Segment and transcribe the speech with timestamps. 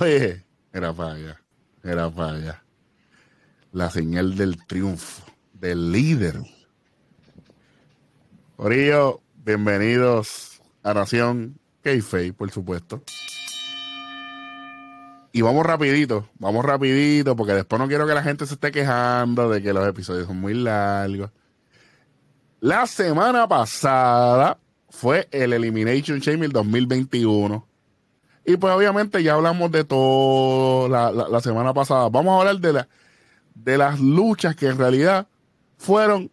[0.00, 0.42] Oye,
[0.72, 1.42] era para allá,
[1.84, 2.64] era para allá.
[3.72, 5.22] La señal del triunfo,
[5.52, 6.40] del líder.
[8.56, 13.02] Orillo, bienvenidos a Nación Keife, por supuesto.
[15.30, 19.50] Y vamos rapidito, vamos rapidito, porque después no quiero que la gente se esté quejando
[19.50, 21.30] de que los episodios son muy largos.
[22.60, 27.71] La semana pasada fue el Elimination Chamber 2021.
[28.44, 32.08] Y pues obviamente ya hablamos de todo la, semana pasada.
[32.08, 32.88] Vamos a hablar de, la,
[33.54, 35.28] de las luchas que en realidad
[35.76, 36.30] fueron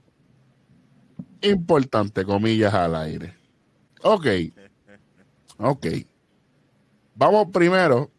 [1.42, 3.36] importantes, comillas al aire.
[4.02, 4.26] Ok.
[5.58, 5.88] Ok.
[7.16, 8.10] Vamos primero.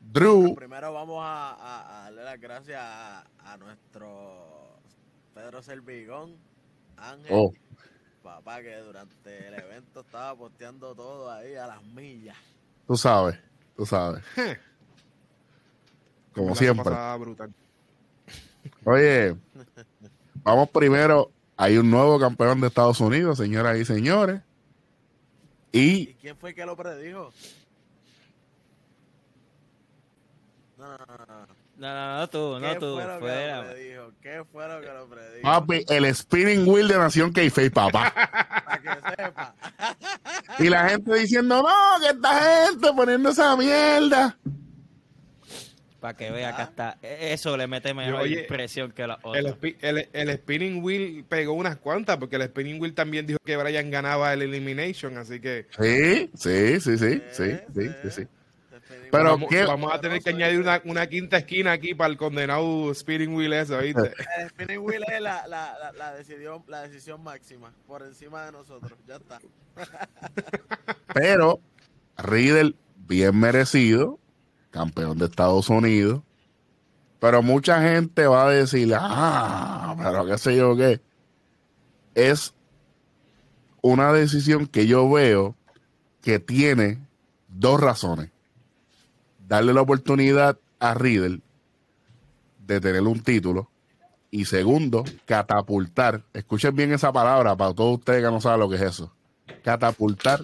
[0.00, 0.54] Drew.
[0.54, 4.80] primero vamos a, darle las gracias a, nuestro
[5.34, 6.36] Pedro Servigón,
[6.96, 7.30] Ángel.
[7.30, 7.52] Oh
[8.30, 12.36] papá que durante el evento estaba posteando todo ahí a las millas.
[12.86, 13.36] Tú sabes,
[13.76, 14.22] tú sabes.
[16.32, 16.94] Como siempre.
[18.84, 19.36] Oye,
[20.44, 21.32] vamos primero.
[21.56, 24.40] Hay un nuevo campeón de Estados Unidos, señoras y señores.
[25.72, 27.32] ¿Y, ¿Y quién fue que lo predijo?
[30.78, 31.46] No, no, no.
[31.46, 32.94] No, no, no tú, no tú.
[32.94, 33.74] Fue fuera.
[33.74, 35.42] Que ¿Qué fue lo que lo predijo?
[35.42, 38.12] Papi, el spinning wheel de Nación Keife, papá.
[38.66, 39.54] Para que sepa.
[40.58, 44.36] y la gente diciendo, no, que esta gente poniendo esa mierda.
[46.00, 49.40] Para que vea que hasta eso le mete mejor impresión que la otra.
[49.80, 53.90] El, el, spinning wheel pegó unas cuantas, porque el spinning wheel también dijo que Brian
[53.90, 55.66] ganaba el elimination, así que.
[55.78, 58.10] Sí, sí, sí, sí, sí, sí, sí.
[58.10, 58.28] sí.
[59.10, 63.34] Pero vamos, a tener que añadir una, una, quinta esquina aquí para el condenado spinning
[63.34, 64.12] wheel eso, ¿viste?
[64.38, 68.98] El spinning wheel es la, la, la, decisión, la decisión máxima, por encima de nosotros,
[69.06, 69.40] ya está.
[71.14, 71.60] Pero
[72.18, 72.74] Riddle,
[73.08, 74.18] bien merecido,
[74.70, 76.22] campeón de Estados Unidos.
[77.18, 81.02] Pero mucha gente va a decir, ah, pero qué sé yo qué.
[82.14, 82.54] Es
[83.82, 85.54] una decisión que yo veo
[86.22, 86.98] que tiene
[87.48, 88.30] dos razones
[89.50, 91.40] darle la oportunidad a Riddle
[92.66, 93.68] de tener un título.
[94.30, 96.22] Y segundo, catapultar.
[96.32, 99.12] Escuchen bien esa palabra para todos ustedes que no saben lo que es eso.
[99.64, 100.40] Catapultar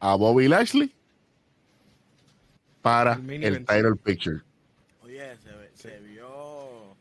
[0.00, 0.94] a Bobby Lashley
[2.80, 4.40] para el, title picture.
[5.04, 5.36] Oye,
[5.74, 6.96] se, vio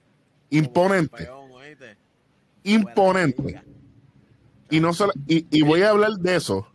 [0.50, 1.30] imponente.
[2.64, 3.62] imponente.
[4.70, 4.92] Y no
[5.26, 6.68] y, voy a hablar de eso.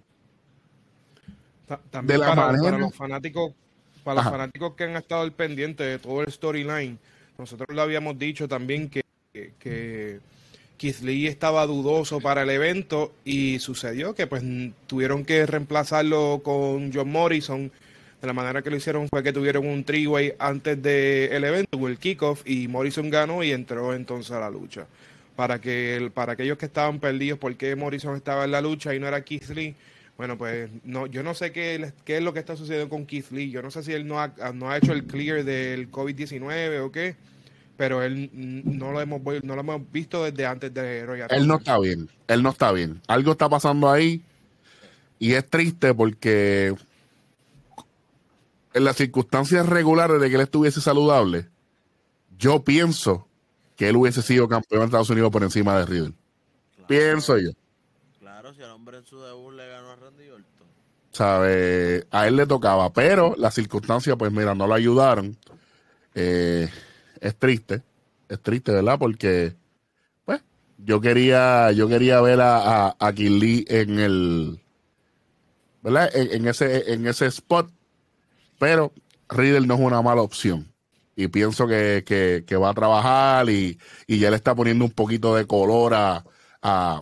[1.91, 3.53] También de la para los fanáticos
[4.03, 6.99] para los fanáticos que han estado al pendiente de todo el storyline,
[7.39, 9.03] nosotros lo habíamos dicho también que,
[9.33, 10.21] que,
[10.77, 14.43] Keith Lee estaba dudoso para el evento y sucedió que pues
[14.89, 17.71] tuvieron que reemplazarlo con John Morrison.
[18.21, 21.99] De la manera que lo hicieron fue que tuvieron un three antes del evento, el
[21.99, 24.87] kickoff, y Morrison ganó y entró entonces a la lucha.
[25.37, 28.99] Para que para aquellos que estaban perdidos, por qué Morrison estaba en la lucha y
[28.99, 29.77] no era Keith Lee,
[30.17, 33.31] bueno, pues no, yo no sé qué, qué es lo que está sucediendo con Keith
[33.31, 33.51] Lee.
[33.51, 36.93] Yo no sé si él no ha, no ha hecho el clear del COVID-19 o
[36.93, 37.17] qué,
[37.77, 41.57] pero él no lo hemos no lo hemos visto desde antes de Royal Él no
[41.57, 43.01] está bien, él no está bien.
[43.09, 44.23] Algo está pasando ahí
[45.19, 46.75] y es triste porque
[48.75, 51.49] en las circunstancias regulares de que él estuviese saludable,
[52.39, 53.27] yo pienso
[53.77, 56.13] que él hubiese sido campeón de Estados Unidos por encima de Riddle.
[56.87, 57.51] Pienso yo.
[58.83, 59.97] Hombre en su debut le ganó a
[61.13, 62.05] ¿sabe?
[62.11, 65.37] A él le tocaba, pero las circunstancias, pues mira, no lo ayudaron.
[66.17, 66.69] Eh,
[67.21, 67.83] es triste,
[68.29, 68.99] es triste, ¿verdad?
[68.99, 69.55] Porque,
[70.25, 70.43] pues,
[70.79, 74.61] yo quería, yo quería ver a, a, en el,
[75.81, 76.11] ¿verdad?
[76.13, 77.71] En, ese, en ese spot,
[78.59, 78.93] pero
[79.29, 80.67] Riddle no es una mala opción.
[81.15, 83.79] Y pienso que, que, va a trabajar y,
[84.09, 86.25] y, ya le está poniendo un poquito de color a,
[86.63, 87.01] a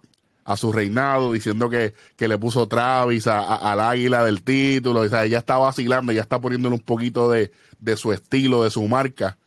[0.56, 5.00] su reinado, diciendo que, le puso Travis al águila del título.
[5.00, 7.50] O sea, ella está vacilando, ya está poniéndole un poquito de,
[7.96, 9.38] su estilo, de su marca.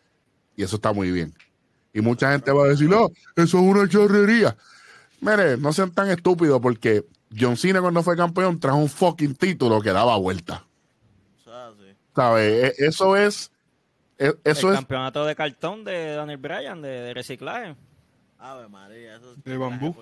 [0.55, 1.33] Y eso está muy bien.
[1.93, 4.55] Y mucha gente va a decir, no, eso es una chorrería.
[5.21, 7.05] Mire, no sean tan estúpidos porque
[7.37, 10.65] John Cena cuando fue campeón trajo un fucking título que daba vuelta.
[12.15, 12.75] ¿Sabes?
[12.77, 13.51] E, eso es...
[14.17, 14.79] E, eso el es...
[14.79, 17.75] campeonato de cartón de Daniel Bryan, de reciclaje.
[18.43, 19.95] Ave María, eso de bambú.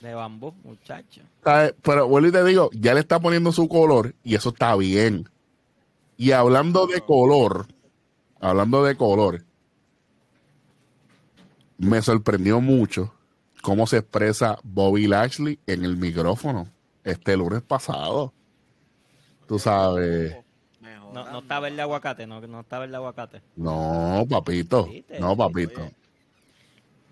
[0.00, 1.22] De bambú, muchacho.
[1.82, 5.28] Pero vuelvo y te digo, ya le está poniendo su color y eso está bien.
[6.16, 7.66] Y hablando de color,
[8.40, 9.44] hablando de color,
[11.78, 13.14] me sorprendió mucho
[13.62, 16.68] cómo se expresa Bobby Lashley en el micrófono
[17.02, 18.32] este lunes pasado.
[19.46, 20.36] Tú sabes.
[21.12, 23.42] No, no está verde aguacate, no, no está verde aguacate.
[23.56, 24.88] No, papito.
[25.20, 25.88] No, papito.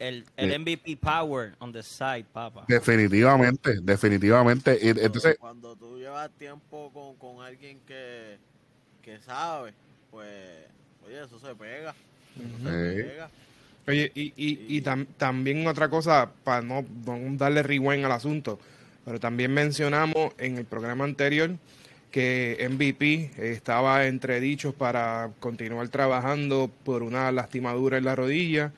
[0.03, 2.65] El, el MVP power on the side, papá.
[2.67, 4.79] Definitivamente, definitivamente.
[4.89, 8.37] Entonces, cuando tú llevas tiempo con, con alguien que,
[9.01, 9.73] que sabe,
[10.11, 10.29] pues,
[11.07, 11.95] oye, eso se pega.
[12.37, 13.31] Se pega.
[13.87, 14.83] Oye, y, y, y
[15.17, 16.85] también otra cosa, para no,
[17.37, 18.59] darle rewind al asunto,
[19.05, 21.51] pero también mencionamos en el programa anterior
[22.11, 28.73] que MVP estaba entre dichos para continuar trabajando por una lastimadura en la rodilla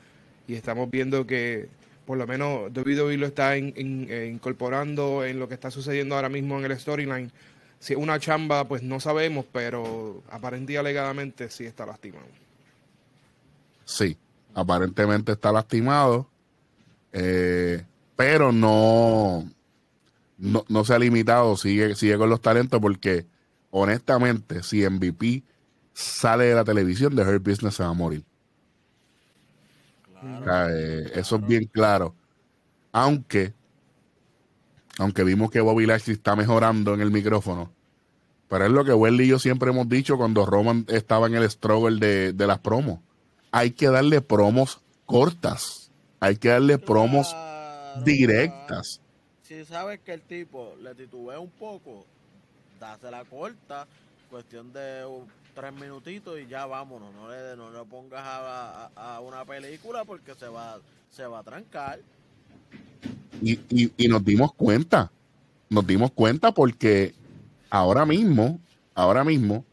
[0.47, 1.69] y estamos viendo que
[2.07, 6.59] por lo menos WWE lo está eh, incorporando en lo que está sucediendo ahora mismo
[6.59, 7.31] en el storyline.
[7.79, 12.27] Si es una chamba, pues no sabemos, pero aparentemente alegadamente sí está lastimado.
[13.85, 14.17] Sí,
[14.55, 16.29] aparentemente está lastimado,
[17.13, 17.85] eh,
[18.17, 19.51] pero no,
[20.39, 23.27] no, se ha limitado, sigue, sigue con los talentos porque
[23.71, 25.43] honestamente si MVP
[25.93, 28.25] sale de la televisión, de Her Business se va a morir.
[30.25, 32.15] Eh, eso es bien claro.
[32.93, 33.53] Aunque,
[34.99, 37.73] aunque vimos que Bobby Lashley está mejorando en el micrófono,
[38.49, 41.51] pero es lo que Welly y yo siempre hemos dicho cuando Roman estaba en el
[41.51, 43.01] struggle de, de las promos
[43.55, 45.93] hay que darle promos cortas.
[46.19, 47.33] Hay que darle promos
[48.05, 49.01] directas.
[49.45, 52.05] Si sabes que el tipo le titubea un poco,
[52.81, 53.87] dásela corta,
[54.29, 55.05] cuestión de
[55.55, 57.13] tres minutitos y ya vámonos.
[57.15, 60.79] No le, no le pongas a, una película porque se va,
[61.11, 62.01] se va a trancar.
[63.43, 65.11] Y, y, nos dimos cuenta,
[65.69, 67.15] nos dimos cuenta porque
[67.71, 68.61] ahora mismo,
[68.95, 69.65] ahora mismo,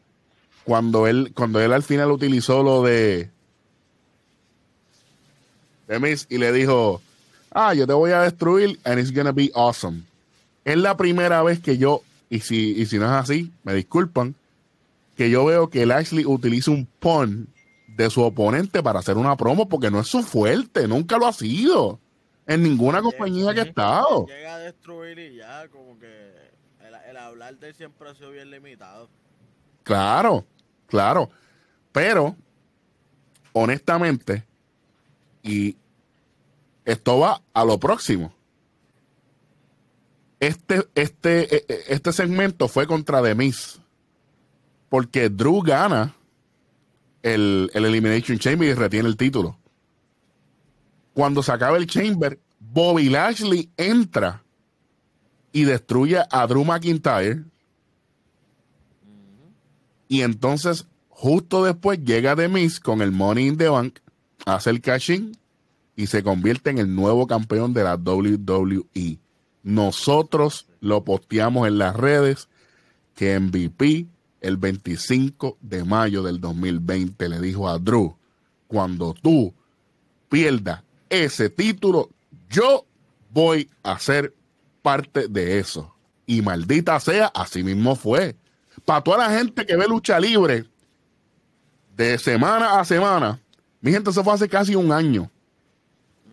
[0.64, 3.30] cuando él, cuando él al final utilizó lo de
[6.28, 7.02] y le dijo,
[7.50, 10.02] ah, yo te voy a destruir and it's gonna be awesome.
[10.64, 14.34] Es la primera vez que yo, y si, y si no es así, me disculpan,
[15.16, 17.52] que yo veo que Lashley utiliza un pun
[17.96, 21.32] de su oponente para hacer una promo porque no es su fuerte, nunca lo ha
[21.32, 22.00] sido.
[22.46, 24.26] En ninguna compañía que ha estado.
[24.26, 26.32] Llega a destruir y ya, como que
[27.08, 29.08] el, hablar de él siempre ha sido bien limitado.
[29.84, 30.44] Claro,
[30.86, 31.30] claro.
[31.92, 32.36] Pero,
[33.52, 34.44] honestamente,
[35.42, 35.76] y
[36.84, 38.34] esto va a lo próximo.
[40.40, 43.81] Este, este, e, e, este segmento fue contra Demis.
[44.92, 46.14] Porque Drew gana
[47.22, 49.56] el, el Elimination Chamber y retiene el título.
[51.14, 54.42] Cuando se acaba el Chamber, Bobby Lashley entra
[55.50, 57.42] y destruye a Drew McIntyre.
[60.08, 63.98] Y entonces, justo después, llega Demis con el Money in the Bank,
[64.44, 65.34] hace el cashing
[65.96, 69.18] y se convierte en el nuevo campeón de la WWE.
[69.62, 72.50] Nosotros lo posteamos en las redes
[73.14, 74.11] que MVP
[74.42, 78.16] el 25 de mayo del 2020 le dijo a Drew,
[78.66, 79.54] cuando tú
[80.28, 82.10] pierdas ese título,
[82.50, 82.84] yo
[83.30, 84.34] voy a ser
[84.82, 85.94] parte de eso.
[86.26, 88.36] Y maldita sea, así mismo fue.
[88.84, 90.64] Para toda la gente que ve lucha libre
[91.96, 93.40] de semana a semana,
[93.80, 95.30] mi gente, se fue hace casi un año.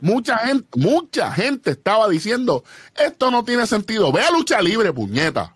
[0.01, 2.63] Mucha gente, mucha gente estaba diciendo,
[2.95, 4.11] esto no tiene sentido.
[4.11, 5.53] Ve a lucha libre, puñeta.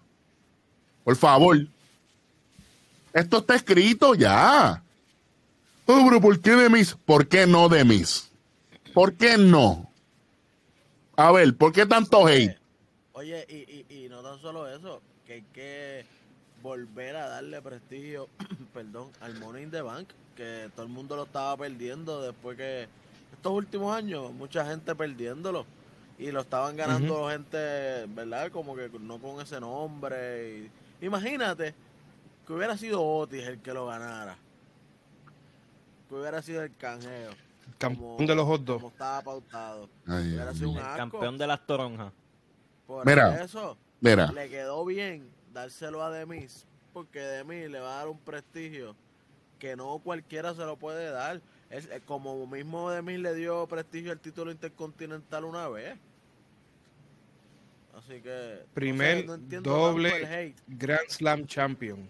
[1.03, 1.72] Por favor.
[3.13, 4.81] Esto está escrito ya.
[5.85, 6.95] Oh, pero ¿por qué de mis?
[6.95, 8.29] ¿Por qué no de mis?
[8.93, 9.89] ¿Por qué no?
[11.15, 12.57] A ver, ¿por qué tanto hate?
[13.13, 16.05] Oye, y, y, y no tan solo eso, que hay que
[16.63, 18.29] volver a darle prestigio,
[18.73, 22.87] perdón, al Money in the Bank, que todo el mundo lo estaba perdiendo después que
[23.31, 25.65] estos últimos años, mucha gente perdiéndolo.
[26.17, 28.51] Y lo estaban ganando gente, ¿verdad?
[28.51, 30.69] Como que no con ese nombre.
[31.01, 31.73] imagínate
[32.45, 34.37] que hubiera sido Otis el que lo ganara.
[36.09, 37.31] Que hubiera sido el canjeo.
[37.77, 39.89] Campeón de los hot Como estaba pautado.
[40.05, 42.13] hubiera sido un Campeón de las toronjas.
[42.85, 44.31] Por mira, eso mira.
[44.31, 46.65] le quedó bien dárselo a Demis.
[46.91, 48.95] Porque Demis le va a dar un prestigio
[49.57, 51.41] que no cualquiera se lo puede dar.
[51.69, 55.97] Es, como mismo Demis le dio prestigio al título intercontinental una vez.
[57.97, 58.65] Así que.
[58.73, 59.25] Primer
[59.61, 62.09] doble Grand Slam Champion.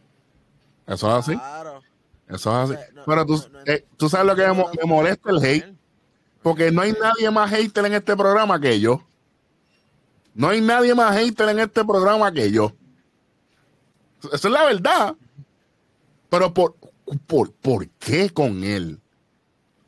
[0.88, 1.38] Eso es así.
[1.38, 1.82] Claro.
[2.28, 2.80] Eso es así.
[3.06, 5.74] Pero tú, eh, tú sabes lo que me, molesta el hate.
[6.42, 9.02] Porque no hay nadie más hater en este programa que yo.
[10.34, 12.74] No hay nadie más hater en este programa que yo.
[14.32, 15.16] Esa es la verdad.
[16.30, 16.76] Pero por,
[17.28, 19.00] por, ¿por qué con él?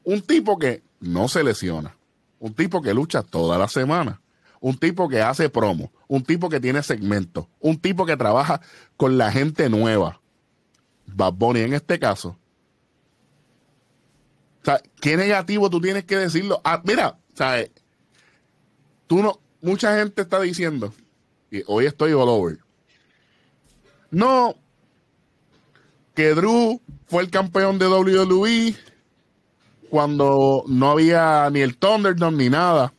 [0.03, 1.97] Un tipo que no se lesiona,
[2.39, 4.21] un tipo que lucha toda la semana,
[4.59, 8.61] un tipo que hace promo, un tipo que tiene segmentos, un tipo que trabaja
[8.97, 10.21] con la gente nueva.
[11.07, 12.37] Bad Bunny en este caso.
[14.61, 16.59] O sea, ¿qué negativo tú tienes que decirlo?
[16.63, 17.71] Ah, mira, ¿sabes?
[19.07, 20.93] Tú no, mucha gente está diciendo,
[21.51, 22.57] y hoy estoy all over.
[24.09, 24.55] No,
[26.15, 28.75] que Drew fue el campeón de WWE
[29.89, 32.93] cuando no había ni el Thunderdome ni nada.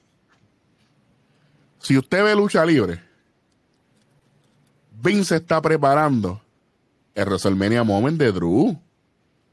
[1.81, 3.03] Si usted ve lucha libre,
[5.03, 6.41] Vince está preparando
[7.17, 8.79] el WrestleMania Moment de Drew.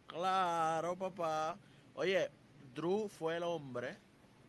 [0.06, 1.58] Claro, papá.
[1.96, 2.30] Oye,
[2.76, 3.96] Drew fue el hombre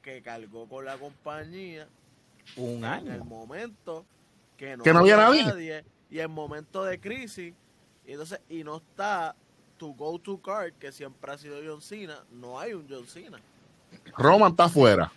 [0.03, 1.87] que cargó con la compañía
[2.57, 3.13] un año.
[3.13, 4.05] En el momento
[4.57, 5.85] que no, había nadie.
[6.11, 7.55] Y en momento de crisis.
[8.05, 9.37] Y entonces, y no está
[9.79, 12.25] tu go-to card, que siempre ha sido John Cena.
[12.33, 13.41] No hay un John Cena.
[14.17, 15.13] Roman está afuera.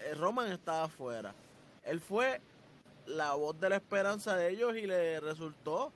[0.00, 1.34] Eh, Roman estaba afuera.
[1.84, 2.40] Él fue
[3.06, 5.92] la voz de la esperanza de ellos y le resultó.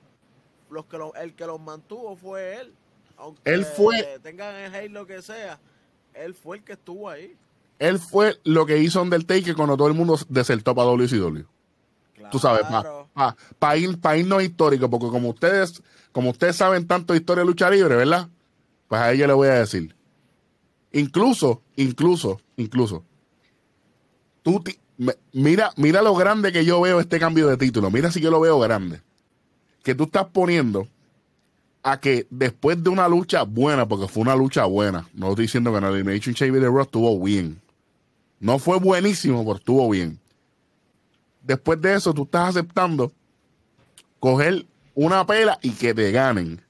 [0.73, 2.73] Los que el que los mantuvo fue él.
[3.17, 4.19] Aunque él fue.
[4.21, 5.59] Tengan el hate lo que sea.
[6.13, 7.35] Él fue el que estuvo ahí.
[7.79, 11.43] Él fue lo que hizo Undertaker cuando todo el mundo desertó para WCW.
[12.31, 17.13] Tú sabes, para pa, ir, pa irnos histórico, porque como ustedes, como ustedes saben tanto
[17.13, 18.29] de historia de lucha libre, ¿verdad?
[18.87, 19.95] Pues a ella le voy a decir.
[20.91, 23.03] Incluso, incluso, incluso.
[24.41, 24.63] Tú
[25.33, 27.91] mira, mira lo grande que yo veo este cambio de título.
[27.91, 29.01] Mira si yo lo veo grande.
[29.83, 30.87] Que tú estás poniendo
[31.83, 35.71] a que después de una lucha buena, porque fue una lucha buena, no estoy diciendo
[35.71, 37.61] que en el Elimination Chamber de Raw estuvo bien.
[38.39, 40.19] No fue buenísimo, pero estuvo bien.
[41.41, 43.11] Después de eso, tú estás aceptando
[44.19, 46.61] coger una pela y que te ganen.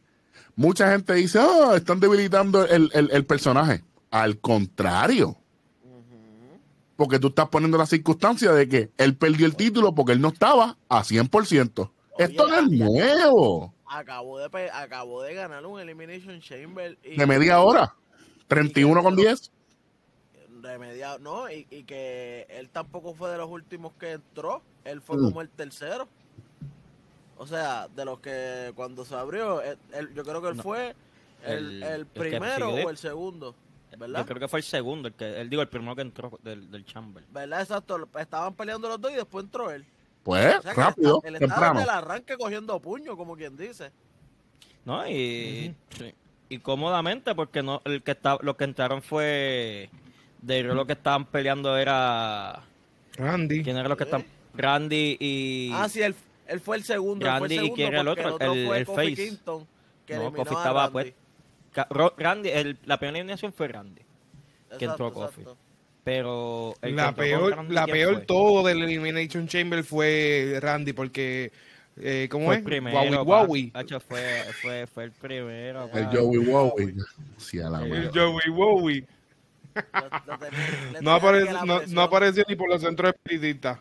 [0.56, 3.84] Mucha gente dice, oh, están debilitando el, personaje.
[4.10, 5.38] Al contrario.
[6.96, 10.30] Porque tú estás poniendo la circunstancia de que él perdió el título porque él no
[10.30, 11.92] estaba a 100%.
[12.18, 16.98] Esto no es nuevo acabó de, acabó de ganar un Elimination Chamber.
[17.04, 17.96] Y, de media hora.
[18.48, 19.52] 31 con 10.
[20.62, 24.62] De media, no, y, que él tampoco fue de los últimos que entró.
[24.86, 25.24] Él fue mm.
[25.24, 26.08] como el tercero.
[27.38, 29.62] O sea, de los que cuando se abrió,
[30.16, 30.96] yo creo que él fue
[31.44, 33.56] el, primero o el segundo.
[33.98, 34.22] ¿verdad?
[34.22, 36.72] Yo creo que fue el segundo, el que él digo el primero que entró del,
[36.72, 37.24] del Chamber.
[37.32, 37.62] ¿Verdad?
[37.62, 38.08] Exacto.
[38.18, 39.86] Estaban peleando los dos y después entró él.
[40.24, 41.82] Pues, rápido, el temprano.
[41.82, 43.92] el arranque cogiendo puño, como quien dice.
[44.86, 45.76] No, y,
[46.50, 49.90] y cómodamente, porque no el que está, lo que entraron fue.
[50.42, 52.64] De lo que estaban peleando era.
[53.16, 53.64] Randy.
[53.64, 54.26] ¿Quién era lo que están?
[54.54, 55.72] Randy y.
[55.74, 56.16] Ah, sí, él,
[56.48, 57.26] él fue el segundo.
[57.26, 59.16] Randy fue el segundo y quién era el otro, el, el, Face.
[59.16, 59.68] Kingston,
[60.06, 61.14] que no, Kofi estaba pues.
[62.18, 64.02] Randy, el, la primera eliminación fue Randy.
[64.78, 65.44] que entró Kofi.
[66.04, 71.52] Pero la peor, la peor todo del Elimination Chamber fue Randy porque
[71.98, 72.64] eh, ¿cómo fue es?
[72.64, 73.72] Primero, Wowie
[74.08, 75.90] Fue, fue, fue el primero.
[75.94, 76.96] El Joey Wowie.
[77.38, 79.06] Sí, a la el Joey Wowie.
[81.02, 83.80] no, apareció, no, no, apareció ni por los centros espiritistas.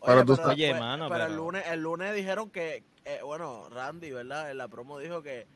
[0.00, 4.50] Oye, pero, oye, mano, pero, El, lunes, el lunes dijeron que, eh, bueno, Randy, ¿verdad?
[4.50, 5.46] En la promo dijo que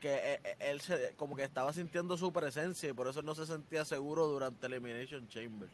[0.00, 3.34] que eh, eh, él se, como que estaba sintiendo su presencia y por eso no
[3.34, 5.68] se sentía seguro durante Elimination Chamber.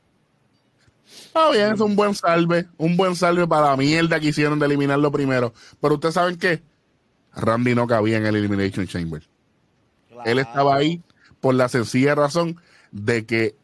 [1.06, 4.66] Está bien, es un buen salve, un buen salve para la mierda que hicieron de
[4.66, 5.54] eliminarlo primero.
[5.80, 6.62] Pero ustedes saben que
[7.32, 9.22] Randy no cabía en el Elimination Chamber.
[10.24, 11.00] Él estaba ahí
[11.40, 13.54] por la sencilla razón de que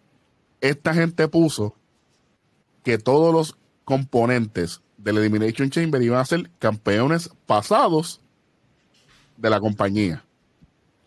[0.60, 1.74] esta gente puso
[2.84, 8.20] que todos los componentes del Elimination Chamber iban a ser campeones pasados
[9.36, 10.24] de la compañía.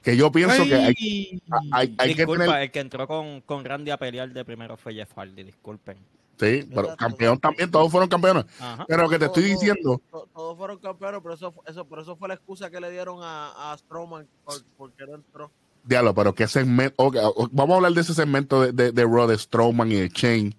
[0.06, 2.62] Que yo pienso que hay, hay, Disculpa, que tener...
[2.62, 5.98] el que entró con, con Randy a pelear de primero fue Jeff Hardy, disculpen.
[6.40, 8.46] Sí, pero campeón también, todos fueron campeones.
[8.88, 10.00] Pero lo que te estoy diciendo.
[10.12, 13.72] Todos, fueron campeones, pero eso, eso, por eso fue la excusa que le dieron a,
[13.72, 15.50] a Strowman por, porque no entró.
[15.84, 17.12] Diablo, pero qué segmento.
[17.52, 20.56] vamos a hablar de ese segmento de, de, de Raw, de Strowman y de Chain.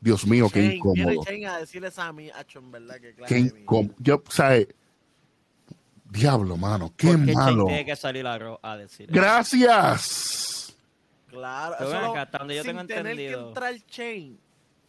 [0.00, 1.24] Dios mío, qué incómodo.
[1.24, 2.30] Chain a decirles a mí,
[2.70, 2.96] ¿verdad?
[3.00, 3.94] Que qué incómodo.
[3.98, 4.58] Yo, sea,
[6.10, 7.66] Diablo, mano, qué Porque malo.
[7.66, 9.08] tiene que salir a, a decir.
[9.10, 10.76] Gracias.
[11.28, 13.42] Claro, eso lo, acá, donde yo sin tengo tener entendido.
[13.42, 14.40] que entrar Chain,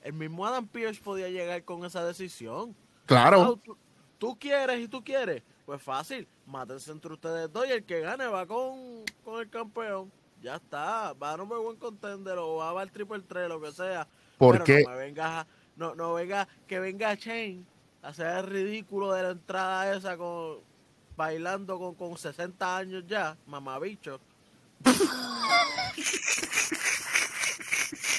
[0.01, 2.75] el mismo Adam Pierce podía llegar con esa decisión.
[3.05, 3.59] Claro.
[3.63, 3.77] tú,
[4.17, 8.25] tú, quieres y tú quieres, pues fácil, mátense entre ustedes dos y el que gane
[8.25, 10.11] va con, con el campeón.
[10.41, 14.07] Ya está, va a no buen contender o va al triple 3, lo que sea.
[14.39, 17.63] Porque no me venga, no, no venga, que venga Chain
[18.01, 20.70] a hacer el ridículo de la entrada esa con
[21.21, 24.19] bailando con, con 60 años ya, mamabicho.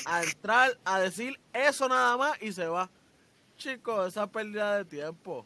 [0.07, 2.89] a entrar a decir eso nada más y se va.
[3.57, 5.45] Chicos, esa pérdida de tiempo.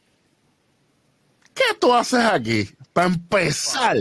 [1.54, 2.68] ¿Qué tú haces aquí?
[2.92, 3.96] Para empezar.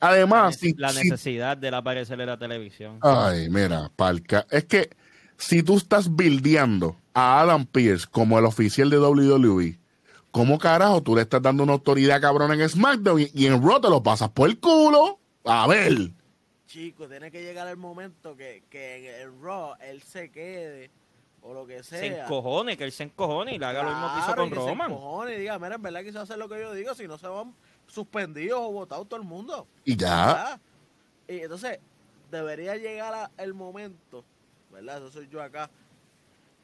[0.00, 2.98] Además, la, necesidad de aparecer en la televisión.
[3.02, 4.46] Ay, mira, palca.
[4.50, 4.88] Es que
[5.36, 9.78] si tú estás bildeando a Adam Pierce como el oficial de WWE,
[10.34, 13.88] ¿cómo carajo tú le estás dando una autoridad cabrón en SmackDown y, en Raw te
[13.88, 15.20] lo pasas por el culo?
[15.44, 16.10] A ver.
[16.66, 20.90] Chico, tiene que llegar el momento que, que en Raw él se quede
[21.40, 22.00] o lo que sea.
[22.00, 24.88] Se encojone, que él se encojone y le haga lo mismo que hizo con Roman.
[24.88, 27.16] Se encojone y diga, mira, en verdad quiso hacer lo que yo digo, si no
[27.16, 27.54] se van
[27.86, 29.68] suspendidos o votados todo el mundo.
[29.84, 30.58] Y ya.
[31.28, 31.78] Y entonces,
[32.32, 34.24] debería llegar el momento,
[34.72, 34.98] ¿verdad?
[34.98, 35.70] Eso soy yo acá,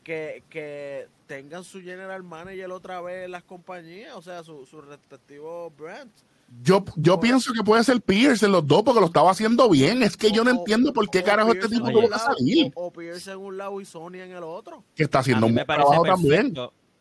[0.02, 4.80] que, que tengan su general manager otra vez en las compañías, o sea, sus su
[4.80, 6.24] respectivos brands.
[6.62, 10.02] Yo, yo pienso que puede ser Pierce en los dos porque lo estaba haciendo bien.
[10.02, 12.72] Es que yo no entiendo por qué carajo este tipo tuvo que salir.
[12.74, 14.82] O, Pierce en un lado y Sony en el otro.
[14.96, 16.52] Que está haciendo un trabajo también.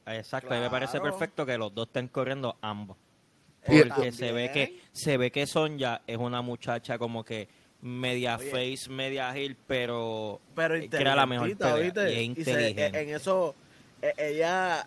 [0.05, 2.97] Exacto, me parece perfecto que los dos estén corriendo ambos.
[3.65, 7.49] Porque se ve que se ve que Sonja es una muchacha como que
[7.81, 12.99] media face, media heel, pero, pero que era la mejor pelea, y inteligente.
[12.99, 13.55] en eso
[14.01, 14.85] e, ella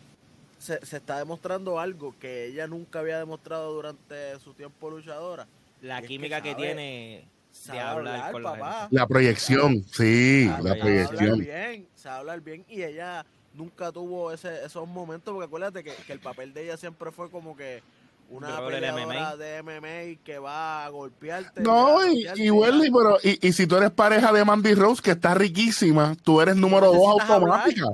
[0.58, 5.46] se, se, está demostrando algo que ella nunca había demostrado durante su tiempo luchadora.
[5.80, 7.24] La química que, tiene
[7.66, 8.88] de hablar, con papá.
[8.90, 11.38] La proyección, sí, la, proyección.
[11.38, 16.12] bien, se habla bien y ella nunca tuvo ese, esos momentos porque acuérdate que, que
[16.12, 17.82] el papel de ella siempre fue como que
[18.28, 21.60] una peleadora de MMA que va a golpearte.
[21.60, 22.50] No, y, y,
[22.90, 26.56] pero, y, y, si tú eres pareja de Mandy Rose, que está riquísima, tú eres
[26.56, 27.86] número dos automática.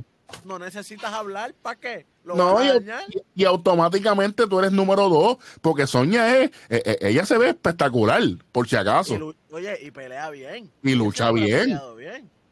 [0.44, 2.06] No necesitas hablar, ¿para qué?
[2.24, 2.58] no,
[3.34, 8.22] y, automáticamente tú eres número dos, porque Sonia es, e, e, ella se ve espectacular,
[8.52, 9.34] por si acaso.
[9.50, 10.70] oye, y pelea bien.
[10.82, 11.80] Y lucha bien.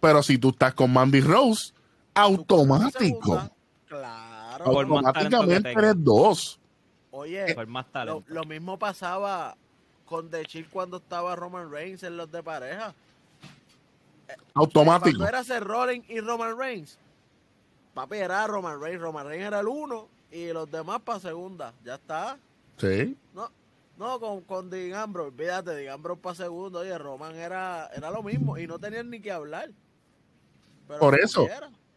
[0.00, 1.73] Pero si tú estás con Mandy Rose,
[2.14, 3.50] automático.
[3.87, 4.64] Claro.
[4.64, 6.59] Automáticamente eres dos.
[7.26, 7.56] Oye,
[8.28, 9.56] Lo, mismo pasaba
[10.04, 12.95] con The Chill cuando estaba Roman Reigns en los de pareja.
[14.54, 15.19] Automático.
[15.19, 16.99] Cuando era Seth Rollins y Roman Reigns,
[17.95, 19.00] papi era Roman Reigns.
[19.00, 21.75] Roman Reigns era el uno y los demás para segunda.
[21.84, 22.39] Ya está.
[22.76, 23.17] Sí.
[23.34, 23.50] No,
[23.99, 26.78] no con, con Dean Ambrose, olvídate, Dean Ambrose para segundo.
[26.78, 29.71] Oye, Roman era, era lo mismo y no tenían ni que hablar.
[31.00, 31.49] Por eso.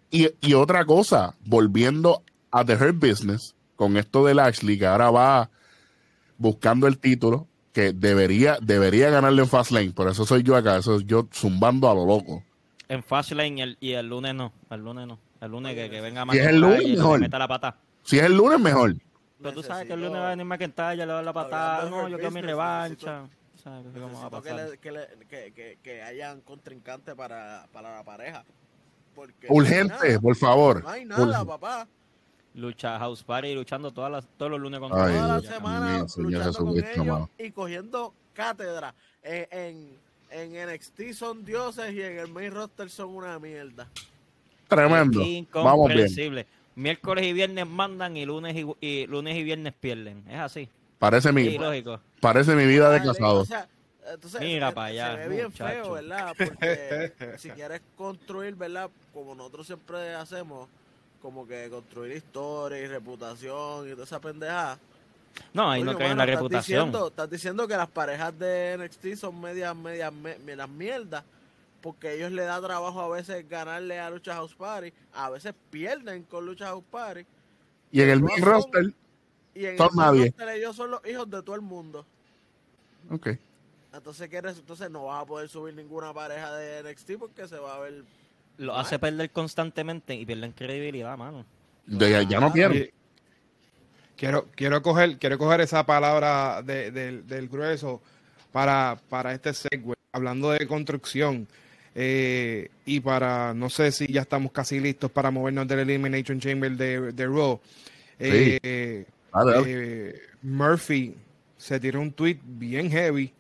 [0.10, 5.10] Y, y otra cosa, volviendo a The Hurt Business, con esto de Lashley, que ahora
[5.10, 5.50] va
[6.38, 9.92] buscando el título, que debería, debería ganarle en Fastlane.
[9.92, 12.44] Por eso soy yo acá, eso es yo zumbando a lo loco.
[12.90, 15.18] En Fastlane y el, y el lunes no, el lunes no.
[15.40, 16.36] El lunes que, que venga más.
[16.36, 17.22] Si es el lunes, mejor.
[17.22, 17.78] Meta la pata.
[18.04, 18.96] Si es el lunes, mejor.
[19.42, 21.34] Pero tú sabes que el lunes va a venir McIntyre, le va a dar la
[21.34, 21.90] patada.
[21.90, 23.30] No, yo quiero mi revancha.
[24.82, 28.44] Que, que, que, hayan contrincantes para, para la pareja.
[29.48, 30.84] Urgente, por favor.
[30.84, 31.88] No hay nada, papá
[32.56, 36.78] lucha House Party luchando todas las, todos los lunes con todas las semanas luchando con
[36.78, 39.98] ellos y cogiendo cátedra en,
[40.32, 43.88] en, NXT son dioses y en el main roster son una mierda.
[44.68, 45.22] Tremendo.
[45.52, 46.46] Vamos bien.
[46.76, 50.24] miércoles y viernes mandan y lunes y, lunes y viernes pierden.
[50.30, 50.70] Es así.
[51.00, 51.58] Parece mi
[52.20, 53.46] parece mi vida de casado.
[54.12, 55.16] entonces, Mira para allá.
[55.16, 56.34] Se ve bien feo, ¿verdad?
[56.38, 58.90] Porque si quieres construir, ¿verdad?
[59.14, 60.70] Como nosotros siempre hacemos,
[61.22, 64.80] como que construir historia y reputación y toda esa pendejada.
[65.54, 66.86] No, ahí no creen en la reputación.
[66.88, 71.24] Diciendo, estás diciendo que las parejas de NXT son medias, medias, medias mierdas,
[71.82, 76.24] porque ellos le da trabajo a veces ganarle a Lucha House Party, a veces pierden
[76.24, 77.26] con Lucha House Party.
[77.92, 78.94] Y en el main roster,
[79.56, 80.26] y en el nadie.
[80.28, 82.06] roster ellos son los hijos de todo el mundo.
[83.10, 83.30] Ok.
[83.92, 87.80] Entonces, entonces no vas a poder subir ninguna pareja de NXT porque se va a
[87.80, 88.04] ver
[88.60, 91.46] lo hace perder constantemente y pierden credibilidad, mano.
[91.86, 92.90] De, ya no quieren.
[94.16, 98.02] Quiero, quiero, coger, quiero coger esa palabra del grueso
[98.52, 101.48] para, para este segue, hablando de construcción.
[101.96, 106.72] Eh, y para, no sé si ya estamos casi listos para movernos del Elimination Chamber
[106.72, 107.60] de, de Raw.
[108.20, 109.06] Eh,
[109.66, 111.16] eh, Murphy
[111.58, 113.34] se tiró un tweet bien heavy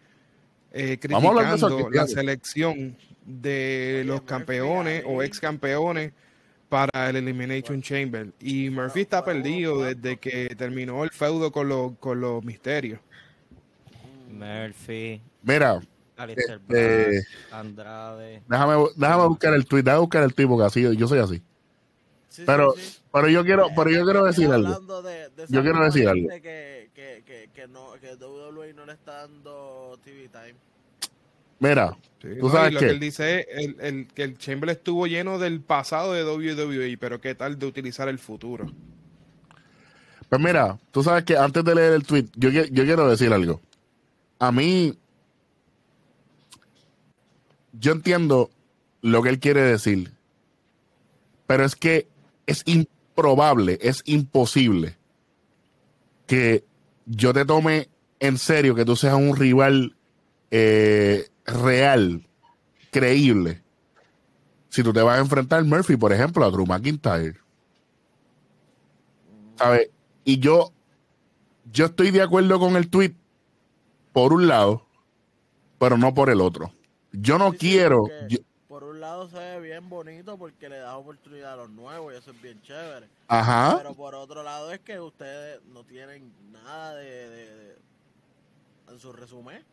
[0.71, 2.95] criticando la selección
[3.29, 6.11] de los campeones o ex campeones
[6.67, 8.31] para el Elimination Chamber.
[8.39, 12.99] Y Murphy está perdido desde que terminó el feudo con, los con los misterios.
[14.31, 15.21] Murphy.
[15.43, 15.79] Mira.
[16.27, 18.43] Este, Andrade.
[18.47, 21.41] Déjame, déjame buscar el tweet, déjame buscar el tipo que así, yo soy así.
[22.45, 22.73] pero,
[23.13, 24.81] pero yo quiero, pero yo quiero decir algo.
[25.47, 26.27] yo quiero decir algo.
[26.27, 26.41] Que,
[26.93, 30.55] que, que, que, no, que WWE no le está dando TV time.
[31.59, 31.97] Mira,
[32.39, 36.13] tú sabes lo que él dice es el, que el Chamber estuvo lleno del pasado
[36.13, 38.71] de WWE, pero qué tal de utilizar el futuro.
[40.29, 43.61] Pues mira, tú sabes que antes de leer el tweet, yo, yo quiero decir algo.
[44.37, 44.97] A mí,
[47.73, 48.49] yo entiendo
[49.01, 50.11] lo que él quiere decir,
[51.47, 52.07] pero es que
[52.45, 54.97] es improbable, es imposible
[56.27, 56.63] que
[57.05, 59.95] yo te tome en serio que tú seas un rival
[60.51, 62.25] eh, real,
[62.91, 63.61] creíble,
[64.69, 67.37] si tú te vas a enfrentar Murphy, por ejemplo, a Drew McIntyre.
[69.57, 69.89] ¿Sabes?
[70.23, 70.71] Y yo,
[71.71, 73.13] yo estoy de acuerdo con el tweet
[74.13, 74.85] por un lado,
[75.79, 76.71] pero no por el otro.
[77.11, 78.03] Yo no quiero.
[78.67, 82.17] por un lado se ve bien bonito porque le da oportunidad a los nuevos y
[82.17, 83.07] eso es bien chévere.
[83.27, 83.75] Ajá.
[83.77, 87.75] Pero por otro lado es que ustedes no tienen nada de,
[88.87, 89.63] en su resumen.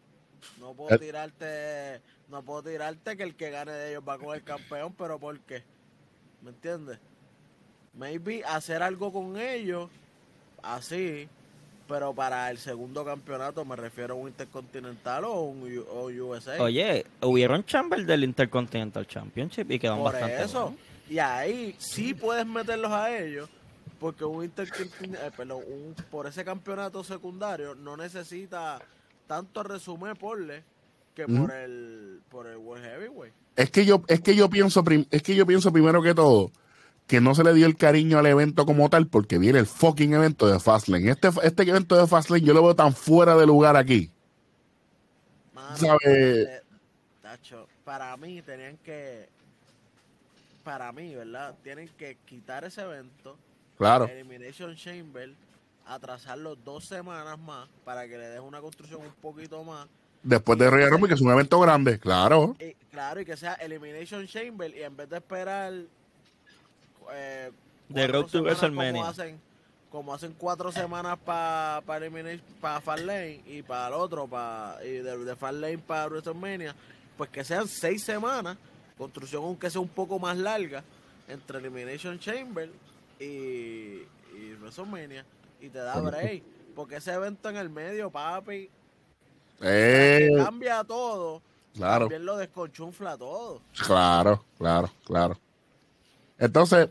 [0.60, 0.98] No puedo eh.
[0.98, 5.18] tirarte, no puedo tirarte que el que gane de ellos va con el campeón, pero
[5.18, 5.62] ¿por qué?
[6.42, 6.98] ¿Me entiendes?
[7.94, 9.88] Maybe hacer algo con ellos,
[10.62, 11.28] así,
[11.88, 15.62] pero para el segundo campeonato me refiero a un Intercontinental o un
[16.20, 16.62] USA.
[16.62, 20.74] Oye, hubieron chambers del Intercontinental Championship y quedaron por bastante eso.
[21.08, 23.48] Y ahí sí puedes meterlos a ellos,
[23.98, 28.80] porque un Intercontinental, eh, un, por ese campeonato secundario no necesita
[29.26, 30.64] tanto resumen porle
[31.14, 33.34] que por el por el World Heavyweight.
[33.56, 36.50] Es que yo es que yo pienso es que yo pienso primero que todo
[37.06, 40.12] que no se le dio el cariño al evento como tal porque viene el fucking
[40.12, 41.10] evento de Fastlane.
[41.10, 44.10] Este, este evento de Fastlane yo lo veo tan fuera de lugar aquí.
[45.74, 46.62] ¿Sabes?
[47.22, 49.28] Tacho, para mí tenían que
[50.64, 51.54] para mí, ¿verdad?
[51.62, 53.38] Tienen que quitar ese evento.
[53.78, 54.06] Claro.
[54.06, 55.32] Elimination Chamber
[55.86, 59.86] atrasarlo dos semanas más para que le deje una construcción un poquito más.
[60.22, 62.56] Después de Royal Rumble, que es un evento grande, claro.
[62.90, 65.72] claro, y que sea Elimination Chamber y en vez de esperar
[67.12, 67.52] eh,
[67.88, 68.92] de Road to WrestleMania.
[68.92, 69.40] Como hacen,
[69.90, 71.80] como hacen cuatro semanas para
[72.60, 76.74] pa Farlane y para el otro para y de, de Farlane para WrestleMania,
[77.16, 78.56] pues que sean seis semanas,
[78.98, 80.82] construcción aunque sea un poco más larga
[81.28, 82.68] entre Elimination Chamber
[83.20, 85.24] y, y WrestleMania
[85.66, 86.42] y te da break.
[86.74, 88.70] Porque ese evento en el medio, papi,
[89.60, 91.42] eh, cambia todo.
[91.74, 92.06] Claro.
[92.06, 93.60] También lo desconchunfla todo.
[93.86, 95.38] Claro, claro, claro.
[96.38, 96.88] Entonces,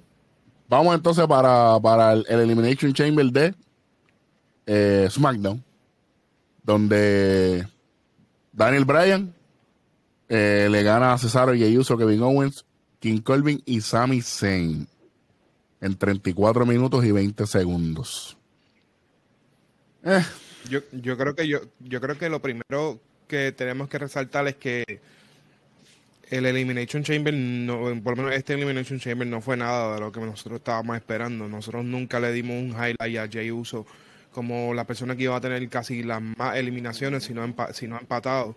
[0.68, 3.56] vamos entonces para, para el, Elimination Chamber de
[4.66, 5.64] eh, SmackDown,
[6.64, 7.68] donde
[8.52, 9.34] Daniel Bryan
[10.30, 12.66] eh, le gana a Cesaro y Uso, Kevin Owens,
[13.00, 14.88] King Colvin y Sami Zayn
[15.82, 18.35] en 34 minutos y 20 segundos.
[20.06, 20.24] Eh.
[20.70, 24.56] Yo, yo creo que yo, yo creo que lo primero que tenemos que resaltar es
[24.56, 25.02] que
[26.30, 30.12] el Elimination Chamber, no, por lo menos este Elimination Chamber no fue nada de lo
[30.12, 31.48] que nosotros estábamos esperando.
[31.48, 33.86] Nosotros nunca le dimos un highlight a Jay Uso
[34.32, 37.98] como la persona que iba a tener casi las más eliminaciones, si no, si no
[38.00, 38.56] empatado.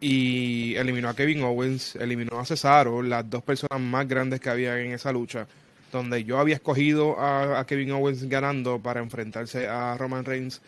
[0.00, 4.78] Y eliminó a Kevin Owens, eliminó a Cesaro, las dos personas más grandes que había
[4.80, 5.46] en esa lucha,
[5.92, 10.60] donde yo había escogido a, Kevin Owens ganando para enfrentarse a Roman Reigns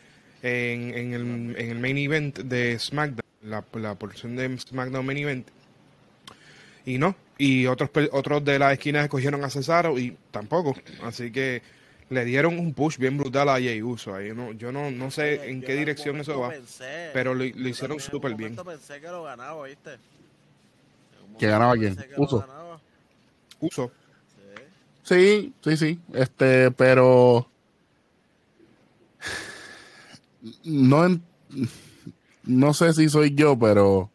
[0.42, 5.18] en, en, el, en el, main event de SmackDown, la, la porción de SmackDown main
[5.18, 5.48] event
[6.86, 7.16] y no.
[7.36, 10.76] Y otros, otros de las esquinas escogieron a Cesaro y tampoco.
[11.02, 11.62] Así que
[12.10, 14.14] le dieron un push bien brutal a Jey Uso.
[14.14, 16.52] Ahí no, yo no, no sé en qué dirección eso va,
[17.12, 18.54] pero lo, hicieron súper bien.
[18.56, 19.96] pensé que lo ganaba, ¿viste?
[21.38, 21.96] ¿Que ganaba quién?
[22.16, 22.46] Uso.
[23.60, 23.90] Uso.
[25.04, 26.00] Sí, sí, sí.
[26.12, 27.46] Este, pero
[30.64, 31.20] no
[32.42, 34.10] no sé si soy yo, pero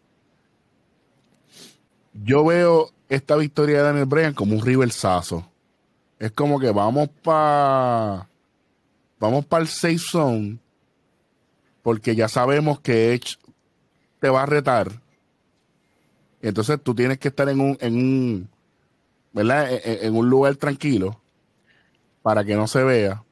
[2.13, 5.49] yo veo esta victoria de Daniel Bryan como un river sazo.
[6.19, 8.28] Es como que vamos para
[9.19, 10.60] vamos para el safe zone
[11.82, 13.38] porque ya sabemos que Edge
[14.19, 14.91] te va a retar.
[16.41, 18.49] Entonces tú tienes que estar en un, en un,
[19.33, 19.71] ¿verdad?
[19.71, 21.19] E, e, en, un lugar tranquilo
[22.21, 23.23] para que no se vea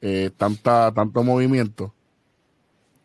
[0.00, 1.94] eh, tanta, tanto movimiento.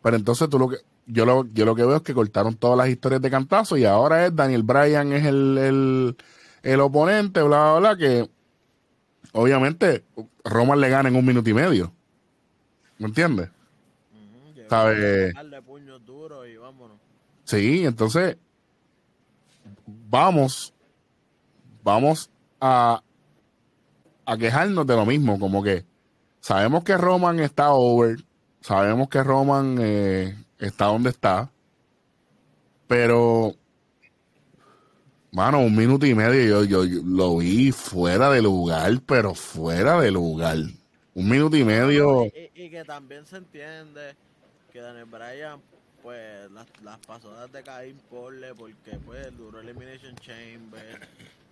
[0.02, 2.76] Pero entonces tú lo que, yo lo, yo lo que veo es que cortaron todas
[2.76, 6.16] las historias de cantazo y ahora es Daniel Bryan es el,
[6.62, 8.30] el, oponente, bla, bla, bla, que
[9.32, 10.04] obviamente
[10.44, 11.92] Roman le gana en un minuto y medio.
[12.98, 13.50] ¿Me entiendes?
[14.68, 15.34] ¿Sabes?
[17.44, 18.36] Sí, entonces
[19.86, 20.72] vamos,
[21.82, 23.02] vamos a,
[24.26, 25.84] a quejarnos de lo mismo, como que
[26.40, 28.16] sabemos que Roman está over,
[28.60, 31.50] sabemos que Roman eh, está donde está.
[32.86, 33.54] Pero,
[35.30, 40.10] mano, un minuto y medio yo, yo, lo vi fuera de lugar, pero fuera de
[40.10, 40.56] lugar.
[41.14, 42.26] Un minuto y medio.
[42.54, 44.14] Y, que también se entiende
[44.72, 45.60] que Daniel Bryan
[46.02, 51.00] pues las, las pasadas de Caín Porle porque pues duró Elimination Chamber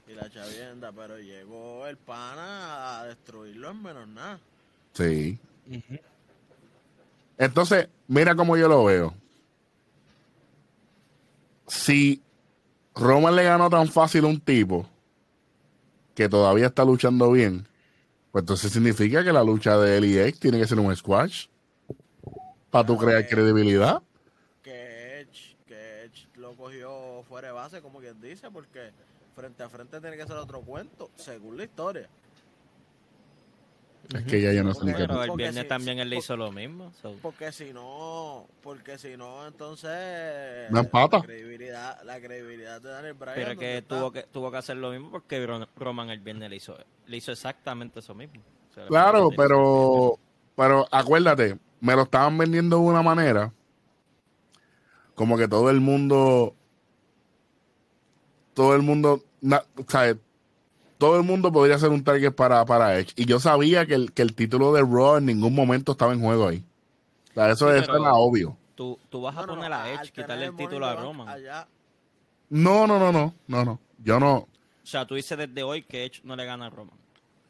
[0.08, 4.40] y la chavienda, pero llegó el pana a destruirlo en menos nada.
[4.94, 5.38] Sí.
[7.36, 9.14] Entonces, mira cómo yo lo veo.
[11.66, 12.22] Si
[12.94, 14.88] Roman le ganó tan fácil a un tipo
[16.14, 17.68] que todavía está luchando bien,
[18.32, 21.46] pues entonces significa que la lucha de él y Edge tiene que ser un squash
[22.70, 24.02] para tú crear credibilidad.
[24.62, 28.90] Que Edge, que Edge lo cogió fuera de base, como quien dice, porque
[29.38, 32.08] frente a frente tiene que ser otro cuento, según la historia.
[34.12, 34.92] Es que ya yo no sé.
[34.96, 36.92] Pero el viernes también él le hizo lo mismo.
[37.22, 41.18] Porque si no, porque si no, entonces no empata.
[41.18, 43.34] La credibilidad, la credibilidad de Daniel Bryan.
[43.36, 45.46] Pero que tuvo que tuvo que hacer lo mismo porque
[45.76, 48.42] Roman el viernes le hizo le hizo exactamente eso mismo.
[48.88, 50.18] claro, pero
[50.56, 53.52] pero acuérdate, me lo estaban vendiendo de una manera
[55.14, 56.56] como que todo el mundo
[58.58, 59.22] todo el mundo,
[60.98, 63.12] todo el mundo podría ser un target para, para Edge.
[63.16, 66.20] Y yo sabía que el, que el título de Raw en ningún momento estaba en
[66.20, 66.64] juego ahí.
[67.30, 68.56] O sea, eso, era obvio.
[68.74, 71.42] Tú, tú vas a poner a Edge, quitarle el título a Roman.
[72.50, 73.80] No, no, no, no, no, no.
[74.02, 74.36] Yo no.
[74.36, 74.48] O
[74.90, 76.96] sea, tú dices desde hoy que Edge no le gana a Roman.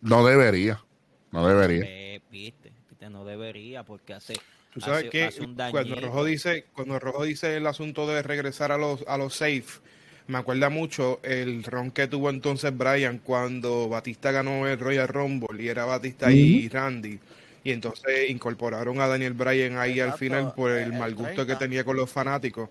[0.00, 0.82] No debería.
[1.30, 1.84] No debería.
[1.86, 4.34] Eh, viste, viste, no debería porque hace.
[4.72, 5.30] Tú sabes que
[5.70, 9.80] cuando Rojo dice, cuando Rojo dice el asunto de regresar a los a los safe
[10.28, 15.62] me acuerda mucho el ron que tuvo entonces Brian cuando Batista ganó el Royal Rumble
[15.62, 17.18] y era Batista y Randy.
[17.64, 21.82] Y entonces incorporaron a Daniel Bryan ahí al final por el, mal gusto que tenía
[21.82, 22.68] con los fanáticos.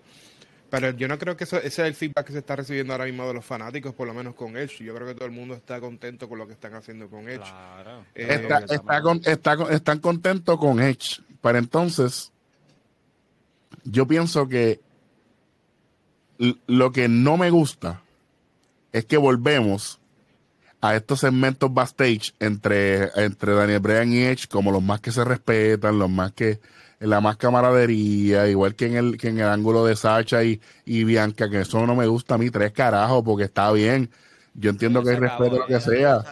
[0.70, 3.26] Pero yo no creo que ese sea el feedback que se está recibiendo ahora mismo
[3.26, 4.84] de los fanáticos, por lo menos con Edge.
[4.84, 7.52] Yo creo que todo el mundo está contento con lo que están haciendo con Edge.
[8.14, 8.48] Eh,
[9.70, 11.22] están contentos con Edge.
[11.40, 12.32] Pero entonces,
[13.84, 14.80] yo pienso que
[16.38, 18.02] lo que no me gusta
[18.92, 20.00] es que volvemos
[20.80, 25.24] a estos segmentos backstage entre, entre Daniel Bryan y Edge como los más que se
[25.24, 26.60] respetan, los más que
[27.00, 31.04] la más camaradería, igual que en el, que en el ángulo de Sacha y, y
[31.04, 34.10] Bianca, que eso no me gusta a mí tres carajos, porque está bien.
[34.54, 36.24] Yo entiendo que hay respeto lo que sea.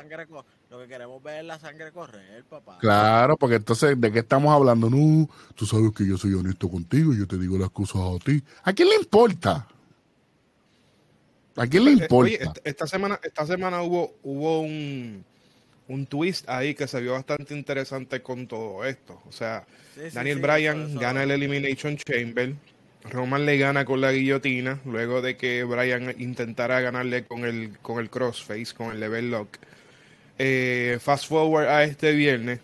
[0.70, 2.78] Lo que queremos ver es la sangre correr, papá.
[2.80, 4.90] Claro, porque entonces, ¿de qué estamos hablando?
[4.90, 8.18] No, tú sabes que yo soy honesto contigo y yo te digo las cosas a
[8.18, 8.42] ti.
[8.64, 9.66] ¿A quién le importa?
[11.56, 12.52] ¿A quién le importa?
[12.64, 15.24] esta semana, esta semana hubo, hubo un,
[15.88, 19.22] un twist ahí que se vio bastante interesante con todo esto.
[19.26, 19.64] O sea,
[20.12, 22.54] Daniel Bryan gana el Elimination Chamber.
[23.10, 28.00] Roman le gana con la guillotina, luego de que Bryan intentara ganarle con el, con
[28.00, 29.56] el crossface, con el level lock.
[30.38, 32.60] Eh, fast forward a este viernes.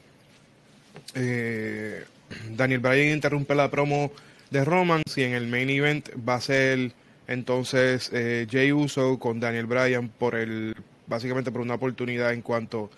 [1.15, 2.05] Eh,
[2.51, 4.13] Daniel Bryan interrumpe la promo
[4.51, 6.93] de Roman y en el main event va a ser
[7.33, 12.91] entonces, eh, Jay Uso con Daniel Bryan por el, básicamente por una oportunidad en cuanto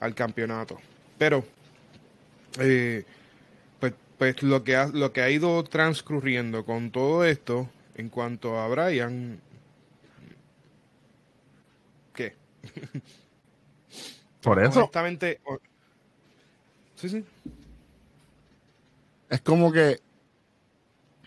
[0.00, 0.80] al campeonato.
[1.18, 1.44] Pero,
[2.58, 3.04] eh,
[3.78, 8.58] pues, pues lo que ha, lo que ha ido transcurriendo con todo esto en cuanto
[8.58, 9.38] a Bryan,
[12.14, 12.34] ¿qué?
[14.40, 14.78] Por eso.
[14.80, 15.38] Honestamente,
[16.94, 17.24] sí, sí.
[19.28, 20.00] Es como que,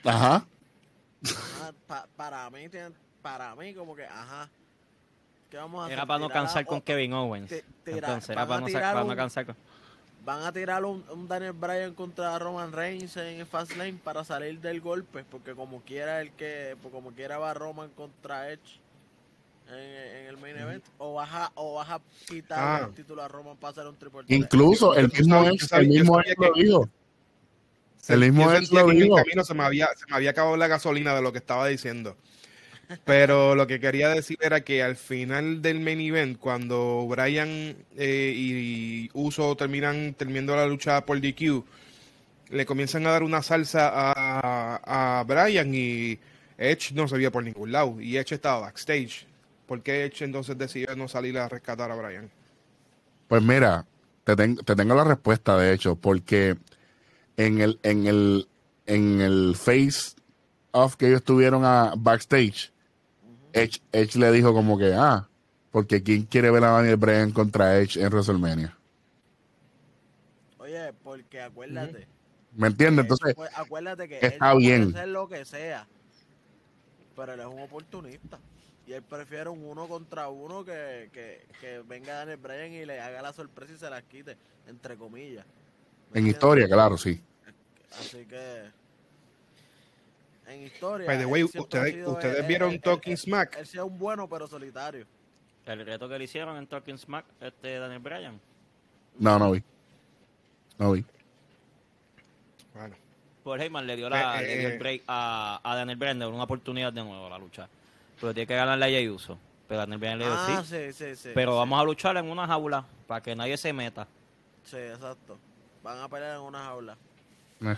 [0.04, 0.48] ajá
[2.16, 2.68] para mí,
[3.22, 4.50] para mí como que, ajá.
[5.50, 7.52] ¿qué vamos a Era para no cansar con Kevin Owens.
[7.86, 8.62] Entonces, era para
[9.04, 9.56] no, cansar con...
[10.24, 15.24] Van a tirar un, Daniel Bryan contra Roman Reigns en Fastlane para salir del golpe,
[15.24, 18.80] porque como quiera el que, pues como quiera va Roman contra Edge
[19.70, 22.86] en, el main event, o baja o baja quitar ah.
[22.88, 26.36] el título a Roman para hacer un triple Incluso el mismo Edge, el mismo Edge
[26.38, 26.90] lo dijo
[28.08, 31.22] el mismo en el camino se me, había, se me había acabado la gasolina de
[31.22, 32.16] lo que estaba diciendo.
[33.04, 38.34] Pero lo que quería decir era que al final del main event, cuando Brian eh,
[38.36, 41.64] y Uso terminan terminando la lucha por DQ,
[42.50, 46.20] le comienzan a dar una salsa a, a Brian y
[46.58, 48.00] Edge no se veía por ningún lado.
[48.00, 49.26] Y Edge estaba backstage.
[49.66, 52.30] ¿Por qué Edge entonces decidió no salir a rescatar a Brian?
[53.28, 53.86] Pues mira,
[54.24, 56.56] te, te tengo la respuesta, de hecho, porque
[57.38, 58.48] en el, en el,
[58.86, 60.16] en el face
[60.72, 62.72] off que ellos tuvieron a backstage,
[63.54, 65.28] Edge, Edge, le dijo como que, ah,
[65.72, 68.78] porque ¿quién quiere ver a Daniel Bryan contra Edge en WrestleMania?
[70.58, 72.08] Oye, porque acuérdate.
[72.54, 73.06] ¿Me entiendes?
[73.06, 74.84] Entonces, acuérdate que está él bien.
[74.92, 75.88] Puede hacer lo que sea,
[77.16, 78.40] pero él es un oportunista.
[78.88, 83.00] Y él prefiere un uno contra uno que, que, que venga Daniel Bryan y le
[83.00, 85.46] haga la sorpresa y se la quite, entre comillas.
[86.16, 87.22] En historia, claro, sí.
[87.92, 88.72] Así que.
[90.48, 91.06] en historia.
[91.06, 93.58] By the way, ustedes, ustedes vieron Talking Smack.
[93.58, 95.06] Él sea un bueno pero solitario.
[95.66, 98.40] El reto que le hicieron en Talking Smack, este Daniel Bryan.
[99.20, 99.64] No, no vi.
[100.78, 101.04] No vi.
[102.74, 102.96] Bueno.
[103.44, 106.24] Paul Heyman le dio, la, eh, le dio el eh, break a, a Daniel Bryan
[106.24, 107.68] una oportunidad de nuevo a la lucha.
[108.22, 109.38] Pero tiene que ganarle a Jay Uso.
[109.68, 110.94] Pero Daniel Bryan le dio ah, sí.
[110.94, 114.08] Sí, sí, Pero vamos a luchar en una jaula para que nadie se meta.
[114.64, 115.38] Sí, exacto.
[115.86, 116.98] Van a pelear en una jaula.
[117.62, 117.76] Eh,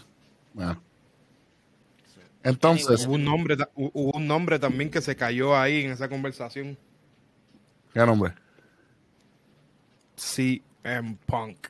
[0.54, 0.82] bueno.
[2.42, 3.06] Entonces.
[3.06, 6.78] Hubo un, nombre, hubo un nombre también que se cayó ahí en esa conversación.
[7.94, 8.34] ¿Qué nombre?
[10.16, 11.68] CM Punk.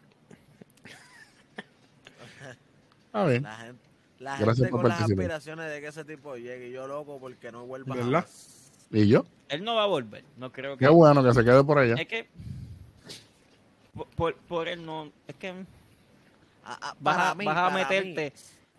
[3.13, 3.41] A ver.
[3.41, 3.82] La gente,
[4.19, 6.69] la gente con las aspiraciones de que ese tipo llegue.
[6.69, 8.28] Y yo loco porque no vuelva ¿verdad?
[8.91, 9.26] ¿Y yo?
[9.50, 10.23] Él no va a volver.
[10.38, 10.86] No creo que.
[10.86, 11.95] Qué bueno que se quede por allá.
[11.95, 12.28] Es que.
[14.15, 15.12] Por, por él no.
[15.28, 15.65] Es que.
[16.99, 18.34] Vas, a, vas a meterte.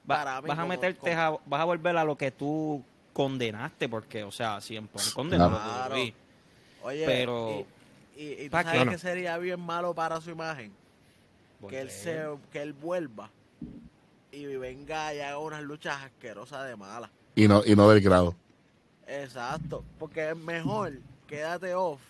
[0.04, 1.14] vas a meterte.
[1.14, 3.88] vas a volver a lo que tú condenaste.
[3.88, 5.50] Porque, o sea, siempre condenado.
[5.50, 5.94] Claro.
[6.82, 7.66] Oye, pero.
[8.16, 10.72] Y, y, sabes que sería bien malo para su imagen.
[11.68, 13.30] Que él, se, que él vuelva
[14.30, 17.10] y venga y haga unas luchas asquerosas de mala.
[17.34, 18.34] Y no, y no del grado.
[19.06, 20.92] Exacto, porque es mejor
[21.26, 22.00] quédate off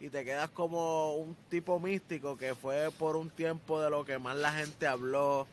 [0.00, 4.18] y te quedas como un tipo místico que fue por un tiempo de lo que
[4.18, 5.46] más la gente habló,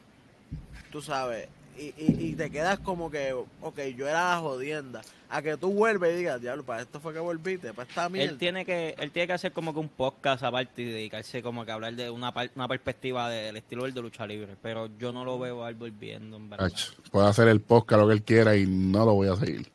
[0.92, 5.02] tú sabes, y, y, te quedas como que, ok, yo era la jodienda.
[5.28, 8.32] A que tú vuelves y digas, diablo, para esto fue que volviste, para esta mierda.
[8.32, 11.66] Él tiene que, él tiene que hacer como que un podcast aparte y dedicarse como
[11.66, 14.56] que a hablar de una, una perspectiva del estilo del de lucha libre.
[14.62, 16.72] Pero yo no lo veo a él volviendo, en verdad.
[17.12, 19.75] puede hacer el podcast lo que él quiera y no lo voy a seguir.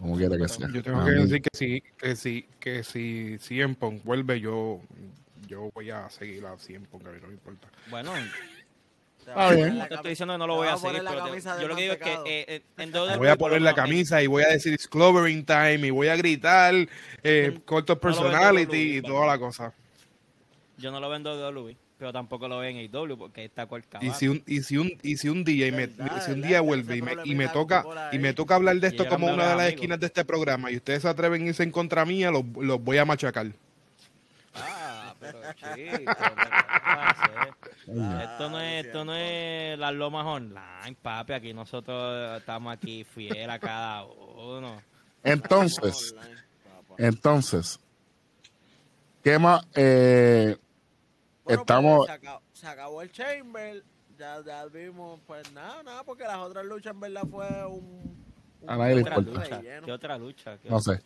[0.00, 0.68] Como quiera que sea.
[0.72, 4.80] Yo tengo que decir que si, que si, que si Cien vuelve, yo,
[5.46, 7.68] yo voy a seguir a Cien Pong, a mí no me importa.
[7.90, 8.12] Bueno,
[9.34, 9.78] Ah, bien.
[9.88, 12.00] Te estoy diciendo que no lo voy a, seguir, pero yo lo que digo es
[12.00, 15.90] que eh, eh voy a poner la camisa y voy a decir Discovering Time y
[15.90, 16.74] voy a gritar
[17.22, 19.72] eh, Corto Personality y toda la cosa.
[20.78, 24.02] Yo no lo vendo de WWE, pero tampoco lo veo en AEW porque está cualquier
[24.02, 25.86] y si un y si un y si un día y me,
[26.24, 29.06] si un día vuelve y me, y me toca y me toca hablar de esto
[29.06, 31.70] como una de las esquinas de este programa y ustedes se atreven a irse en
[31.70, 33.48] contra mía, los, los voy a machacar.
[34.54, 36.10] Ah, pero chico,
[37.86, 41.34] esto no es, esto no es las lomas online, papi.
[41.34, 44.80] Aquí nosotros estamos aquí fiel a cada uno.
[45.22, 46.14] Entonces,
[46.96, 47.78] entonces,
[49.22, 49.66] ¿qué más?
[49.74, 50.56] Eh,
[51.46, 52.06] estamos.
[52.52, 53.84] se, acabó, el Chamber.
[54.18, 58.16] Ya, ya vimos, pues nada, nada, porque las otras luchas en verdad fue un.
[58.66, 59.62] a nadie le importa.
[59.84, 60.58] ¿Qué otra lucha?
[60.64, 61.00] no sé.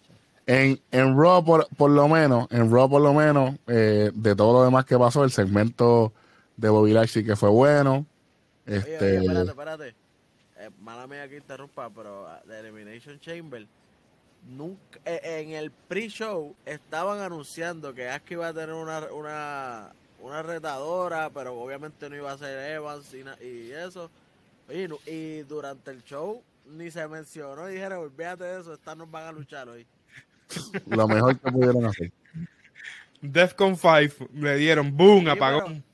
[0.47, 4.53] En, en Raw, por, por lo menos, en Raw, por lo menos, eh, de todo
[4.53, 6.13] lo demás que pasó, el segmento
[6.57, 8.05] de Bobby Lashley que fue bueno.
[8.67, 9.17] Este...
[9.17, 9.95] espérate, espérate.
[10.59, 13.67] Eh, mala mía que interrumpa, pero The ah, Elimination Chamber,
[14.47, 19.93] nunca, eh, en el pre-show estaban anunciando que Asuka iba a tener una, una,
[20.25, 24.11] una retadora, pero obviamente no iba a ser Evans y, eso.
[24.69, 29.11] Y, y, durante el show ni se mencionó y dijeron, olvídate de eso, estas nos
[29.11, 29.87] van a luchar hoy.
[30.87, 32.11] Lo mejor que pudieron hacer.
[33.21, 35.85] Defcon 5 le dieron boom, apagón.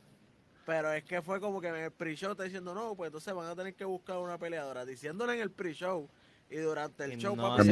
[0.64, 3.48] Pero es que fue como que en el pre-show está diciendo, no, pues entonces van
[3.48, 4.84] a tener que buscar una peleadora.
[4.84, 6.08] Diciéndole en el pre-show
[6.50, 7.68] y durante el show, papi,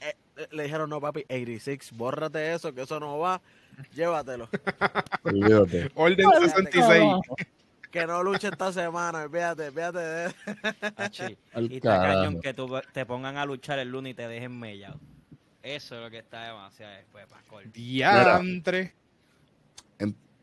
[0.00, 3.40] eh, eh, le dijeron, no, papi, 86, bórrate eso, que eso no va,
[3.94, 4.48] llévatelo.
[5.94, 7.04] Orden 66.
[7.90, 10.34] Que no luche esta semana, olvídate, fíjate de
[11.70, 12.54] Y está cañón que
[12.92, 15.00] te pongan a luchar el lunes y te dejen mellado.
[15.62, 17.72] Eso es lo que está demasiado después, Pascual.
[17.72, 18.94] Diantre.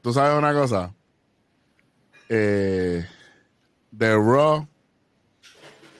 [0.02, 0.94] ¿Tú sabes una cosa?
[2.30, 3.06] eh,
[3.92, 4.68] de Raw.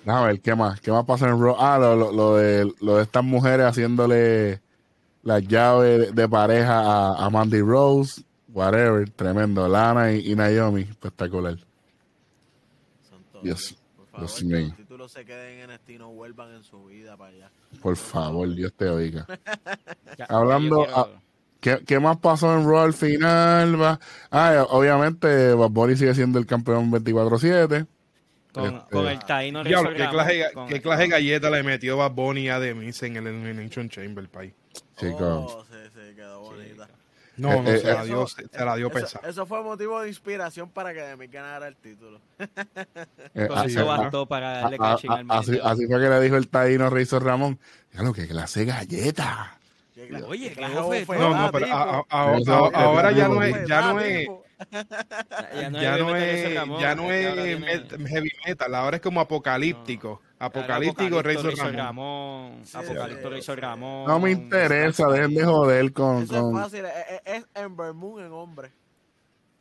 [0.06, 0.82] Déjame ver, ¿qué más?
[0.82, 1.56] ¿Qué más pasa en Raw?
[1.58, 4.62] Ah, lo, lo, de, lo de estas mujeres haciéndole
[5.24, 8.22] la llave de, pareja a, Mandy Rose.
[8.50, 9.68] Whatever, tremendo.
[9.68, 11.58] Lana y, Naomi, espectacular.
[13.42, 17.18] Dios, por favor, que los títulos se queden en este no vuelvan en su vida
[17.18, 17.52] para allá.
[17.82, 19.26] Por favor, Dios te oiga.
[20.30, 20.86] Hablando...
[21.64, 23.82] ¿Qué, más pasó en Raw al final?
[23.82, 23.98] Va?
[24.30, 27.88] Ah, obviamente Bad Bunny sigue siendo el campeón 24-7.
[28.54, 32.12] Con, este, con, el Taino Diablo, ¿qué, clase, ¿qué clase de galleta le metió Bad
[32.12, 34.54] Bunny a Demis en el Elimination Chamber, país?
[34.96, 35.18] Chico.
[35.20, 36.88] Oh, sí, sí, quedó bonita.
[37.36, 39.28] No, no, eh, se, la eh, dio, se la dio pesada.
[39.28, 42.20] Eso, fue motivo de inspiración para que Demis ganara el título.
[43.36, 46.92] Eh, eso bastó para darle caching al así, así fue que le dijo el Taino
[46.92, 47.58] Rizzo Ramón.
[47.92, 49.58] Ya lo que clase de galleta.
[50.28, 51.68] Oye, No, no, pero
[52.10, 54.28] ahora ya no es, ya no es,
[55.82, 57.28] ya no, es, ya no es
[58.08, 60.22] heavy metal, ahora es como apocalíptico.
[60.40, 62.62] Apocalíptico Razor Ramón.
[62.74, 64.08] Apocalíptico Razor Ramón.
[64.08, 66.28] No me interesa, dejen de joder con.
[66.28, 66.58] con...
[66.58, 66.86] Es fácil,
[67.26, 68.72] es, Ember Moon en hombre.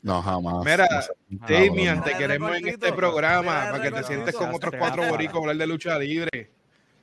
[0.02, 0.64] No, jamás.
[0.64, 0.88] Mira,
[1.28, 5.56] Damian, te queremos en este programa para que te sientes con otros cuatro boricos hablar
[5.56, 6.50] de lucha libre.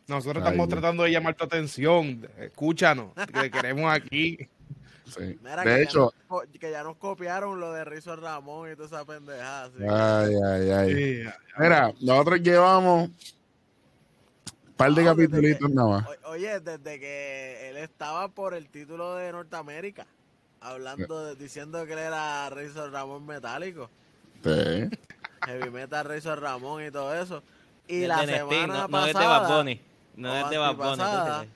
[0.07, 2.27] Nosotros estamos tratando de llamar tu atención.
[2.37, 4.49] Escúchanos, que queremos aquí.
[5.09, 5.39] Sí.
[5.63, 6.13] de hecho,
[6.59, 9.71] que ya nos copiaron lo de Rizo Ramón y toda esa pendejada.
[9.79, 11.23] Ay, ay, ay.
[11.57, 13.15] Mira, nosotros llevamos un
[14.77, 16.05] par de capítulos nada más.
[16.25, 20.05] Oye, desde que él estaba por el título de Norteamérica,
[20.61, 23.89] hablando, diciendo que él era Razor Ramón metálico.
[24.43, 24.89] Sí.
[25.45, 27.43] Heavy Metal Razor Ramón y todo eso.
[27.87, 29.49] Y la semana pasada.
[29.49, 29.81] No es de
[30.15, 31.47] No es de Bad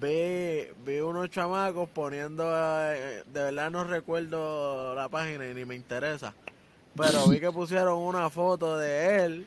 [0.00, 2.44] Vi, vi unos chamacos poniendo.
[2.46, 6.34] Eh, de verdad no recuerdo la página y ni me interesa.
[6.94, 9.46] Pero vi que pusieron una foto de él.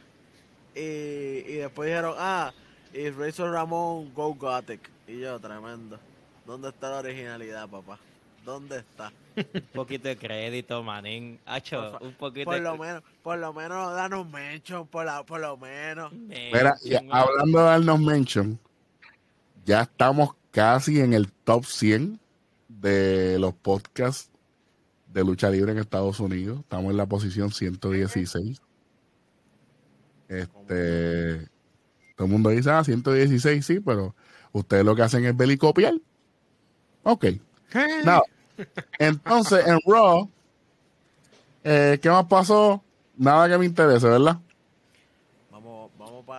[0.75, 2.53] Y, y después dijeron, ah,
[2.93, 4.89] y Razor Ramón Go Gothic.
[5.07, 5.99] Y yo, tremendo.
[6.45, 7.99] ¿Dónde está la originalidad, papá?
[8.43, 9.11] ¿Dónde está?
[9.35, 11.39] Un poquito de crédito, manín.
[11.45, 15.57] Hacho, un poquito por lo menos, por lo menos danos mention, por, la, por lo
[15.57, 16.11] menos.
[16.11, 16.75] Mira,
[17.11, 18.59] hablando de darnos mention,
[19.65, 22.19] ya estamos casi en el top 100
[22.67, 24.29] de los podcasts
[25.13, 26.59] de lucha libre en Estados Unidos.
[26.61, 28.61] Estamos en la posición 116.
[30.27, 31.47] Este,
[32.15, 34.15] todo el mundo dice, ah, 116, sí, pero
[34.51, 35.93] ustedes lo que hacen es belicopiar.
[37.03, 37.25] Ok.
[38.05, 38.21] No.
[38.99, 40.29] Entonces, en Raw,
[41.63, 42.83] eh, ¿qué más pasó?
[43.17, 44.39] Nada que me interese, ¿verdad?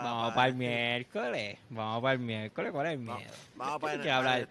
[0.03, 1.59] Vamos, vamos para, vamos para el miércoles.
[1.71, 2.73] Vamos para el miércoles.
[2.73, 3.33] ¿Cuál es el miedo?
[3.57, 4.49] Vamos, para el hablar?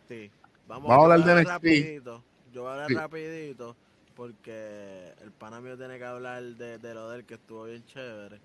[0.68, 2.24] Vamos, vamos, a hablar de rapidito.
[2.52, 3.76] Yo voy a hablar rapidito
[4.16, 8.39] porque el pana mío tiene que hablar de, de lo del que estuvo bien chévere.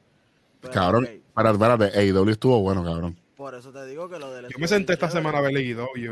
[0.73, 3.17] Cabrón, para, espérate, AEW estuvo bueno, cabrón.
[3.37, 4.49] Por eso te digo que lo del.
[4.49, 6.05] Yo me senté esta semana a ver Leguido y,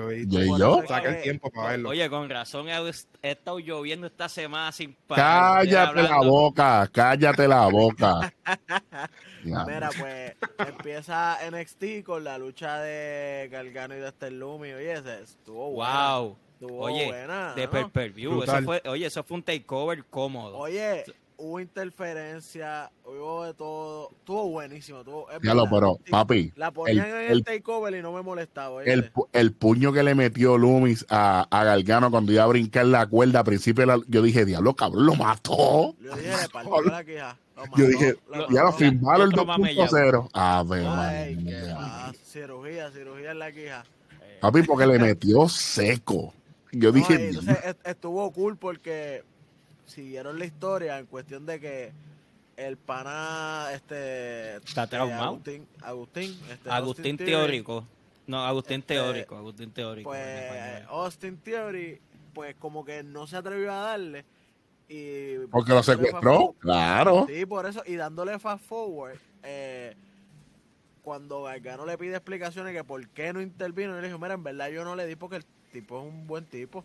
[0.59, 0.83] yo?
[0.87, 1.91] Saca el tiempo para verlo.
[1.91, 2.93] Oye, con razón he,
[3.23, 5.67] estado lloviendo esta semana sin parar.
[5.67, 8.35] Cállate la boca, cállate la boca.
[9.45, 14.73] Mira, pues empieza NXT con la lucha de Gargano y de Estelumi.
[14.73, 16.37] Oye, ese estuvo wow.
[16.55, 18.43] Estuvo oye, buena, de per, per view.
[18.43, 20.59] Eso fue, oye, eso fue un takeover cómodo.
[20.59, 21.05] Oye,
[21.37, 24.11] hubo interferencia, hubo de todo.
[24.11, 25.01] Estuvo buenísimo.
[25.01, 26.53] Estuvo, ya lo, pero, papi.
[26.57, 28.83] La ponían en el, takeover y no me molestaba.
[28.85, 33.07] El, el, puño que le metió Loomis a, a Galgano cuando iba a brincar la
[33.07, 35.95] cuerda al principio, yo dije, diablo, cabrón, lo mató.
[36.01, 37.39] Yo dije, le partió la queja.
[37.77, 38.17] yo dije,
[38.51, 40.31] ya lo firmaron el 2.0.
[40.33, 41.37] A ver, Ay,
[42.25, 43.85] Cirugía, cirugía en la quija.
[44.41, 46.33] Papi, porque le metió seco.
[46.73, 47.29] Yo dije.
[47.29, 49.23] Entonces estuvo cool porque
[49.93, 51.93] siguieron la historia en cuestión de que
[52.57, 55.23] el pana este está traumado.
[55.23, 57.87] Agustín Agustín, este, Agustín teórico.
[58.27, 62.01] No Agustín este, teórico Agustín teórico pues Austin Theory
[62.33, 64.25] pues como que no se atrevió a darle
[64.89, 67.27] y porque lo secuestró claro.
[67.29, 69.97] Sí por eso y dándole fast forward eh,
[71.03, 74.45] cuando Gargano le pide explicaciones que por qué no intervino, y le dijo, mira, en
[74.45, 76.85] verdad yo no le di porque el tipo es un buen tipo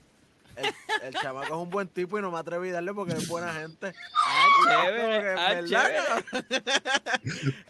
[0.57, 3.27] el, el, chamaco es un buen tipo y no me atreví a darle porque es
[3.27, 3.93] buena gente.
[4.15, 6.23] Ah, chévere, ah,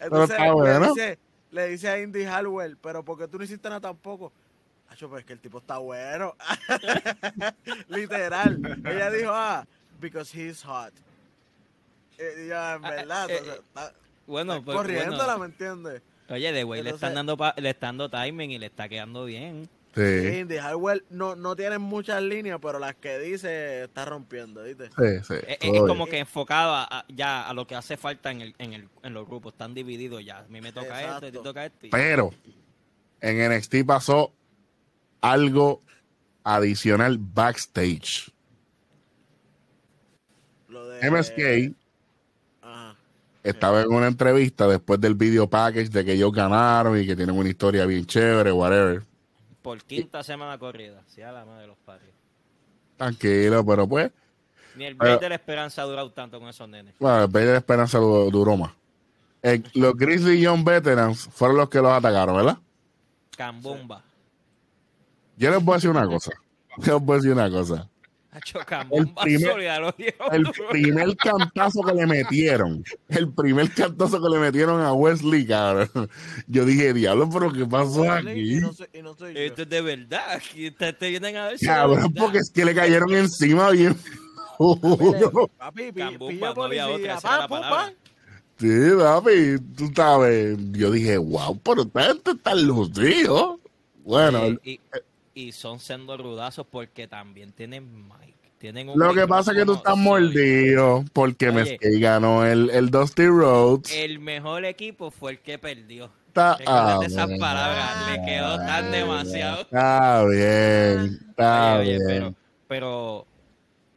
[0.00, 1.18] Entonces le, dice,
[1.50, 4.32] le dice a Indy Hallwell, pero ¿por qué tú no hiciste nada tampoco?
[4.88, 6.34] Acho, pues que el tipo está bueno.
[7.88, 8.80] Literal.
[8.84, 9.66] Ella dijo, ah,
[10.00, 10.92] because he's hot.
[12.18, 13.92] Y yo, en verdad, eh, está,
[14.26, 16.02] bueno, pues, corriéndola, ¿me entiendes?
[16.28, 19.68] Oye, de güey le están dando le están dando timing y le está quedando bien.
[19.98, 20.38] Sí.
[20.38, 24.90] Indy Hardware no, no tienen muchas líneas, pero las que dice está rompiendo, ¿viste?
[24.90, 25.34] Sí, sí.
[25.60, 28.88] Es, como que enfocado a, ya a lo que hace falta en, el, en, el,
[29.02, 29.54] en los grupos.
[29.54, 30.38] Están divididos ya.
[30.38, 31.88] A mí me toca esto, a ti toca esto.
[31.90, 32.30] Pero
[33.20, 34.32] en NXT pasó
[35.20, 35.82] algo
[36.44, 38.32] adicional backstage.
[40.68, 41.10] Lo de...
[41.10, 41.76] MSK
[43.42, 47.36] estaba en una entrevista después del video package de que ellos ganaron y que tienen
[47.36, 49.07] una historia bien chévere, whatever
[49.62, 52.10] por quinta semana corrida, sea la madre de los padres.
[52.96, 54.10] Tranquilo, pero pues.
[54.76, 56.94] Ni el Bay de la Esperanza ha durado tanto con esos nenes.
[56.98, 58.72] Bueno, el Bay de la Esperanza duró, más.
[59.74, 62.58] los Grizzly Young Veterans fueron los que los atacaron, ¿verdad?
[63.36, 64.02] Cambumba.
[65.36, 66.32] Yo les voy a decir una cosa.
[66.78, 67.88] Yo les voy a decir una cosa
[68.90, 69.60] el primer,
[70.32, 76.10] el primer cantazo que le metieron, el primer cantazo que le metieron a Wesley, cabrón.
[76.46, 78.58] Yo dije, diablo, pero ¿qué pasó aquí?
[78.58, 80.40] Esto es de verdad.
[80.78, 81.58] Te, te vienen a ver.
[81.60, 83.96] Cabrón, porque es que le cayeron encima bien.
[85.58, 85.92] Papi.
[85.92, 87.92] Pa,
[88.58, 88.66] Sí,
[88.98, 90.58] papi, tú sabes.
[90.72, 93.60] Yo dije, wow, pero esta gente está lucido.
[94.02, 94.58] Bueno.
[94.64, 94.80] y,
[95.34, 98.08] y, son siendo rudazos porque también tienen
[98.94, 103.92] Lo que pasa es que tú estás mordido porque ganó el, el Dusty Roads.
[103.92, 106.10] El mejor equipo fue el que perdió.
[106.28, 109.62] Está, ah, esas palabras, le quedó tan demasiado.
[109.62, 112.00] Está bien, está bien.
[112.06, 112.34] Pero,
[112.66, 113.26] pero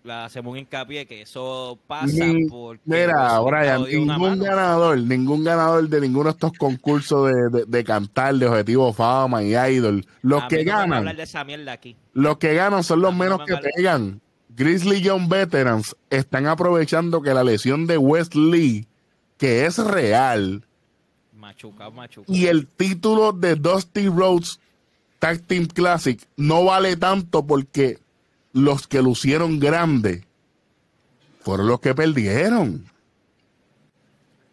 [0.03, 6.25] la hacemos hincapié que eso pasa porque mira Brian ningún ganador ningún ganador de ninguno
[6.25, 10.03] de estos concursos de, de, cantar de objetivo fama y idol.
[10.23, 11.15] Los que ganan
[12.13, 14.21] los que ganan son los menos que pegan
[14.55, 18.87] Grizzly Young Veterans están aprovechando que la lesión de Wesley
[19.37, 20.65] que es real
[22.27, 24.59] y el título de Dusty Rhodes
[25.19, 27.99] Tag Team Classic no vale tanto porque
[28.53, 30.25] los que lucieron grande
[31.41, 32.85] fueron los que perdieron.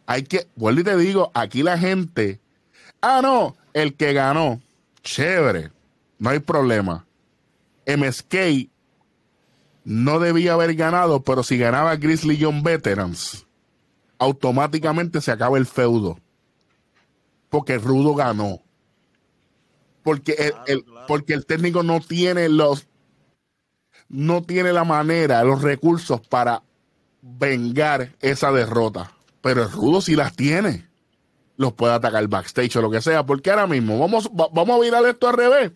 [0.06, 2.40] Hay que, vuelvo y te digo, aquí la gente,
[3.00, 4.60] ah, no, el que ganó,
[5.02, 5.70] chévere,
[6.18, 7.06] no hay problema.
[7.86, 8.68] MSK
[9.84, 13.46] no debía haber ganado, pero si ganaba Grizzly John Veterans,
[14.18, 16.18] automáticamente se acaba el feudo.
[17.48, 18.60] Porque Rudo ganó.
[20.02, 20.52] Porque
[21.06, 22.86] porque el técnico no tiene los
[24.08, 26.62] no tiene la manera, los recursos para
[27.20, 29.12] vengar esa derrota.
[29.40, 30.86] Pero el Rudo sí las tiene.
[31.56, 33.26] Los puede atacar backstage o lo que sea.
[33.26, 35.72] Porque ahora mismo, vamos, vamos a virar esto al revés.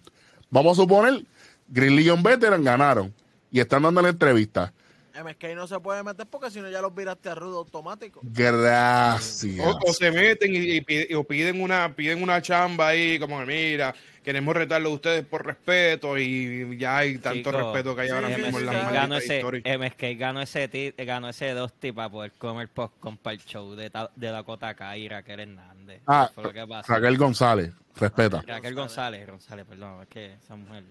[0.51, 1.27] Vamos a suponer,
[1.69, 3.13] Green John Veteran ganaron
[3.53, 4.73] y están dando la entrevista.
[5.15, 8.21] MSK no se puede meter porque si no ya los viraste a rudo automático.
[8.23, 9.67] Gracias.
[9.85, 13.95] O, se meten y, piden una piden una chamba ahí como que mira,
[14.25, 18.59] queremos retarlo a ustedes por respeto y ya hay tanto respeto que hay ahora mismo
[18.59, 23.19] en la ganó ese, MSK ganó ese, ganó ese dos para poder comer post con
[23.23, 25.41] el show de, de Dakota Kai y Raquel
[26.07, 26.31] Ah,
[26.87, 28.43] Raquel González, respeta.
[28.47, 30.85] Raquel González, González, perdón, es que esa mujer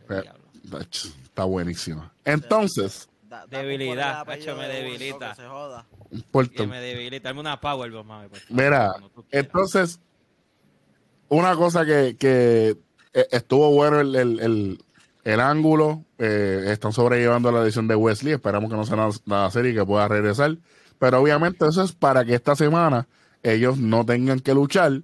[1.24, 2.14] Está buenísima.
[2.24, 3.10] Entonces
[3.50, 5.36] debilidad, hecho me debilita.
[6.54, 7.30] Que me debilita.
[7.30, 8.28] Dame una power, mami.
[8.50, 8.94] Mira,
[9.32, 10.00] entonces,
[11.30, 12.78] una cosa que, que
[13.14, 14.84] eh, estuvo bueno el, el,
[15.24, 16.04] el, ángulo.
[16.18, 18.34] Eh, están sobrellevando la edición de Wesley.
[18.34, 20.58] Esperamos que no sea nada, serio y que pueda regresar.
[21.00, 23.08] Pero obviamente eso es para que esta semana
[23.44, 25.02] ellos no tengan que luchar.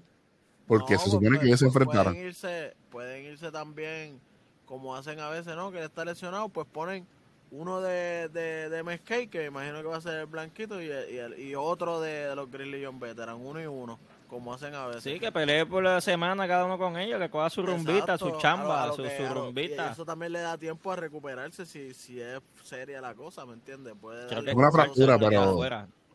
[0.68, 2.14] Porque se supone que ellos se enfrentaran.
[2.14, 4.20] Pueden irse, pueden irse también,
[4.66, 5.72] como hacen a veces, ¿no?
[5.72, 7.08] Que está lesionado, pues ponen
[7.52, 10.90] uno de, de, de Mesquite, que imagino que va a ser el blanquito, y,
[11.38, 15.04] y, otro de, los Grizzly John Veteran, uno y uno, como hacen a veces.
[15.04, 18.32] Sí, que pelee por la semana cada uno con ellos, que coja su rumbita, su
[18.40, 19.88] chamba, su, rumbita.
[19.88, 23.54] Y eso también le da tiempo a recuperarse si, si es seria la cosa, ¿me
[23.54, 23.94] entiendes?
[24.00, 25.64] Puede es una fractura, pero...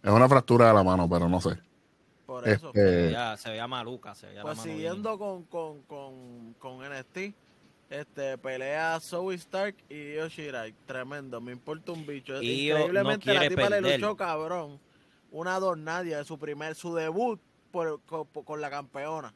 [0.03, 1.57] Es una fractura de la mano, pero no sé.
[2.33, 2.69] Por eso.
[2.69, 4.15] Este, se, veía, se maluca.
[4.15, 7.35] Se pues siguiendo con, con, con, con NXT
[7.91, 10.73] este, pelea Zoe Stark y Io Shirai.
[10.87, 12.41] Tremendo, me importa un bicho.
[12.41, 14.81] Increíblemente la tipa le luchó cabrón.
[15.31, 17.39] Una nadie de su primer, su debut
[17.71, 19.35] por, con, la campeona.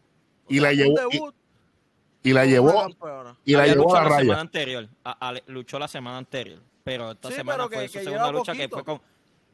[0.48, 0.94] y, la llevó,
[2.22, 2.86] y, la llevó.
[3.44, 3.94] Y la llevó.
[3.94, 4.20] a la, raya.
[4.20, 4.88] semana anterior.
[5.48, 6.60] luchó la semana anterior.
[6.82, 9.02] Pero esta semana fue su segunda lucha que fue con.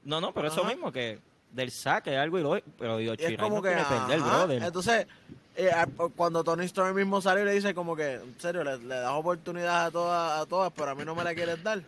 [0.04, 1.18] No, no, pero eso mismo que
[1.52, 2.60] del saque algo y lo.
[2.78, 4.62] Pero Io Shirai como no que, quiere perder, brother.
[4.62, 5.06] Entonces
[5.54, 5.70] eh,
[6.16, 9.86] cuando Tony Storm mismo sale y le dice como que, en serio, le, das oportunidad
[9.86, 11.82] a todas, a todas, pero a mí no me la quieres dar.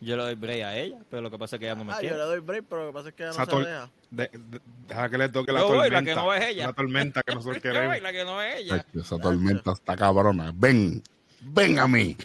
[0.00, 1.92] Yo le doy break a ella, pero lo que pasa es que ella no me
[1.92, 2.14] ah, quiere.
[2.14, 3.90] Yo le doy break, pero lo que pasa es que ella no se deja.
[4.86, 5.90] deja que le toque la tormenta.
[5.90, 6.66] La que no es ella.
[6.66, 8.00] La tormenta que nosotros queremos.
[8.00, 8.86] la que no es ella.
[8.94, 10.52] esa tormenta está cabrona.
[10.54, 11.02] Ven,
[11.40, 12.16] ven a mí.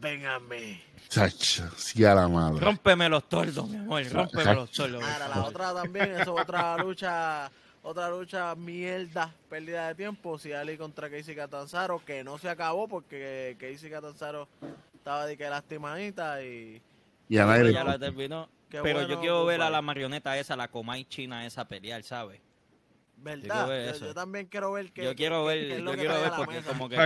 [0.00, 0.80] Ven a mí.
[1.08, 2.60] Chacha, sí a la madre.
[2.60, 4.04] Rómpeme los tordos, mi amor.
[4.10, 5.02] Rómpeme los tordos.
[5.02, 7.50] Ahora, la otra también, es otra lucha
[7.82, 12.86] otra lucha mierda, pérdida de tiempo, si Ali contra Casey Catanzaro, que no se acabó
[12.86, 14.48] porque Casey Catanzaro
[14.94, 16.82] estaba de que lastimadita y...
[17.28, 18.48] Y a nadie ya la terminó.
[18.68, 22.40] Pero yo quiero ver a la marioneta esa, la Comay China esa pelear, ¿sabes?
[23.22, 23.94] ¿Verdad?
[24.00, 25.04] Yo, también quiero ver que.
[25.04, 26.96] Yo quiero ver, yo quiero ver porque como que.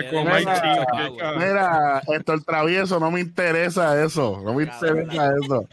[1.37, 4.41] Mira, esto el travieso, no me interesa eso.
[4.45, 5.69] No me interesa eso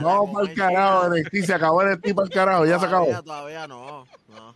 [0.00, 1.12] no, para el carajo,
[1.44, 3.22] se acabó el tipo al carajo, ya se acabó.
[3.22, 4.54] Todavía no, no.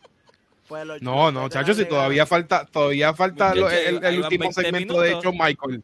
[0.68, 5.82] Pues no, no, chacho, si todavía falta, todavía falta el, último segmento de hecho Michael.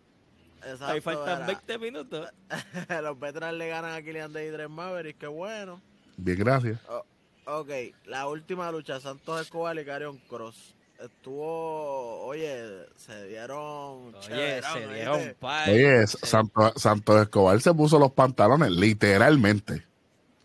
[0.63, 2.29] Exacto, Ahí faltan 20 minutos.
[3.03, 5.81] Los veterans le ganan a Killian de Dream Maverick, qué bueno.
[6.17, 6.79] Bien, gracias.
[7.47, 7.71] Ok,
[8.07, 10.75] la última lucha, Santos Escobar y Carion Cross.
[11.01, 14.15] estuvo, oye, se dieron.
[14.15, 15.37] Oye, se dieron
[15.69, 19.85] Oye, Santos Escobar se puso los pantalones, literalmente.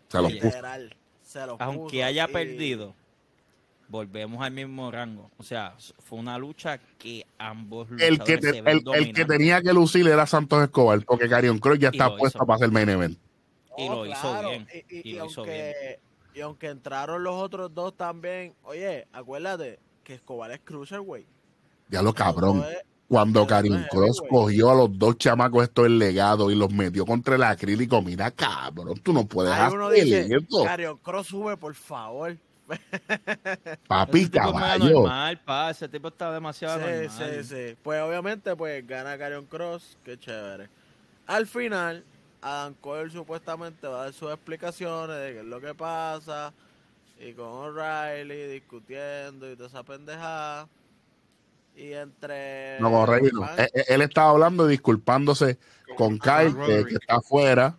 [0.08, 0.58] Se los puso.
[1.58, 2.94] Aunque haya perdido,
[3.88, 5.30] volvemos al mismo rango.
[5.38, 10.26] O sea, fue una lucha que ambos el que, el, que tenía que lucir era
[10.26, 13.18] Santos Escobar, porque Carion Cross ya está puesto para ser main event.
[13.76, 14.68] Y lo hizo bien.
[14.88, 15.98] Y, aunque,
[16.34, 20.60] y aunque entraron los otros dos también, oye, acuérdate que Escobar es
[20.98, 21.26] güey.
[21.88, 22.64] Ya lo cabrón.
[23.08, 27.34] Cuando Carion Cross cogió a los dos chamacos estos el legado y los metió contra
[27.34, 30.64] el acrílico, mira cabrón, tú no puedes hacer esto.
[30.64, 32.34] Carion Cross sube, por favor.
[33.86, 35.02] Papi, caballo.
[35.02, 37.44] Normal, pa, ese tipo está demasiado sí, normal.
[37.44, 40.70] Sí, sí, Pues obviamente, pues gana Carion Cross, qué chévere.
[41.26, 42.04] Al final,
[42.42, 46.52] Adam Cole supuestamente va a dar sus explicaciones de qué es lo que pasa.
[47.20, 50.68] Y con O'Reilly discutiendo y toda esa pendejada.
[51.76, 52.80] Y entre.
[52.80, 53.48] No, O'Reilly no.
[53.56, 55.56] Él, él, estaba hablando y disculpándose
[55.96, 57.76] con Kyle, que, está afuera.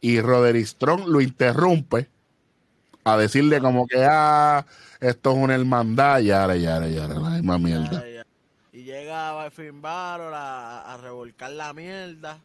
[0.00, 2.08] Y Roderick Strong lo interrumpe
[3.02, 4.64] a decirle como que, ah,
[5.00, 8.04] esto es una hermandad, ya, ya, ya, la misma mierda.
[8.72, 12.38] Y llega Finn Balor a, a revolcar la mierda.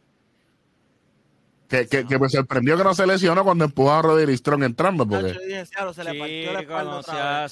[1.68, 5.08] Que, que, que, me sorprendió que no se lesionó cuando empujó a Roderick Strong entrando.
[5.08, 5.32] Porque...
[5.32, 7.48] se le partió la espalda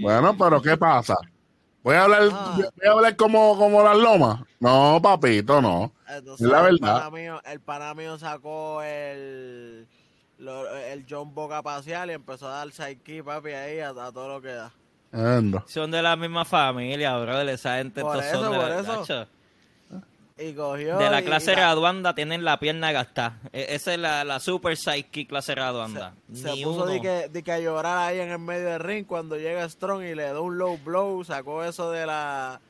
[0.00, 1.16] Bueno, pero ¿qué pasa?
[1.82, 2.56] ¿Voy a hablar, ah.
[2.56, 4.42] voy a hablar como, como las lomas?
[4.58, 5.92] No, papito, no.
[6.08, 7.10] es la verdad.
[7.46, 9.88] El pana, mío, sacó el,
[10.38, 14.52] el John Boca Pacial y empezó a dar sidekick, papi, ahí a, todo lo que
[14.52, 14.72] da.
[15.66, 17.40] Son de la misma familia, bro.
[17.40, 19.26] Esa gente por eso, son de por la, eso.
[20.98, 23.38] De la clase graduanda tienen la pierna gastada.
[23.52, 26.14] E, esa es la, la super psyche clase graduanda.
[26.32, 29.36] Se, puso de que, de que a llorar ahí en el medio del ring cuando
[29.36, 31.22] llega Strong y le da un low blow.
[31.24, 32.60] Sacó eso de la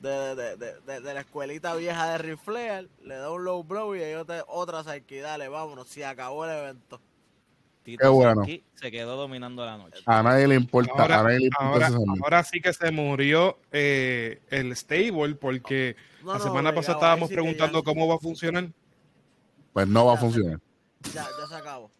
[0.00, 2.84] de, de, de, de la escuelita vieja de Riflear.
[3.02, 5.20] Le da un low blow y hay otra, otra psyche.
[5.20, 5.88] Dale, vámonos.
[5.88, 7.00] Se acabó el evento.
[7.94, 8.44] Qué bueno.
[8.74, 10.00] se quedó dominando la noche.
[10.06, 10.92] A nadie le importa.
[10.96, 11.86] Ahora, a nadie le importa
[12.20, 18.08] ahora, sí que se murió eh, el stable porque la semana pasada estábamos preguntando cómo
[18.08, 18.68] va a funcionar.
[19.72, 20.58] Pues no va a funcionar.
[21.14, 21.90] Ya, ya se acabó.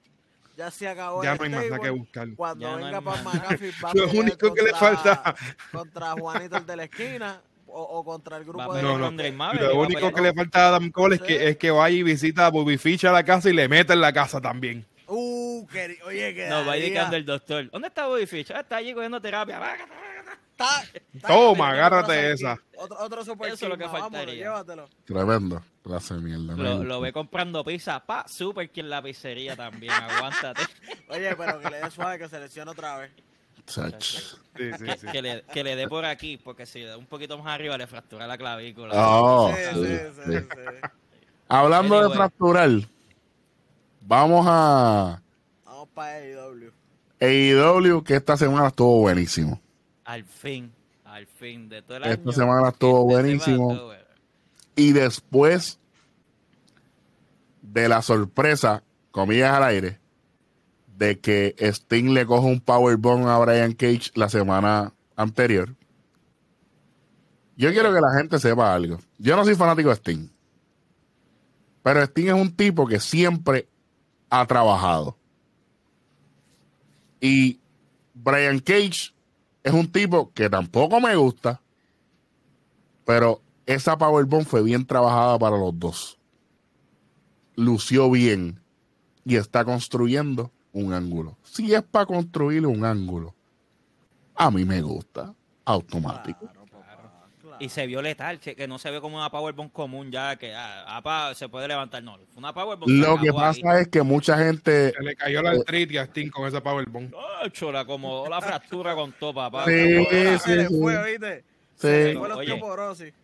[0.57, 1.23] Ya se acabó.
[1.23, 2.29] Ya no hay más nada que buscar.
[2.35, 5.35] Cuando venga para McAfee, va Lo único que le falta.
[5.71, 7.43] Contra Juanito el de la esquina.
[7.69, 9.11] O, contra el grupo de no, no.
[9.11, 12.47] Lo único que le falta a Adam Cole es, que, es que vaya y visita
[12.47, 14.87] a Bobby Fish a la casa y le meta en la casa también.
[15.09, 16.49] Uh, que, oye, que.
[16.49, 17.71] No, va indicando el doctor.
[17.71, 18.51] ¿Dónde está Bobby Fish?
[18.53, 19.61] Ah, está allí cogiendo terapia.
[21.27, 22.59] Toma, agárrate esa.
[22.77, 24.35] Otro, otro super Eso es lo que faltaría.
[24.35, 24.89] llévatelo.
[25.05, 25.63] Tremendo.
[25.83, 26.55] Clase mierda.
[26.57, 28.01] Lo, lo, ve comprando pizza.
[28.05, 29.93] Pa, super quien la pizzería también.
[29.93, 30.63] Aguántate.
[31.09, 33.11] Oye, pero que le dé suave que se lesione otra vez.
[33.67, 34.19] Sí, sí,
[34.57, 35.07] sí.
[35.11, 37.77] Que, le, que, le, dé por aquí, porque si le da un poquito más arriba
[37.77, 38.93] le fractura la clavícula.
[38.95, 39.53] Oh,
[41.49, 42.71] Hablando de fracturar,
[44.07, 45.21] Vamos a.
[45.65, 46.71] Vamos para AEW.
[47.21, 49.61] AEW, que esta semana estuvo buenísimo.
[50.05, 50.73] Al fin,
[51.05, 51.69] al fin.
[51.69, 53.91] De todo el esta semana estuvo buenísimo.
[54.77, 55.81] Y después
[57.63, 59.99] de la sorpresa, comillas al aire,
[60.97, 65.75] de que Sting le coge un powerbomb a Brian Cage la semana anterior.
[67.57, 68.99] Yo quiero que la gente sepa algo.
[69.19, 70.29] Yo no soy fanático de Sting.
[71.83, 73.67] Pero Sting es un tipo que siempre
[74.31, 75.17] ha trabajado.
[77.21, 77.59] Y
[78.15, 79.15] Brian Cage
[79.63, 81.61] es un tipo que tampoco me gusta,
[83.05, 86.19] pero esa Powerbomb fue bien trabajada para los dos.
[87.57, 88.61] Lució bien
[89.25, 91.37] y está construyendo un ángulo.
[91.43, 93.35] Si es para construir un ángulo,
[94.35, 96.51] a mí me gusta, automático
[97.61, 101.33] y se vio letal, que no se ve como una Powerbomb común ya, que ah,
[101.35, 102.03] se puede levantar.
[102.03, 102.89] No, una Powerbomb.
[102.89, 104.93] Lo que pasa es que mucha gente.
[104.93, 107.13] Se le cayó la eh, artritis a Sting con esa Powerbomb.
[107.15, 109.65] Oh, chola, como la fractura con todo, papá.
[109.67, 110.67] Sí, sí, sí.
[110.67, 110.75] sí.
[110.81, 113.15] Fue Oye,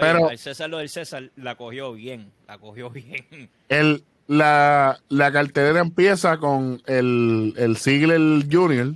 [0.00, 3.48] Pero el César, lo del César, la cogió bien, la cogió bien.
[3.68, 8.94] El, la, la cartelera empieza con el, el Ziggler Junior.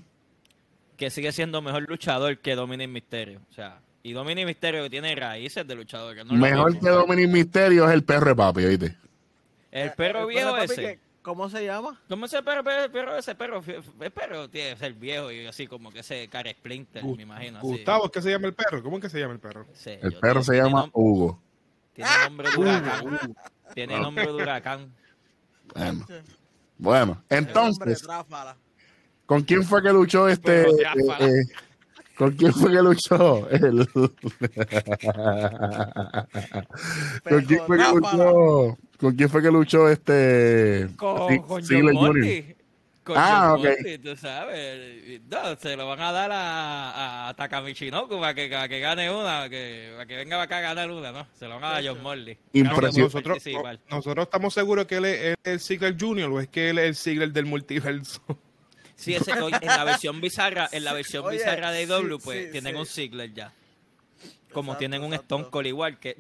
[0.96, 3.40] Que sigue siendo mejor luchador que Dominic Mysterio.
[3.50, 6.14] O sea, y Dominic Misterio que tiene raíces de luchador.
[6.14, 8.96] Que no Mejor que Dominic Misterio es el perro de papi, ¿oíste?
[9.70, 11.00] El perro viejo ese.
[11.22, 12.00] ¿Cómo se llama?
[12.08, 13.62] ¿Cómo es el perro, perro, ese perro?
[14.00, 17.60] El perro tiene que ser viejo y así como que ese cara Splinter, me imagino.
[17.60, 18.82] Gustavo, ¿qué se llama el perro?
[18.82, 19.66] ¿Cómo es que se llama el perro?
[19.84, 21.38] el perro se llama Hugo.
[21.92, 23.36] Tiene nombre de huracán.
[23.74, 24.94] tiene nombre de huracán.
[25.74, 26.06] Bueno,
[26.78, 28.06] bueno entonces,
[29.26, 30.66] ¿con quién fue que luchó este?
[32.18, 33.48] ¿Con quién fue que luchó?
[33.48, 33.88] El...
[37.28, 38.76] ¿Con quién fue que luchó?
[38.98, 40.88] ¿Con quién fue que luchó este?
[40.96, 42.56] Con, con John
[43.16, 43.66] ah, ok.
[44.02, 45.20] tú sabes.
[45.30, 49.48] No, se lo van a dar a, a Takamichinoku para que, para que gane una,
[49.48, 51.26] que, para que venga acá a ganar una, ¿no?
[51.34, 52.36] Se lo van a dar a John Morley.
[52.52, 52.96] Nosotros,
[53.90, 56.94] nosotros estamos seguros que él es, el Sigler Junior o es que él es el
[56.96, 58.20] Sigler del multiverso.
[58.98, 62.84] Sí, ese, en la versión bizarra, en la versión bizarra de W, pues tienen un
[62.84, 63.52] Sigler ya.
[64.52, 66.16] Como tienen un Stone Cold igual que.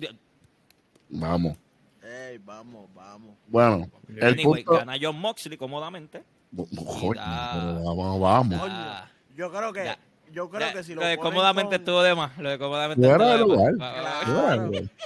[1.08, 1.56] Vamos.
[2.00, 3.36] Ey, vamos, vamos.
[3.48, 4.74] Bueno, el punto...
[4.74, 6.22] gana John Moxley cómodamente.
[6.52, 8.70] vamos, vamos.
[9.36, 9.96] Yo creo que
[10.30, 12.38] yo creo que si lo, lo de cómodamente estuvo de más.
[12.38, 13.02] Lo de cómodamente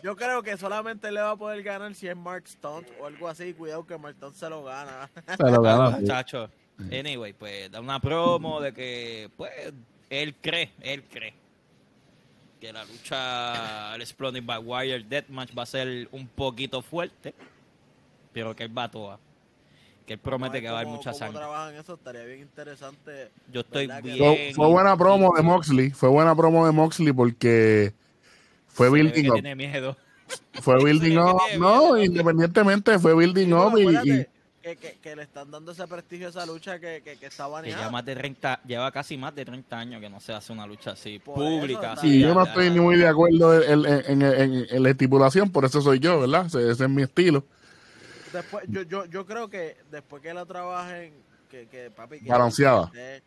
[0.02, 3.28] Yo creo que solamente le va a poder ganar si es Mark Stunt o algo
[3.28, 3.54] así.
[3.54, 5.08] Cuidado que Mark Stunt se lo gana.
[5.36, 5.90] Se lo gana.
[6.00, 6.50] Muchacho.
[6.90, 9.52] Anyway, pues da una promo de que, pues,
[10.10, 11.34] él cree, él cree
[12.62, 17.34] que la lucha al Exploding by Wire Deathmatch va a ser un poquito fuerte,
[18.32, 19.18] pero que él va a toa.
[20.06, 21.38] Que él promete que va a haber mucha sangre.
[21.38, 21.94] trabajan eso?
[21.94, 23.30] Estaría bien interesante.
[23.52, 24.54] Yo estoy bien.
[24.54, 27.94] Fue, buena promo de Moxley, fue buena promo de Moxley porque
[28.68, 29.34] fue building up.
[29.34, 29.96] Tiene miedo.
[30.60, 34.26] Fue building up, no, independientemente fue building up y
[34.62, 37.86] que, le están dando ese prestigio a esa lucha que, que, está baneada.
[37.86, 40.92] lleva, de 30, lleva casi más de 30 años que no se hace una lucha
[40.92, 41.96] así pública.
[41.96, 46.20] sí, yo no estoy ni muy de acuerdo en, la estipulación, por eso soy yo,
[46.20, 46.46] ¿verdad?
[46.46, 47.44] Ese, es mi estilo.
[48.32, 51.12] Después, yo, yo, yo creo que después que la trabajen,
[51.50, 52.20] que, que papi...
[52.20, 52.90] Que balanceada.
[52.90, 53.22] Que,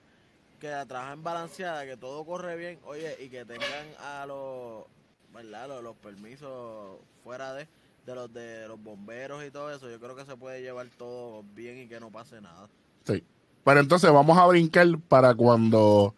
[0.62, 4.86] la trabajen balanceada, que todo corre bien, oye, y que tengan a los,
[5.32, 5.82] ¿verdad?
[5.84, 7.68] los permisos fuera de
[8.06, 11.43] de los de los bomberos y todo eso, yo creo que se puede llevar todo
[11.56, 12.68] bien y que no pase nada.
[13.06, 13.24] Sí.
[13.64, 16.14] Pero entonces vamos a brincar para cuando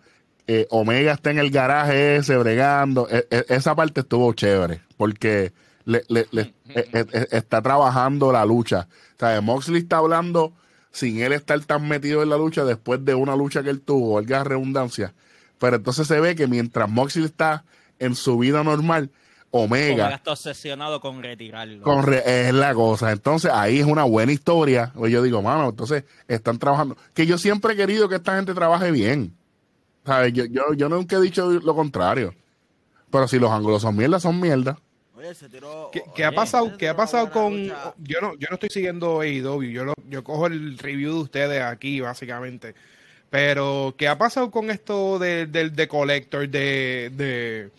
[0.48, 3.08] eh, Omega esté en el garaje ese bregando.
[3.10, 5.54] E, e, esa parte estuvo chévere porque
[5.86, 8.90] le, e, está trabajando la lucha.
[9.16, 10.54] O sea, Moxley está hablando
[10.92, 14.16] sin él estar tan metido en la lucha después de una lucha que él tuvo,
[14.16, 15.14] valga redundancia.
[15.58, 17.64] Pero entonces se ve que mientras Moxley está
[18.00, 19.10] en su vida normal,
[19.58, 20.10] Omega.
[20.10, 21.84] está obsesionado con retirarlo.
[21.84, 23.12] Con es la cosa.
[23.12, 24.92] Entonces, ahí es una buena historia.
[24.96, 26.98] Pues yo digo, mano, entonces están trabajando.
[27.14, 29.36] Que yo siempre he querido que esta gente trabaje bien.
[30.06, 30.34] ¿Sabes?
[30.34, 32.34] Yo, yo, yo nunca he dicho lo contrario.
[33.12, 34.78] Pero si los ángulos son mierda, son mierda.
[35.16, 37.68] Oye, se tiró, ¿Qué, ha pasado, ¿qué ha pasado con.?
[37.98, 39.64] Yo no, yo no estoy siguiendo AEW.
[39.64, 42.76] Yo, yo cojo el review de ustedes aquí, básicamente.
[43.30, 47.72] Pero, ¿qué ha pasado con esto del de, de, Collector de de,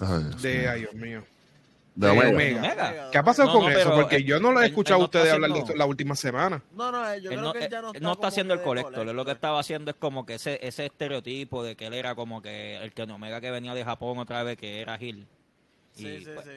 [0.00, 1.24] ay Dios mío.
[1.94, 3.10] De, Omega.
[3.10, 3.92] ¿Qué ha pasado con eso?
[3.92, 6.62] Porque yo no lo he escuchado a ustedes hablar de esto la última semana.
[6.76, 9.04] No, no, yo creo que él ya no está, no está haciendo el colector.
[9.04, 12.40] Lo que estaba haciendo es como que ese, ese estereotipo de que él era como
[12.40, 15.26] que el que Omega que venía de Japón otra vez, que era Gil.
[15.94, 16.52] Sí, sí, pues, sí.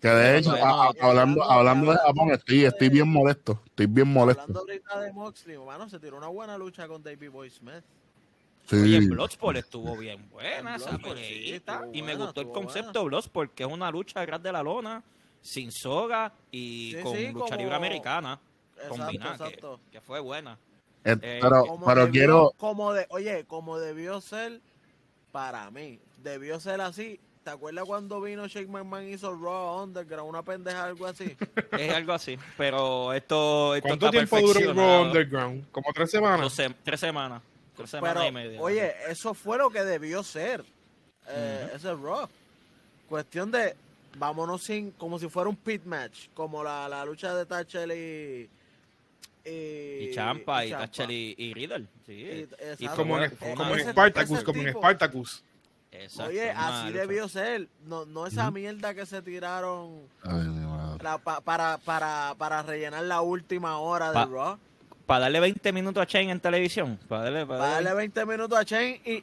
[0.00, 0.54] Que de hecho,
[1.02, 3.60] hablando, hablando de Japón, estoy, estoy bien molesto.
[3.66, 4.40] Estoy bien molesto.
[4.40, 7.84] Hablando ahorita de Moxley, hermano, se tiró una buena lucha con David Boy Smith.
[8.70, 8.76] Sí.
[8.76, 10.96] Oye, Bloodsport estuvo bien buena esa
[11.92, 15.02] y me gustó el concepto de Bloodsport, que es una lucha detrás de la lona,
[15.40, 18.38] sin soga y con lucha libre americana
[18.88, 19.50] combinada,
[19.90, 20.56] que, fue buena.
[21.04, 22.52] Eh, eh, pero, quiero...
[22.58, 24.60] Como de, oye, como debió ser
[25.32, 27.18] para mí, debió ser así.
[27.42, 30.28] ¿Te acuerdas cuando vino Shake McMahon y hizo Raw Underground?
[30.28, 31.36] Una pendeja, algo así.
[31.72, 35.70] es algo así, pero esto, esto ¿Cuánto tiempo duró Raw Underground?
[35.72, 36.56] ¿Como tres semanas?
[36.84, 37.42] tres semanas.
[38.58, 40.64] Oye, eso fue lo que debió ser.
[41.28, 42.28] Eh, Ese Raw.
[43.08, 43.76] Cuestión de
[44.16, 48.50] vámonos sin, como si fuera un pit match, como la, la lucha de Tachel y.
[49.42, 51.86] Y, Champa, y, Tachel y, Riddle.
[52.06, 52.46] Sí.
[52.78, 55.42] Y, como, en, como en Spartacus, como en Spartacus.
[56.24, 57.68] Oye, así debió ser.
[57.86, 60.02] No, no esa mierda que se tiraron
[61.44, 64.58] para, para, para rellenar la última hora de Raw
[65.10, 66.96] para darle 20 minutos a Chain en televisión.
[67.08, 69.14] Para darle, darle 20 minutos a Chain y,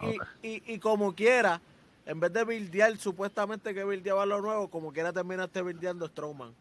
[0.44, 1.62] y, y, como quiera,
[2.06, 6.54] en vez de bildear supuestamente que bildeaba lo nuevo, como quiera terminaste bildeando Strowman.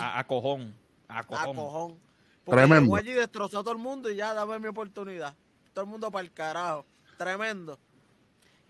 [0.00, 0.74] A, cojón.
[1.08, 1.50] A cojón.
[1.50, 1.98] A cojón.
[2.42, 2.62] Porque
[2.96, 5.34] allí destrozó a todo el mundo y ya dame mi oportunidad.
[5.74, 6.86] Todo el mundo para el carajo.
[7.18, 7.78] Tremendo.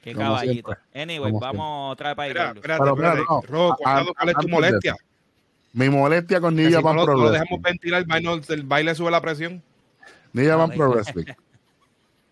[0.02, 0.76] Qué caballito.
[0.92, 2.36] Anyway, vamos otra vez para ir.
[2.36, 3.22] Espérate, espérate.
[3.24, 4.96] ¿cuál es tu molestia?
[5.76, 7.32] Mi molestia con New Japan Pro Wrestling.
[7.32, 8.06] dejamos ventilar,
[8.48, 9.62] el baile, sube la presión.
[10.32, 11.26] New Japan Pro Wrestling.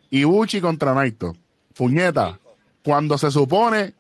[0.08, 1.36] Ibuchi contra Naito.
[1.74, 2.40] Puñeta.
[2.82, 3.92] Cuando se supone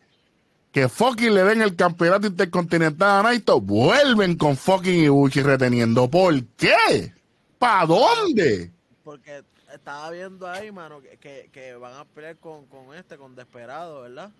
[0.72, 6.08] que fucking le den el campeonato intercontinental a Naito, vuelven con fucking Ibuchi reteniendo.
[6.08, 7.12] ¿Por qué?
[7.58, 8.72] ¿Para dónde?
[9.02, 9.42] Porque
[9.74, 14.32] estaba viendo ahí, mano, que, que van a pelear con, con este, con Desperado, ¿verdad?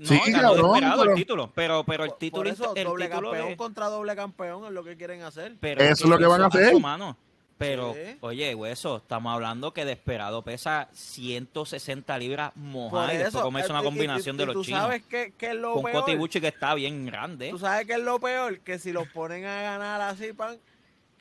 [0.00, 2.42] No, sí, cabrón, Desperado el título, pero, pero el título...
[2.42, 5.56] Por eso, doble campeón contra doble campeón es lo que quieren hacer.
[5.60, 6.80] Pero eso es lo que van a hacer.
[6.80, 7.16] Mano.
[7.58, 13.72] Pero, oye, hueso, estamos hablando que Desperado pesa 160 libras mojadas y después comerse eh,
[13.72, 14.80] una combinación de los tú chinos.
[14.80, 16.18] sabes qué, es lo con peor?
[16.18, 17.50] Con que está bien grande.
[17.50, 20.56] Tú sabes qué es lo peor, que si los ponen a ganar así, pan,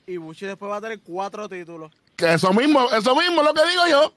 [0.08, 1.92] y Buchi después va a tener cuatro títulos.
[2.16, 4.14] Que eso mismo, eso mismo es lo que digo yo.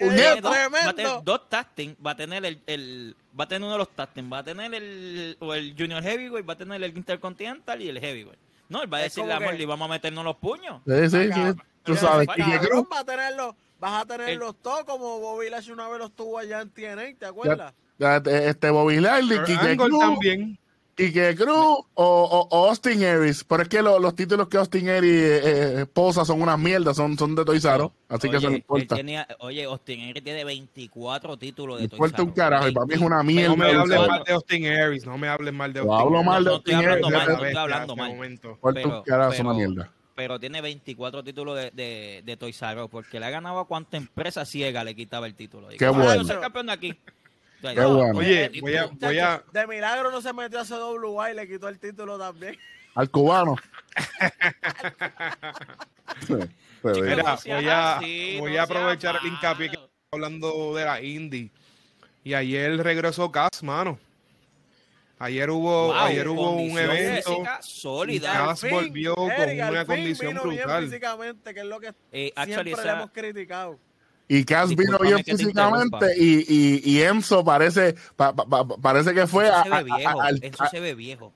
[0.00, 3.78] Va a tener dos tastings, va a tener el, el, va a tener uno de
[3.78, 7.80] los tastings, va a tener el, o el Junior Heavyweight, va a tener el Intercontinental
[7.82, 8.38] y el Heavyweight.
[8.68, 10.82] No, él va a decirle a Morley, vamos a meternos los puños.
[10.86, 11.40] Sí, sí, sí.
[11.82, 12.28] Tú sabes.
[12.36, 16.38] Y va a tenerlo, vas a tenerlos todos como Bobby Lashley una vez los tuvo
[16.38, 17.72] allá en TNA, ¿te acuerdas?
[17.98, 19.98] este Bobby Lashley, Kike Cruz.
[19.98, 20.58] también.
[20.98, 23.44] Kike Cruz o, Austin Harris.
[23.44, 27.16] Pero es que los títulos que Austin Harris eh, eh, posa son una mierda, son,
[27.16, 27.92] son de Toizaro.
[28.08, 28.96] Así que eso no importa.
[29.38, 32.24] oye, Austin Harris tiene 24 títulos de Toizaro.
[32.24, 33.50] un carajo, y para mí es una mierda.
[33.50, 36.06] No me hables mal de Austin Harris, no me hables mal de Austin Harris.
[36.06, 37.08] hablo mal de Austin Harris.
[37.08, 38.10] No estoy hablando mal.
[38.10, 42.52] Importa un carajo, es una mierda pero tiene 24 títulos de, de, de Toy
[42.90, 45.68] porque le ha ganado a cuánta empresa ciega le quitaba el título.
[45.78, 46.26] Qué bueno.
[46.40, 46.98] campeón de aquí.
[47.60, 48.18] Qué bueno.
[48.18, 49.42] Oye, voy a, voy a...
[49.52, 52.56] De milagro no se metió a CWA y le quitó el título también.
[52.94, 53.56] Al cubano.
[56.82, 58.00] Mira, voy a,
[58.38, 59.78] voy a aprovechar el hincapié que
[60.10, 61.50] hablando de la indie.
[62.24, 63.98] Y ayer regresó Cas, mano.
[65.20, 68.32] Ayer hubo, ayer hubo un evento sólida.
[68.32, 70.84] Cass volvió con una condición brutal.
[70.84, 73.78] físicamente, que es lo que eh, siempre le hemos criticado.
[74.28, 77.96] Y Cass vino bien físicamente y, y, y, Enzo parece
[78.82, 80.24] parece que fue Enzo se ve viejo.
[80.42, 81.32] Enzo se ve viejo.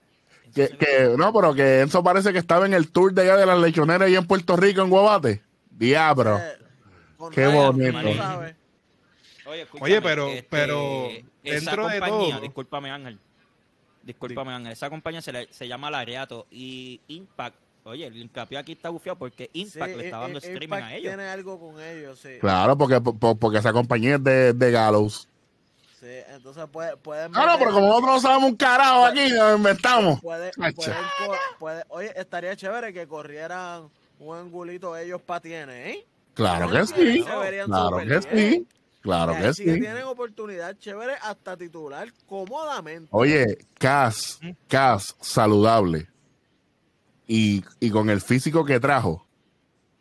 [0.54, 3.46] Que, que, no, pero que Enzo parece que estaba en el tour de allá de
[3.46, 5.42] las lechoneras ahí en Puerto Rico, en Guabate.
[5.70, 6.38] Diablo.
[6.38, 6.58] Eh,
[7.32, 7.98] Qué bonito.
[9.46, 11.08] Oye, Oye, pero, este, pero
[11.42, 12.40] dentro de todo.
[12.40, 13.18] Discúlpame, Ángel
[14.02, 17.56] Discúlpame, esa compañía se, se llama Lariato y Impact.
[17.84, 21.10] Oye, el hincapié aquí está bufiado porque Impact le está dando streaming a ellos.
[21.10, 22.38] tiene algo con ellos, sí.
[22.40, 25.28] Claro, porque, porque esa compañía es de, de Gallows.
[25.98, 27.32] Sí, entonces puede, pueden.
[27.32, 30.20] Claro, pero como nosotros no sabemos un carajo aquí, nos inventamos.
[30.20, 30.50] Puede,
[31.58, 36.06] puede, oye, estaría chévere que corrieran un angulito ellos para tiene, ¿eh?
[36.34, 37.24] Claro que sí.
[37.24, 38.66] Claro que sí.
[39.00, 39.64] Claro que sí.
[39.64, 43.08] tienen oportunidad chévere hasta titular cómodamente.
[43.10, 46.11] Oye, Cas, Cas, saludable.
[47.34, 49.24] Y, y, con el físico que trajo,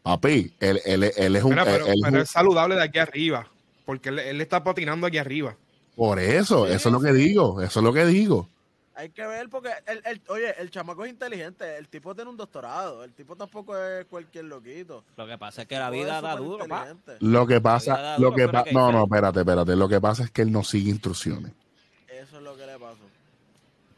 [0.03, 1.55] papi, él, él, él es un.
[1.55, 1.87] pero,
[2.19, 3.47] es saludable de aquí arriba.
[3.85, 5.55] Porque él, él está patinando aquí arriba.
[5.95, 7.61] Por eso, eso es lo que digo.
[7.61, 8.49] Eso es lo que digo.
[8.95, 12.35] Hay que ver porque, el, el, oye, el chamaco es inteligente, el tipo tiene un
[12.35, 15.05] doctorado, el tipo tampoco es cualquier loquito.
[15.15, 16.65] Lo que pasa es que la vida da duro,
[17.21, 20.41] Lo que pasa, lo que pasa, no, no, espérate, espérate, lo que pasa es que
[20.41, 21.53] él no sigue instrucciones.
[22.09, 23.20] Eso es lo que le pasó.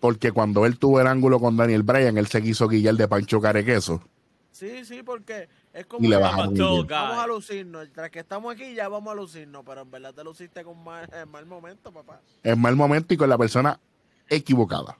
[0.03, 3.39] Porque cuando él tuvo el ángulo con Daniel Bryan, él se quiso guillar de Pancho
[3.39, 4.03] Carequeso.
[4.51, 7.87] Sí, sí, porque es como que vamos, a lucirnos.
[7.93, 11.09] Tras que estamos aquí ya vamos a lucirnos, pero en verdad te luciste con mal,
[11.13, 12.19] en mal momento, papá.
[12.43, 13.79] En mal momento y con la persona
[14.27, 14.97] equivocada.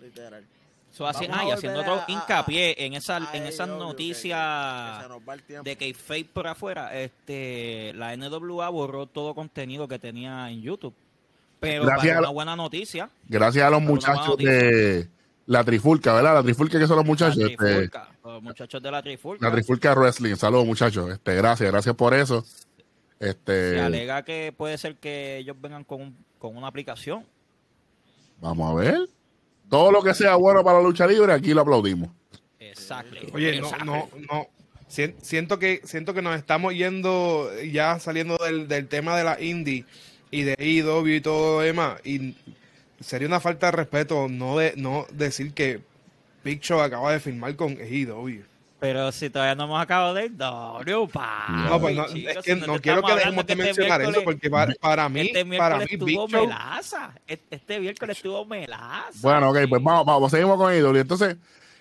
[0.00, 0.46] Literal.
[1.06, 5.06] así, y haciendo otro hincapié en esa, en esa noticia
[5.62, 10.94] de que fake por afuera, este, la NWA borró todo contenido que tenía en YouTube.
[11.64, 13.10] Pero gracias una buena noticia.
[13.28, 15.08] Gracias a los muchachos de
[15.46, 16.34] la Trifulca, ¿verdad?
[16.34, 17.38] La Trifulca que son los muchachos.
[17.38, 17.90] Este,
[18.24, 19.46] los muchachos de la Trifulca.
[19.46, 20.36] La Trifulca Wrestling.
[20.36, 21.10] Saludos muchachos.
[21.10, 22.44] Este, gracias, gracias por eso.
[23.20, 27.24] Este, Se alega que puede ser que ellos vengan con, con una aplicación
[28.40, 29.08] Vamos a ver.
[29.70, 32.10] Todo lo que sea bueno para la lucha libre, aquí lo aplaudimos.
[32.60, 33.16] Exacto.
[33.32, 34.48] Oye, no, no, no.
[34.86, 39.84] Siento que, siento que nos estamos yendo, ya saliendo del, del tema de la indie
[40.34, 42.00] y de IW y todo lo demás.
[42.04, 42.34] Y
[43.00, 45.80] sería una falta de respeto no, de, no decir que
[46.42, 48.42] Big Show acaba de firmar con IW.
[48.80, 51.06] Pero si todavía no hemos acabado de no, no,
[51.68, 54.74] no, pues no, es que no quiero que dejemos de este mencionar eso porque para,
[54.74, 57.14] para mí, este para mí, estuvo melaza.
[57.26, 59.10] Este miércoles estuvo melaza.
[59.22, 60.96] Bueno, ok, pues vamos, vamos, seguimos con Idol.
[60.98, 61.36] Entonces,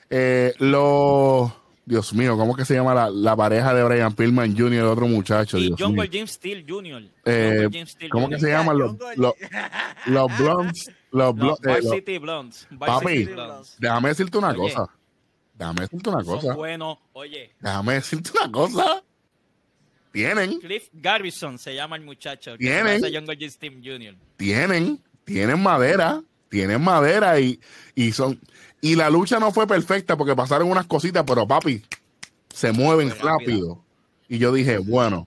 [0.10, 1.51] eh, los
[1.86, 4.74] Dios mío, ¿cómo que se llama la, la pareja de Brian Pillman Jr.
[4.74, 5.58] y otro muchacho?
[5.58, 7.04] Y Jungle James Steel Jr.
[7.26, 7.70] Eh,
[8.10, 9.34] ¿Cómo que se llaman los, los,
[10.06, 10.92] los Blondes?
[11.12, 12.68] Los, los, eh, City Blondes.
[12.80, 13.30] Papi,
[13.80, 14.90] déjame decirte una cosa.
[15.54, 16.54] Déjame decirte una cosa.
[16.56, 17.52] Bueno, oye.
[17.60, 19.04] Déjame decirte una cosa.
[20.12, 20.60] Tienen.
[20.60, 22.58] Cliff Garrison se llama el muchacho.
[22.58, 23.02] Tienen.
[23.02, 24.16] Jr.
[24.38, 25.04] Tienen.
[25.26, 26.22] Tienen madera.
[26.50, 27.60] Tienen madera y,
[27.96, 28.40] y son.
[28.84, 31.82] Y la lucha no fue perfecta porque pasaron unas cositas, pero papi,
[32.54, 33.82] se mueven rápido.
[34.28, 35.26] Y yo dije, bueno,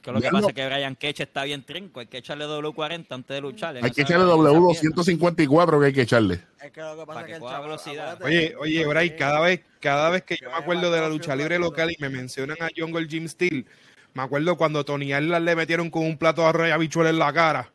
[0.00, 2.00] Que lo que pasa es que Brian Cage está bien trinco.
[2.00, 3.76] Hay que echarle W40 antes de luchar.
[3.76, 6.40] Hay que echarle W254 que hay que echarle.
[6.62, 8.22] Es que lo que pasa es que, el velocidad.
[8.22, 11.58] Oye, oye, Bray, cada vez, cada vez que yo me acuerdo de la lucha libre
[11.58, 13.66] local y me mencionan a Jungle Jim Steel,
[14.14, 17.18] me acuerdo cuando Tony Atlas le metieron con un plato de arroz y habichuela en
[17.18, 17.70] la cara.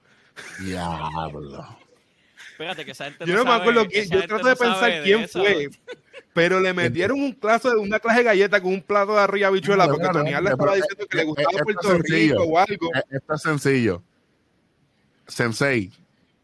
[0.59, 1.80] Diablo.
[2.61, 5.69] Espérate, que esa gente Yo no, me acuerdo, que, yo trato de pensar quién fue.
[6.33, 9.87] Pero le metieron un clase, una clase de galleta con un plato de arriba bichuela
[9.87, 12.89] porque Tony le estaba diciendo que le gustaba Puerto Rico o algo.
[13.09, 14.03] Esto es sencillo.
[15.27, 15.91] Sensei,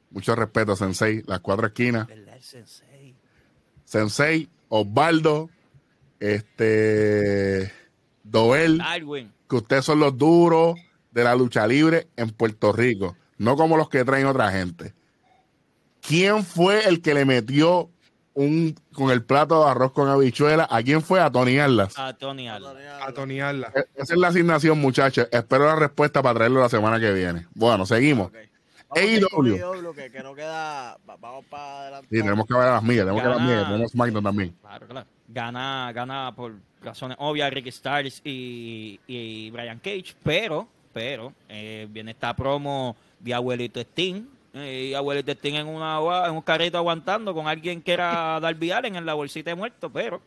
[0.10, 2.08] mucho respeto, Sensei, las cuatro esquinas.
[2.40, 3.16] Sensei?
[3.86, 5.50] Sensei, Osvaldo,
[6.20, 7.72] este,
[8.24, 8.82] Doel,
[9.50, 10.80] que ustedes son los duros
[11.12, 14.94] de la lucha libre en Puerto Rico, no como los que traen otra gente.
[16.08, 17.90] ¿Quién fue el que le metió
[18.38, 20.68] un con el plato de arroz con habichuela.
[20.70, 21.20] ¿A quién fue?
[21.20, 21.98] A Tony Arlas.
[21.98, 22.76] A Tony Arlas.
[23.02, 23.76] A Tony Arlas.
[23.76, 25.28] E-, esa es la asignación, muchachos.
[25.32, 27.48] Espero la respuesta para traerlo la semana que viene.
[27.56, 28.32] Bueno, seguimos.
[28.90, 29.94] AEW.
[29.96, 30.98] Que, que no queda.
[31.20, 32.08] Vamos para adelante.
[32.12, 33.06] Sí, tenemos que ver a las mías.
[33.06, 33.66] Tenemos que ver a las mías.
[33.66, 34.56] Tenemos SmackDown también.
[34.62, 35.08] Claro, claro.
[35.30, 36.54] Gana, gana por
[36.84, 40.14] razones obvias Ricky Starks y, y Brian Cage.
[40.24, 46.34] Pero, pero, eh, viene esta promo de abuelito Sting y abuelito Sting en, una, en
[46.34, 50.22] un carrito aguantando con alguien que era Darby Allen en la bolsita de muerto, pero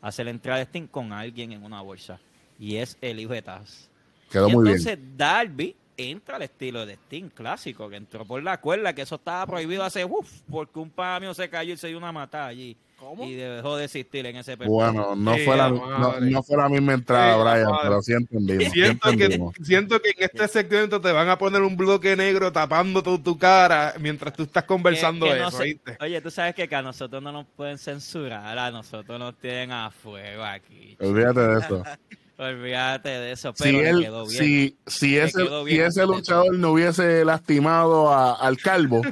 [0.00, 2.18] hace la entrada de Sting con alguien en una bolsa.
[2.58, 3.88] Y es el hijo de Taz.
[4.30, 8.92] Quedó muy entonces, Darby entra al estilo de Sting clásico, que entró por la cuerda,
[8.94, 12.12] que eso estaba prohibido hace, uff, porque un pamio se cayó y se dio una
[12.12, 12.76] matada allí.
[13.22, 14.74] Y dejó de existir en ese periodo.
[14.74, 18.72] Bueno, no, fue la, no, fue la misma entrada, Brian, pero sí entendimos.
[18.72, 23.02] Siento, Que, siento que en este segmento te van a poner un bloque negro tapando
[23.02, 25.60] tu, tu cara mientras tú estás conversando eso.
[26.00, 29.90] oye, tú sabes que a nosotros no nos pueden censurar, a nosotros nos tienen a
[29.90, 30.96] fuego aquí.
[31.00, 31.82] Olvídate de eso.
[32.36, 34.42] Olvídate de eso, pero si, quedó bien.
[34.42, 39.02] si, si, ese, si ese luchador no hubiese lastimado al calvo,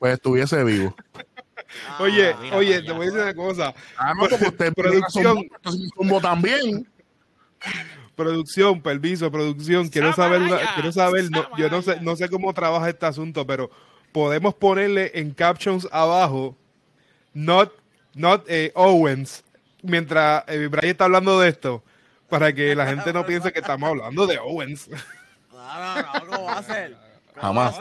[0.00, 0.94] pues estuviese vivo.
[1.88, 3.74] Ah, oye, oye, te voy a decir una cosa.
[3.96, 5.48] Ah, no, como usted producción
[5.94, 6.88] como también.
[8.14, 9.88] Producción, permiso, producción.
[9.88, 10.42] Quiero saber,
[10.74, 13.70] quiero saber, no, yo no sé, no sé cómo trabaja este asunto, pero
[14.12, 16.56] podemos ponerle en captions abajo,
[17.34, 17.72] not,
[18.14, 19.44] not eh, Owens,
[19.82, 21.84] mientras eh, Brian está hablando de esto,
[22.28, 24.88] para que la gente no piense que estamos hablando de Owens.
[25.66, 26.96] No, no, no, ¿cómo va a ser?
[27.40, 27.78] Jamás.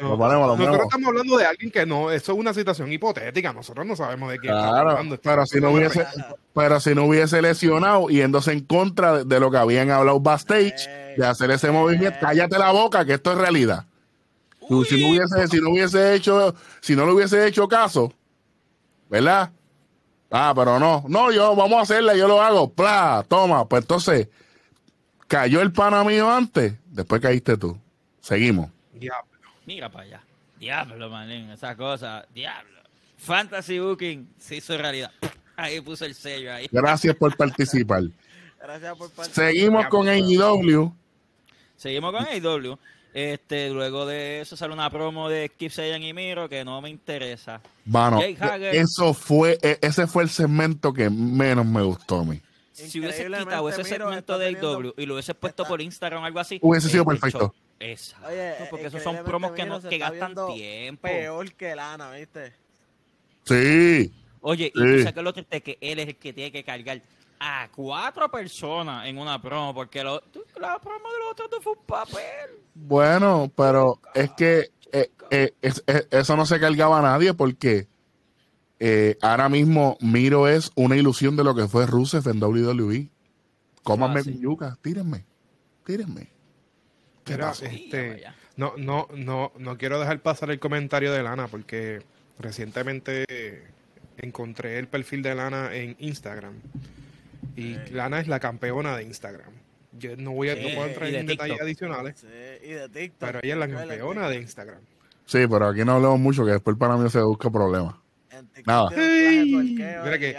[0.00, 4.30] nosotros estamos hablando de alguien que no, eso es una situación hipotética, nosotros no sabemos
[4.30, 5.18] de qué estamos hablando.
[5.22, 6.04] Pero si, no hubiese,
[6.52, 11.26] pero si no hubiese lesionado yéndose en contra de lo que habían hablado backstage, de
[11.26, 13.86] hacer ese movimiento, cállate la boca, que esto es realidad.
[14.88, 18.12] si no hubiese, si no hubiese hecho, si no le hubiese hecho caso,
[19.08, 19.50] ¿verdad?
[20.30, 24.28] Ah, pero no, no, yo vamos a hacerle, yo lo hago, pla, toma, pues entonces
[25.28, 27.78] cayó el pana mío antes, después caíste tú.
[28.22, 28.70] Seguimos.
[28.92, 29.30] Diablo.
[29.66, 30.22] Mira para allá.
[30.58, 32.26] Diablo, manín, esa cosa.
[32.34, 32.80] Diablo.
[33.16, 35.10] Fantasy Booking se hizo realidad.
[35.56, 36.66] Ahí puso el sello ahí.
[36.72, 38.02] Gracias por participar.
[38.60, 39.52] Gracias por participar.
[39.52, 40.92] Seguimos con AEW.
[41.76, 42.78] Seguimos con AEW.
[43.12, 46.88] Este, luego de eso sale una promo de Skip Sayan y Miro que no me
[46.88, 47.60] interesa.
[47.84, 52.40] Bueno, eso fue, e, ese fue el segmento que menos me gustó a mí.
[52.88, 56.40] Si hubiese quitado ese segmento de AEW y lo hubiese puesto por Instagram o algo
[56.40, 57.54] así, hubiese sido perfecto.
[57.78, 58.28] Exacto,
[58.70, 61.02] porque esos son promos que, no, que gastan tiempo.
[61.02, 62.52] Peor que Lana, ¿viste?
[63.44, 64.12] Sí.
[64.40, 67.00] Oye, y tú sabes que lo triste que él es el que tiene que cargar
[67.40, 70.22] a cuatro personas en una promo, porque lo,
[70.60, 72.50] la promo de los otros no fue un papel.
[72.74, 77.88] Bueno, pero es que eh, eh, eso no se cargaba a nadie porque
[78.84, 83.08] eh, ahora mismo Miro es una ilusión de lo que fue Rusev en WWE.
[83.84, 85.24] Cómanme ah, yuca, tírenme,
[85.86, 86.30] tírenme.
[87.24, 88.24] Este,
[88.56, 92.02] no, no, no, no quiero dejar pasar el comentario de Lana porque
[92.40, 93.62] recientemente
[94.16, 96.54] encontré el perfil de Lana en Instagram
[97.54, 99.52] y Lana es la campeona de Instagram.
[99.96, 102.16] Yo no voy a puedo entrar en detalles adicionales,
[103.20, 104.80] pero ella es la campeona de Instagram.
[105.24, 108.01] Sí, pero aquí no hablamos mucho que después para mí se busca problemas.
[108.64, 108.90] Nada.
[108.90, 110.36] Mira que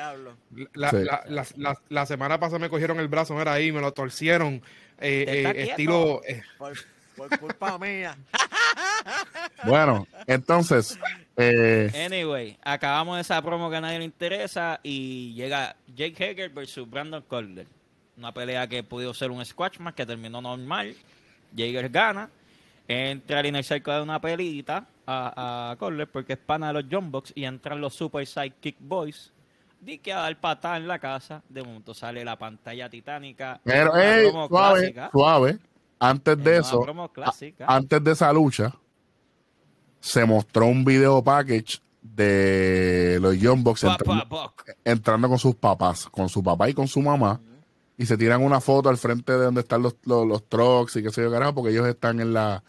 [1.90, 4.62] la, semana pasada me cogieron el brazo, era ahí, me lo torcieron
[5.00, 6.22] eh, eh, estilo.
[6.26, 6.42] Eh.
[6.58, 8.18] Por, culpa mía.
[9.66, 10.98] Bueno, entonces.
[11.38, 17.24] Anyway, acabamos esa promo que a nadie le interesa y llega Jake Hager versus Brandon
[17.30, 17.68] Calder.
[18.18, 20.96] Una pelea que pudo ser un squash más que terminó normal.
[21.56, 22.30] Jaeger gana.
[22.88, 27.12] Entra al inner circle de una pelita a, a porque es pana de los John
[27.12, 29.34] Box y entran los Super Sidekick Boys
[29.84, 33.60] di que a dar patada en la casa, de momento sale la pantalla titánica.
[33.64, 33.92] Pero,
[34.48, 35.60] suave, suave.
[36.00, 36.86] antes de eso,
[37.68, 38.74] antes de esa lucha,
[40.00, 43.86] se mostró un video package de los Young Bucks
[44.84, 47.40] entrando, con sus papás, con su papá y con su mamá,
[47.98, 51.12] y se tiran una foto al frente de donde están los, los, trucks y qué
[51.12, 52.64] sé yo, carajo, porque ellos están en la,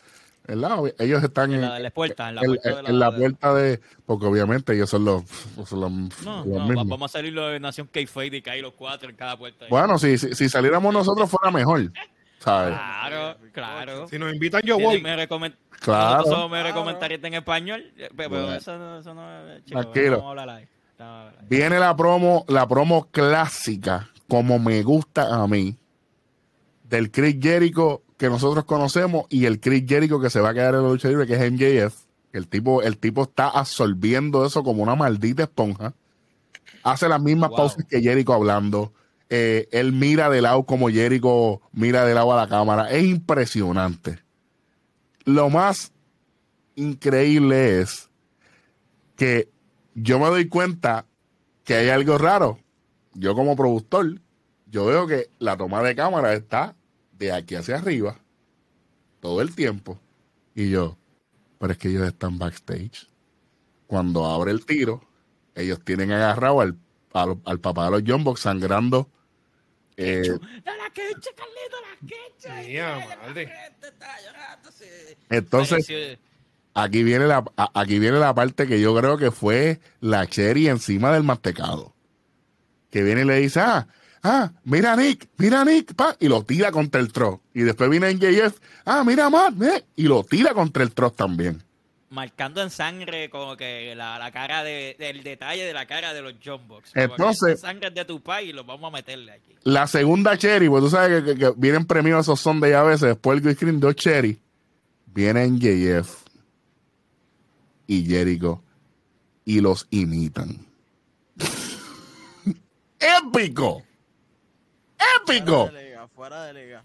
[0.46, 5.24] ellos están en, la, puerta, en, la, puerta, de, porque obviamente ellos son los,
[5.72, 9.38] no, no, vamos a salir de Nación K-Fade y que hay los cuatro en cada
[9.38, 9.66] puerta.
[9.70, 11.90] Bueno, si, si, si, saliéramos nosotros fuera mejor.
[12.44, 12.74] ¿sabes?
[12.74, 14.08] Claro, claro.
[14.08, 15.00] Si nos invitan, yo voy.
[15.00, 15.26] Me,
[15.80, 16.18] claro.
[16.18, 20.36] Nosotros me en español, pero eso, no, eso no es chico, Tranquilo.
[21.48, 25.76] Viene la promo, la promo clásica, como me gusta a mí,
[26.84, 30.74] del Chris Jericho que nosotros conocemos y el Chris Jericho que se va a quedar
[30.74, 32.04] en la lucha libre, que es MJF.
[32.32, 35.94] El tipo, el tipo está absorbiendo eso como una maldita esponja.
[36.82, 38.92] Hace las mismas pausas que Jericho hablando.
[39.30, 42.90] Eh, él mira de lado como Jericho mira de lado a la cámara.
[42.90, 44.18] Es impresionante.
[45.24, 45.92] Lo más
[46.74, 48.10] increíble es
[49.16, 49.48] que
[49.94, 51.06] yo me doy cuenta
[51.62, 52.58] que hay algo raro.
[53.14, 54.20] Yo como productor,
[54.66, 56.74] yo veo que la toma de cámara está
[57.18, 58.18] de aquí hacia arriba
[59.20, 59.98] todo el tiempo.
[60.54, 60.98] Y yo,
[61.58, 63.08] pero es que ellos están backstage.
[63.86, 65.02] Cuando abre el tiro,
[65.54, 66.76] ellos tienen agarrado al,
[67.12, 69.08] al, papá de los John Box sangrando.
[69.96, 72.34] Eh, la queche, Carlito, la queche.
[75.30, 76.18] Entonces,
[76.74, 77.44] aquí viene, la,
[77.74, 81.94] aquí viene la parte que yo creo que fue la cherry encima del mantecado.
[82.90, 83.88] Que viene y le dice, ah,
[84.24, 87.38] ah, mira Nick, mira Nick, pa, y lo tira contra el troll.
[87.52, 91.62] Y después viene NJF, ah, mira Matt, eh, y lo tira contra el troll también.
[92.10, 96.34] Marcando en sangre como que la, cara de, del detalle de la cara de los
[96.44, 96.92] John Box.
[96.94, 99.52] Entonces, sangre de tu pai y lo vamos a meterle aquí.
[99.64, 103.36] La segunda Cherry, pues tú sabes que, vienen premios esos son de a veces, después
[103.36, 104.40] el green screen dos Cherry,
[105.06, 106.24] viene NJF
[107.86, 108.62] y Jericho
[109.44, 110.66] y los imitan.
[112.98, 113.82] ¡Épico!
[115.20, 115.70] Épico.
[116.14, 116.84] Fuera de liga,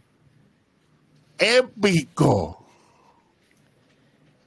[1.38, 2.66] Épico.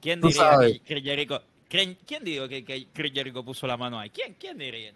[0.01, 4.09] ¿Quién diría que Jericho, ¿quién, quién dijo que, que Chris Jericho puso la mano ahí?
[4.09, 4.93] ¿Quién, quién diría?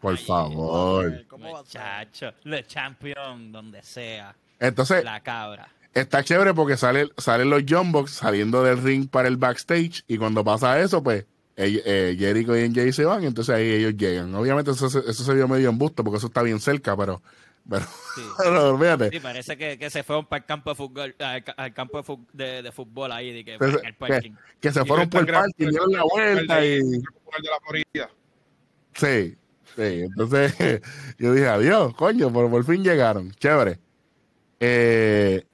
[0.00, 1.24] Por favor.
[1.38, 4.34] Muchacho, el champion donde sea.
[4.58, 5.68] Entonces, la cabra.
[5.92, 10.44] Está chévere porque sale, salen los Jumbox saliendo del ring para el backstage y cuando
[10.44, 11.26] pasa eso, pues
[11.56, 14.32] eh, Jericho y NJ se van, entonces ahí ellos llegan.
[14.34, 17.20] Obviamente eso, eso se vio medio en busto porque eso está bien cerca, pero
[17.70, 17.84] pero,
[18.16, 19.10] sí.
[19.12, 22.72] sí parece que, que, se fueron para el campo de fútbol, al, campo de, de,
[22.72, 24.32] fútbol ahí, de que, el parking.
[24.60, 26.80] Que, se fueron por el parking, dieron la vuelta y...
[28.92, 29.36] Sí,
[29.76, 30.02] sí.
[30.02, 30.52] Entonces
[31.18, 33.30] yo dije, adiós, coño, por, por fin llegaron.
[33.32, 33.78] Chévere.
[34.58, 35.46] Eh,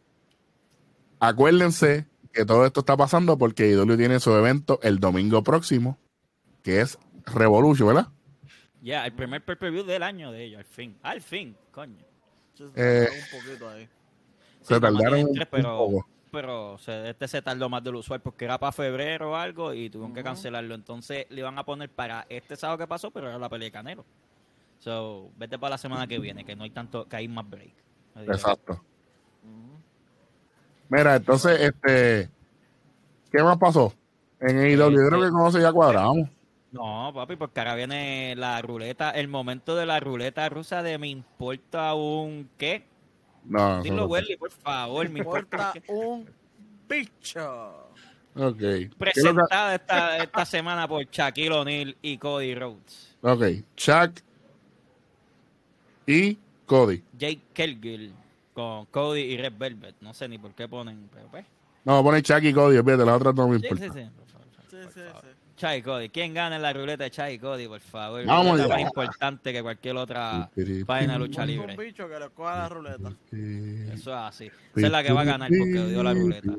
[1.20, 5.98] acuérdense que todo esto está pasando porque IW tiene su evento el domingo próximo,
[6.62, 8.08] que es Revolution, ¿verdad?
[8.80, 10.96] Ya, el primer pay-per-view del año de ellos, al fin.
[11.02, 12.05] Al fin, coño.
[12.74, 13.88] Eh, un poquito ahí.
[14.62, 16.08] Se tardaron un, pero, poco.
[16.32, 20.14] Pero este se tardó más del usual porque era para febrero o algo y tuvieron
[20.14, 20.74] que cancelarlo.
[20.74, 23.72] Entonces le iban a poner para este sábado que pasó, pero era la pelea de
[23.72, 24.04] Canelo.
[24.78, 27.72] So, vete para la semana que viene, que no hay tanto, que hay más break.
[28.16, 28.82] Exacto.
[30.88, 32.30] Mira, entonces, este,
[33.32, 33.92] ¿qué más pasó?
[34.40, 36.28] En AEW, yo creo que con eso ya cuadramos.
[36.72, 41.08] No, papi, porque ahora viene la ruleta, el momento de la ruleta rusa de me
[41.08, 42.84] importa un qué.
[43.44, 46.28] No, Dilo, Welly, por favor, me importa un
[46.88, 47.86] bicho.
[48.34, 48.62] Ok.
[48.98, 53.16] Presentada esta, esta semana por Shaquille O'Neal y Cody Rhodes.
[53.22, 53.44] Ok,
[53.76, 54.20] Chuck
[56.06, 57.02] y Cody.
[57.16, 58.12] Jake Kelgill
[58.52, 59.94] con Cody y Red Velvet.
[60.00, 61.46] No sé ni por qué ponen, pero pues.
[61.84, 63.84] No, ponen Chuck y Cody, fíjate, la otra no me importa.
[63.84, 64.10] Sí, sí, sí.
[64.70, 65.45] sí, sí, sí.
[65.56, 66.10] Chai Cody.
[66.10, 68.24] ¿Quién gana en la ruleta de Chai Cody, por favor?
[68.24, 70.50] Vamos es más importante que cualquier otra
[70.86, 71.72] página de lucha libre.
[71.72, 73.12] Un bicho que le coja la ruleta.
[73.32, 74.50] Eso es así.
[74.76, 76.52] Esa es la que va a ganar porque dio la ruleta.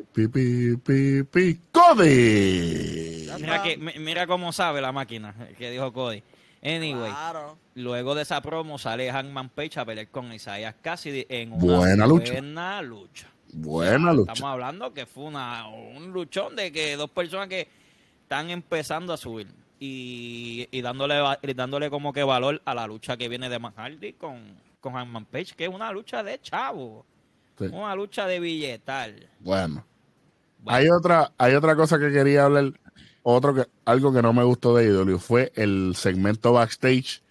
[1.71, 3.29] ¡Cody!
[3.39, 6.23] Mira, que, mira cómo sabe la máquina que dijo Cody.
[6.63, 7.11] Anyway,
[7.75, 12.07] luego de esa promo sale Hangman Page a pelear con Isaiah Cassidy en una buena
[12.07, 12.33] lucha.
[12.33, 13.27] Buena lucha.
[13.53, 14.33] Buena lucha.
[14.33, 17.67] Estamos hablando que fue una, un luchón de que dos personas que
[18.27, 19.47] están empezando a subir
[19.79, 21.15] y, dándole
[21.55, 25.55] dándole como que valor a la lucha que viene de Mahardy con, con Hanman Page,
[25.55, 27.05] que es una lucha de chavo,
[27.57, 29.29] una lucha de billetal.
[29.39, 29.85] Bueno.
[30.65, 32.73] Hay otra, hay otra cosa que quería hablar,
[33.23, 37.21] otro que, algo que no me gustó de IW fue el segmento backstage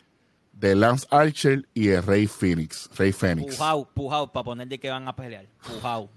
[0.54, 2.88] de Lance Archer y el Rey Phoenix.
[2.96, 3.54] Rey Phoenix.
[3.54, 5.44] Pujao, pujao, para poner de que van a pelear.
[5.62, 6.08] Pujao.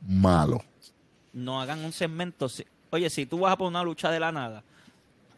[0.00, 0.64] malo.
[1.32, 2.48] No hagan un segmento.
[2.90, 4.62] Oye, si tú vas a poner una lucha de la nada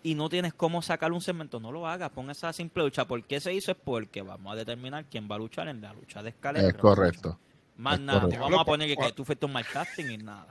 [0.03, 2.11] y no tienes cómo sacar un segmento, no lo hagas.
[2.11, 3.07] Pon esa simple lucha.
[3.07, 3.71] ¿Por qué se hizo?
[3.73, 6.67] Es porque vamos a determinar quién va a luchar en la lucha de escalera.
[6.67, 7.39] Es correcto.
[7.77, 8.27] Más nada.
[8.39, 10.47] Vamos a poner que, tú fuiste un mal casting y nada.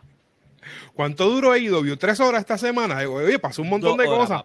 [0.93, 1.97] ¿Cuánto duró IW?
[1.97, 2.97] ¿Tres horas esta semana?
[3.09, 4.43] Oye, pasó un montón de cosas.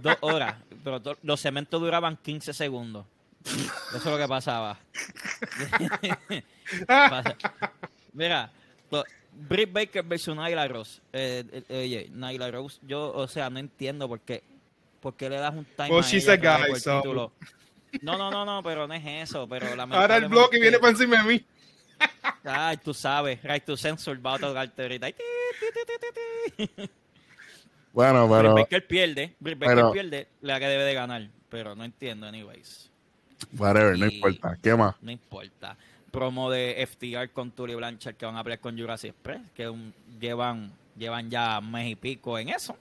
[0.00, 0.56] Dos horas.
[0.84, 3.04] Pero los cementos duraban 15 segundos.
[3.44, 4.78] Eso es lo que pasaba.
[8.12, 8.52] Mira,
[9.32, 11.00] Britt Baker versus Nyla Rose.
[11.12, 14.42] Eh, eh, oye, Nyla Rose, yo, o sea, no entiendo por qué,
[15.00, 17.32] por qué le das un time well, she's a guy, so.
[18.02, 19.48] No, no, no, no, pero no es eso.
[19.48, 21.44] Pero Ahora el bloque viene para encima de mí.
[22.44, 25.08] Ay, tú sabes, right to censor va a tocarte ahorita.
[27.92, 28.54] Bueno, pero.
[28.54, 32.88] Britt Baker pierde, Britt Baker pierde la que debe de ganar, pero no entiendo, anyways.
[33.58, 34.56] Whatever, no importa.
[34.62, 34.94] ¿Qué más?
[35.02, 35.76] No importa.
[36.10, 39.72] Promo de FTR con Tully Blanchard que van a pelear con Jurassic Express, que
[40.20, 42.76] llevan, llevan ya mes y pico en eso.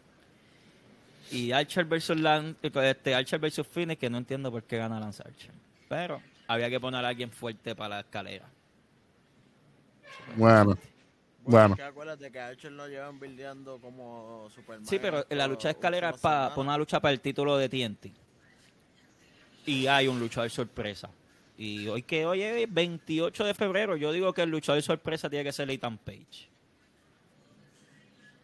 [1.32, 5.24] Y Archer versus Lance, este Archer versus Phoenix, que no entiendo por qué gana Lance
[5.26, 5.52] Archer.
[5.88, 8.48] Pero había que poner a alguien fuerte para la escalera.
[10.36, 10.78] Bueno.
[11.44, 11.76] Bueno.
[11.76, 14.86] Que acuérdate que Archer lo llevan bildeando como Superman.
[14.86, 18.30] Sí, pero la lucha de escalera es para una lucha para el título de TNT
[19.70, 21.10] y hay un luchador sorpresa.
[21.62, 25.44] Y hoy que hoy es 28 de febrero, yo digo que el luchador sorpresa tiene
[25.44, 26.50] que ser Ethan Page.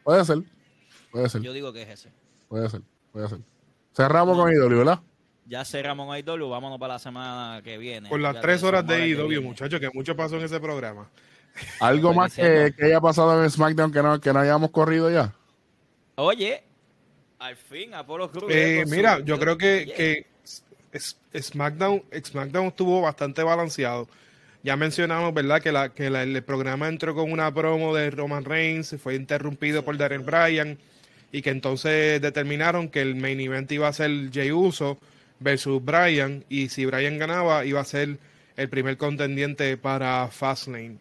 [0.03, 0.39] Puede ser.
[1.11, 1.41] Puede ser.
[1.41, 2.11] Yo digo que es ese.
[2.49, 2.81] Puede ser.
[3.13, 3.39] Puede ser.
[3.95, 4.99] Cerramos con IW, ¿verdad?
[5.45, 8.09] Ya cerramos con IW, vámonos para la semana que viene.
[8.09, 11.09] Por las tres horas de IW, muchachos, que mucho pasó en ese programa.
[11.79, 15.33] ¿Algo más que, haya pasado en SmackDown que no, que no hayamos corrido ya?
[16.15, 16.65] Oye,
[17.39, 18.51] al fin, Apolo Cruz.
[18.53, 20.34] Eh, mira, yo creo que, que
[20.97, 24.07] SmackDown, SmackDown estuvo bastante balanceado.
[24.63, 25.61] Ya mencionamos, ¿verdad?
[25.61, 29.97] Que, la, que el programa entró con una promo de Roman Reigns, fue interrumpido por
[29.97, 30.77] Daniel Bryan
[31.31, 34.97] y que entonces determinaron que el main event iba a ser Jey Uso
[35.39, 38.17] versus Bryan y si Bryan ganaba iba a ser
[38.57, 40.97] el primer contendiente para Fastlane.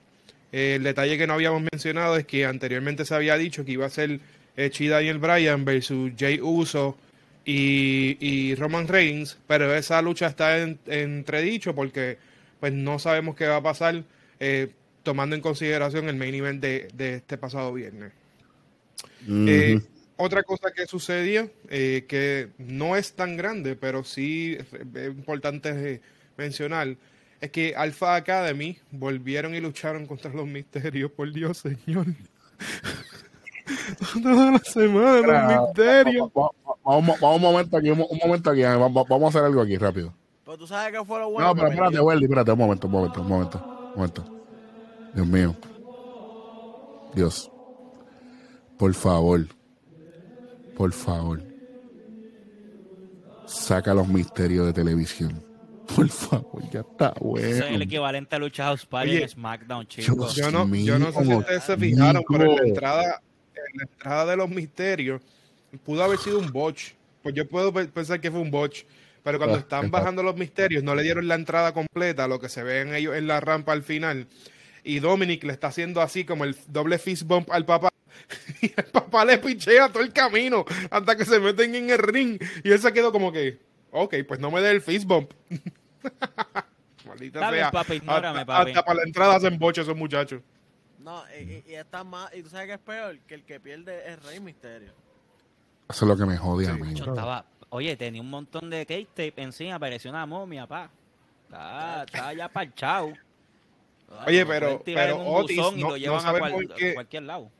[0.53, 3.91] El detalle que no habíamos mencionado es que anteriormente se había dicho que iba a
[3.91, 4.21] ser
[4.57, 6.99] eh, Chi Daniel Bryan versus Jey Uso
[7.45, 12.19] y, Roman Reigns, pero esa lucha está en, entredicho porque
[12.61, 14.05] pues no sabemos qué va a pasar
[14.41, 14.71] eh,
[15.03, 18.13] tomando en consideración el main event de, este pasado viernes.
[19.29, 19.81] Eh,
[20.17, 26.01] otra cosa que sucedió, eh, que no es tan grande, pero sí es importante
[26.37, 26.97] mencionar,
[27.41, 32.07] es que Alpha Academy volvieron y lucharon contra los misterios, por Dios, señor.
[34.23, 36.31] Toda la semana, los misterios.
[36.85, 40.13] Vamos, vamos, un momento aquí, un, momento aquí, vamos, vamos, a hacer algo aquí rápido.
[40.45, 41.49] Pero tú sabes que fue lo bueno.
[41.49, 44.25] No, pero espérate, Welly, espérate, un momento, un momento, un momento, un momento.
[45.15, 45.57] Dios mío.
[47.15, 47.51] Dios.
[48.77, 49.47] Por favor.
[50.77, 51.43] Por favor.
[53.47, 55.43] Saca los misterios de televisión.
[55.95, 57.47] Por favor, ya está bueno.
[57.47, 60.35] es el equivalente a Lucha House Party en SmackDown, chicos.
[60.35, 63.23] Yo no, yo no sé si ustedes se fijaron, pero en la entrada,
[63.57, 65.23] en la entrada de los misterios
[65.79, 66.93] pudo haber sido un botch.
[67.23, 68.85] Pues yo puedo pensar que fue un botch.
[69.23, 72.51] Pero cuando ah, están bajando los misterios, no le dieron la entrada completa, lo que
[72.51, 74.27] se ve en ellos en la rampa al final.
[74.83, 77.89] Y Dominic le está haciendo así como el doble fist bump al papá.
[78.61, 82.39] Y el papá le pichea todo el camino hasta que se meten en el ring.
[82.63, 83.59] Y él se quedó como que,
[83.91, 85.33] ok, pues no me dé el fist bump.
[87.07, 87.95] Maldita sea.
[87.95, 90.43] ignórame, hasta, hasta, para la entrada hacen boche esos muchachos.
[91.05, 94.11] No, y, y, está más, y tú sabes que es peor, que el que pierde
[94.11, 94.95] es Rey Misterio.
[95.91, 96.95] Eso es lo que me jode a mí.
[97.69, 100.91] oye, tenía un montón de case tape encima, parecía una momia, pa.
[101.45, 103.13] Estaba, ya parchado.
[104.27, 106.63] Oye, pero, pero Otis no, no sabemos
[106.95, 107.51] cualquier lado.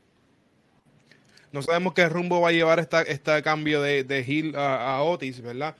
[1.51, 5.03] No sabemos qué rumbo va a llevar esta, este cambio de, de Hill a, a,
[5.03, 5.75] Otis, ¿verdad?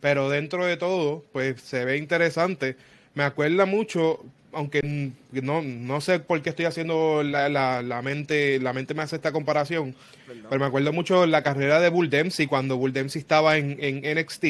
[0.00, 2.76] Pero dentro de todo, pues se ve interesante.
[3.14, 8.72] Me acuerda mucho aunque no, no sé por qué estoy haciendo la, la, mente, la
[8.72, 9.94] mente me hace esta comparación,
[10.26, 14.18] pero me acuerdo mucho la carrera de Bull Dempsey cuando Bull Dempsey estaba en, en
[14.18, 14.44] NXT,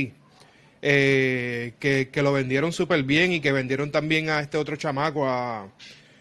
[0.83, 5.69] eh, que, lo vendieron súper bien y que vendieron también a este otro chamaco, a,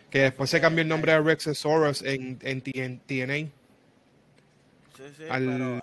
[0.09, 3.49] que después se cambió el nombre a Rex Soros en, en, TNA.
[5.29, 5.81] al,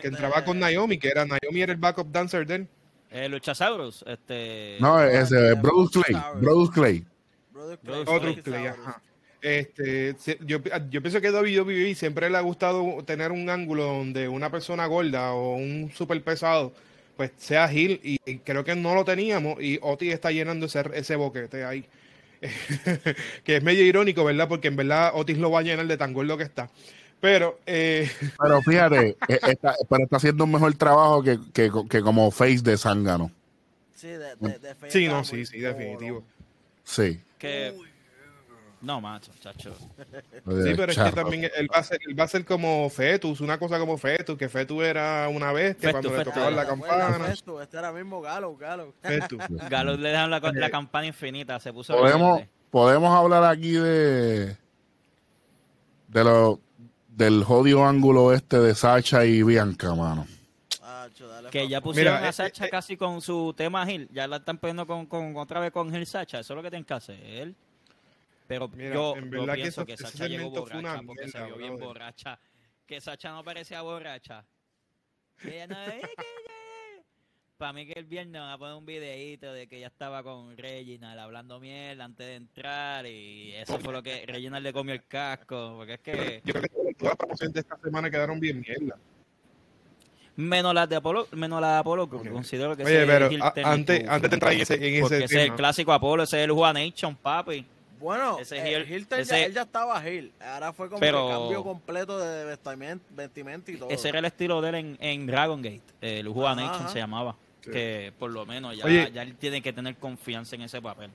[0.00, 2.68] que entraba con Naomi, que era Naomi era el backup dancer de él.
[3.10, 4.78] Eh, Luchasaurus, este...
[4.80, 7.04] No, ese, Bruce Clay, Bruce Clay.
[8.06, 8.34] Otro
[9.40, 10.16] Este,
[10.46, 10.58] yo,
[10.90, 14.86] yo pienso que a WWE siempre le ha gustado tener un ángulo donde una persona
[14.86, 16.72] gorda o un super pesado
[17.16, 21.16] pues sea Gil y, creo que no lo teníamos y Oti está llenando ese, ese
[21.16, 21.86] boquete ahí.
[23.44, 24.48] que es medio irónico, ¿verdad?
[24.48, 26.68] Porque en verdad Otis lo va a llenar de tan gordo que está.
[27.20, 28.10] Pero, eh...
[28.40, 32.62] pero fíjate, eh, está, pero está haciendo un mejor trabajo que, que, que como face
[32.62, 33.30] de Zángano.
[33.94, 36.24] Sí, de, de, de sí, no, sí, sí, definitivo.
[36.82, 37.20] Sí.
[37.42, 37.74] Que
[38.82, 39.74] no, macho, chacho.
[39.74, 43.40] Sí, pero es que también él va, a ser, él va a ser como Fetus,
[43.40, 47.12] una cosa como Fetus, que Fetus era una vez que cuando le tocaban la campana.
[47.12, 48.92] Fetus, este era mismo Galo, Galo.
[49.00, 49.38] Fetus.
[49.70, 51.96] Galo le dejan la, la campana infinita, se puso.
[51.96, 54.56] Podemos, podemos hablar aquí de.
[56.08, 56.60] de lo,
[57.08, 60.26] del jodido ángulo este de Sacha y Bianca, mano.
[61.52, 64.08] Que ya pusieron a Sacha casi con su tema Gil.
[64.10, 66.40] Ya la están poniendo con, con, otra vez con Gil Sacha.
[66.40, 67.54] Eso es lo que tienen que hacer.
[68.46, 72.38] Pero yo, en verdad pienso que, Sacha llegó borracha porque se vio bien borracha.
[72.86, 74.46] Que Sacha no parecía borracha.
[75.44, 75.76] ella no,
[77.58, 80.56] para mí que el viernes van a poner un videito de que ella estaba con
[80.56, 85.04] Reginald hablando mierda antes de entrar y eso fue lo que Reginald le comió el
[85.04, 86.42] casco, porque es que...
[86.44, 88.98] Yo creo que todas las promociones de esta semana quedaron bien mierda.
[90.36, 93.28] Menos las de Apolo, menos la de Apolo, que considero que Oye, pero
[93.64, 96.44] antes, antes de entrar en ese, en ese, ese es el clásico Apolo, ese es
[96.44, 97.66] el Juan Nation, papi.
[98.00, 100.32] Bueno, ese eh, ya, él ya estaba Hill.
[100.40, 103.90] Ahora fue como pero, el cambio completo de vestimenta, y todo.
[103.90, 105.82] Ese era el estilo de él en, en Dragon Gate.
[106.00, 107.36] El Juan Nation se llamaba.
[107.62, 111.10] Que por lo menos ya, ya él tiene que tener confianza en ese papel.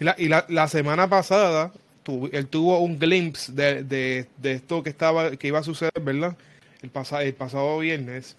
[0.00, 1.72] Y la, y la, la semana pasada
[2.32, 6.36] él tuvo un glimpse de, de, de, esto que estaba que iba a suceder, ¿verdad?
[6.82, 8.36] El, pasado el pasado viernes.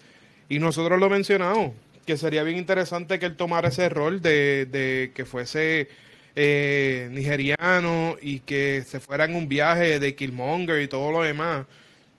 [0.48, 1.72] Y nosotros lo mencionamos,
[2.06, 5.88] que sería bien interesante que él tomara ese rol de, de que fuese
[6.36, 11.66] eh, nigeriano y que se fuera en un viaje de Killmonger y todo lo demás.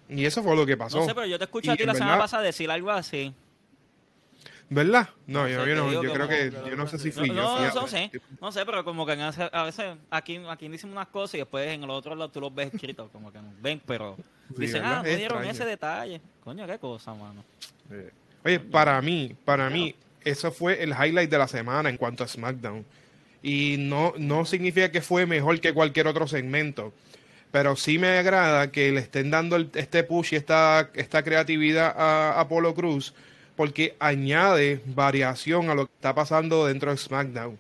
[0.09, 0.99] Y eso fue lo que pasó.
[0.99, 3.33] No sé, pero yo te escuché a ti la semana pasada decir algo así.
[4.73, 5.09] ¿Verdad?
[5.27, 7.81] No, yo, no, yo creo que, yo no sé si fui no, yo.
[7.81, 11.37] No, sé, no sé, pero como que a veces aquí, aquí dicen unas cosas y
[11.39, 14.15] después en el otro lado tú los ves escritos, como que no ven, pero
[14.57, 16.21] dicen, ah, me dieron ese detalle.
[16.41, 17.43] Coño, qué cosa, mano.
[18.45, 19.93] Oye, para mí, para mí,
[20.23, 22.85] eso fue el highlight de la semana en cuanto a SmackDown
[23.43, 26.93] y no, no significa que fue mejor que cualquier otro segmento.
[27.51, 32.39] Pero sí me agrada que le estén dando este push y esta, esta creatividad a
[32.39, 33.13] Apolo Cruz
[33.61, 37.59] porque añade variación a lo que está pasando dentro de SmackDown.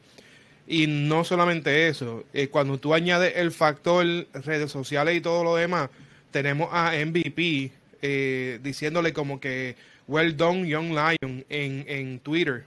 [0.65, 4.03] Y no solamente eso, eh, cuando tú añades el factor
[4.33, 5.91] redes sociales y todo lo demás,
[6.31, 7.71] tenemos a MVP
[8.01, 9.75] eh, diciéndole como que
[10.07, 12.63] well done Young Lion en, en Twitter.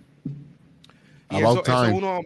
[1.33, 2.21] Y eso, eso, uno,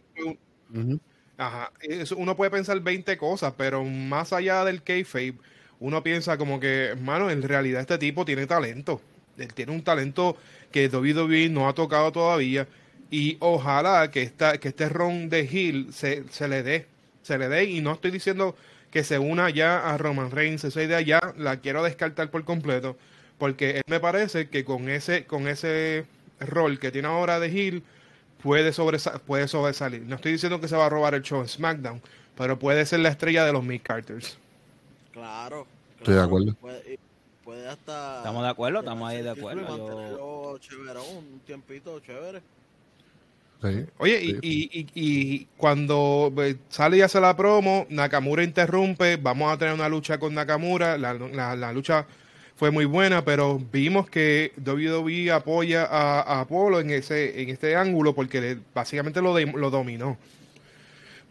[1.39, 1.73] Ajá.
[1.81, 5.37] Eso, uno puede pensar 20 cosas, pero más allá del kayfabe,
[5.81, 9.01] uno piensa como que, hermano, en realidad este tipo tiene talento.
[9.39, 10.37] Él tiene un talento
[10.71, 12.67] que WWE no ha tocado todavía.
[13.11, 16.87] Y ojalá que, esta, que este ron de Hill se, se le dé.
[17.23, 17.65] Se le dé.
[17.65, 18.57] Y no estoy diciendo
[18.91, 20.65] que se una ya a Roman Reigns.
[20.65, 22.97] Esa idea ya la quiero descartar por completo.
[23.39, 26.05] Porque él me parece que con ese, con ese
[26.41, 27.83] rol que tiene ahora de Hill
[28.43, 28.73] puede,
[29.27, 30.03] puede sobresalir.
[30.03, 32.03] No estoy diciendo que se va a robar el show en SmackDown,
[32.37, 34.37] pero puede ser la estrella de los Mid Carters.
[35.13, 35.67] Claro,
[35.99, 36.55] Estoy de acuerdo.
[36.55, 36.99] Puede,
[37.69, 38.19] hasta.
[38.19, 40.59] Estamos de acuerdo, estamos ahí de acuerdo.
[41.19, 42.43] un tiempito chévere.
[43.61, 49.53] Sí, Oye, Y, y, y, cuando eh, sale y hace la promo, Nakamura interrumpe, vamos
[49.53, 52.07] a tener una lucha con Nakamura, la, la, la lucha
[52.59, 58.17] fue muy buena, pero vimos que WWE apoya a, Apolo en ese en este ángulo
[58.17, 60.19] porque básicamente lo, lo dominó.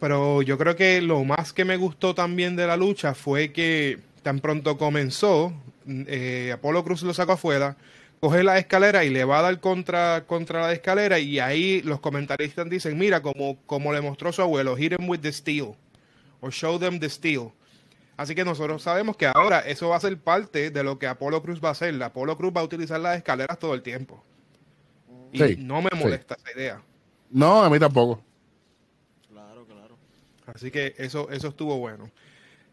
[0.00, 3.98] Pero yo creo que lo más que me gustó también de la lucha fue que
[4.22, 5.52] tan pronto comenzó,
[5.86, 7.76] eh, Apolo Cruz lo sacó afuera,
[8.20, 12.00] coge la escalera y le va a dar contra, contra la escalera y ahí los
[12.00, 15.74] comentaristas dicen, mira, como, como le mostró su abuelo, hit him with the steel,
[16.40, 17.52] o show them the steel.
[18.18, 21.40] Así que nosotros sabemos que ahora eso va a ser parte de lo que Apolo
[21.40, 22.02] Cruz va a hacer.
[22.02, 24.24] Apolo Cruz va a utilizar las escaleras todo el tiempo.
[25.32, 26.82] Y no me molesta esa idea.
[27.30, 28.20] No, a mí tampoco.
[29.30, 29.96] Claro, claro.
[30.46, 32.10] Así que eso, eso estuvo bueno.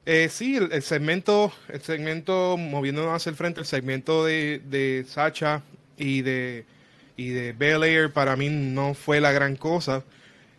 [0.06, 5.64] Eh, sí, el, segmento, el segmento, moviéndonos hacia el frente, el segmento de, de Sacha
[5.98, 6.66] y de,
[7.18, 10.04] y de Belair para mí no fue la gran cosa.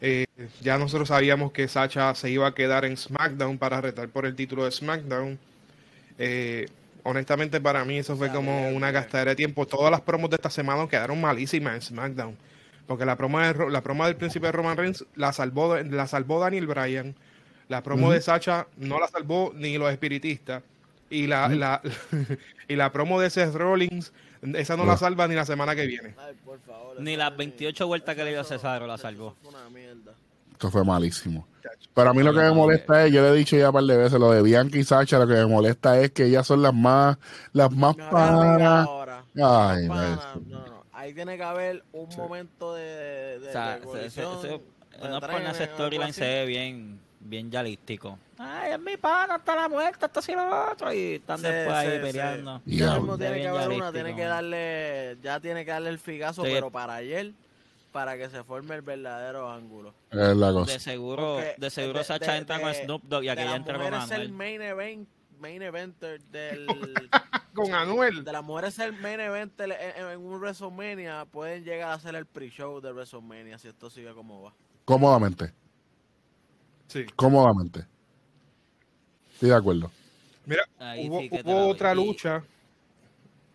[0.00, 0.26] Eh,
[0.60, 4.34] ya nosotros sabíamos que Sacha se iba a quedar en SmackDown para retar por el
[4.34, 5.38] título de SmackDown.
[6.18, 6.66] Eh,
[7.04, 9.66] honestamente, para mí eso fue como una gastadera de tiempo.
[9.66, 12.36] Todas las promos de esta semana quedaron malísimas en SmackDown.
[12.86, 16.40] Porque la promo, de, la promo del príncipe de Roman Reigns la salvó, la salvó
[16.40, 17.14] Daniel Bryan.
[17.68, 20.62] La promo de Sacha no la salvó ni los espiritistas.
[21.08, 21.82] Y la, la
[22.68, 24.12] y la promo de Seth Rollins,
[24.54, 26.14] esa no la salva ni la semana que viene.
[26.98, 29.36] ni las 28 vueltas que le dio a Cesaro la salvó.
[30.52, 31.46] Esto fue malísimo.
[31.94, 33.84] Pero a mí lo que me molesta es, yo le he dicho ya un par
[33.84, 36.62] de veces, lo de Bianca y Sacha, lo que me molesta es que ellas son
[36.62, 37.18] las más,
[37.52, 38.88] las más panas.
[39.34, 43.80] Ay, no, no, Ahí tiene que haber un momento de, de, o sea,
[45.50, 48.18] ese storyline se ve bien, bien yalístico.
[48.38, 50.92] Ay, es mi pana, hasta la muerte, hasta así lo otro.
[50.92, 52.62] Y están después ahí peleando.
[52.64, 56.70] Ya tiene que haber una, tiene que darle, ya tiene que darle el figazo, pero
[56.70, 57.32] para ayer
[57.96, 59.94] para que se forme el verdadero ángulo.
[60.10, 60.70] Es la cosa.
[60.70, 64.02] De seguro, de seguro Sacha entra con Snoop Dogg y aquella entra con Anuel.
[64.02, 65.08] es el main event,
[65.38, 66.66] main eventer del
[67.54, 68.22] con Anuel.
[68.22, 72.26] De las mujeres el main eventer en, en, un WrestleMania pueden llegar a ser el
[72.26, 74.52] pre-show de WrestleMania si esto sigue como va.
[74.84, 75.54] Cómodamente.
[76.88, 77.04] Sí.
[77.16, 77.84] Cómodamente.
[79.32, 79.90] Estoy de acuerdo.
[80.44, 80.64] Mira,
[80.98, 82.42] hubo, hubo otra lucha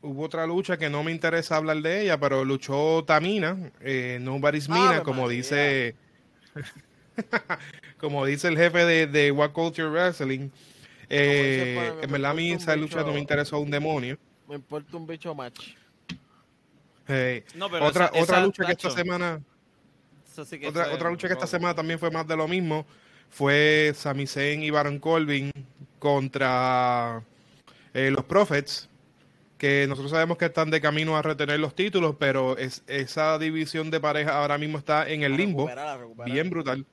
[0.02, 4.68] hubo otra lucha que no me interesa hablar de ella, pero luchó Tamina, eh, Nobody's
[4.68, 5.96] Mina, como dice
[8.00, 10.50] como dice el jefe de, de What Culture Wrestling.
[11.10, 14.18] Eh, en verdad a mí esa lucha no me interesó un demonio.
[14.48, 15.76] Me importa un bicho match.
[17.82, 19.42] otra otra lucha que esta semana
[20.68, 22.86] otra, otra lucha que esta semana también fue más de lo mismo
[23.32, 25.52] fue Sami Zayn y Baron Corbin
[25.98, 27.24] contra
[27.94, 28.90] eh, los Prophets
[29.58, 33.92] que nosotros sabemos que están de camino a retener los títulos, pero es, esa división
[33.92, 35.70] de pareja ahora mismo está en el limbo,
[36.26, 36.84] bien brutal.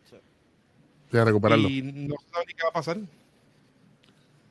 [1.11, 1.67] recuperarlo.
[1.67, 2.99] Y no saben ni qué va a pasar.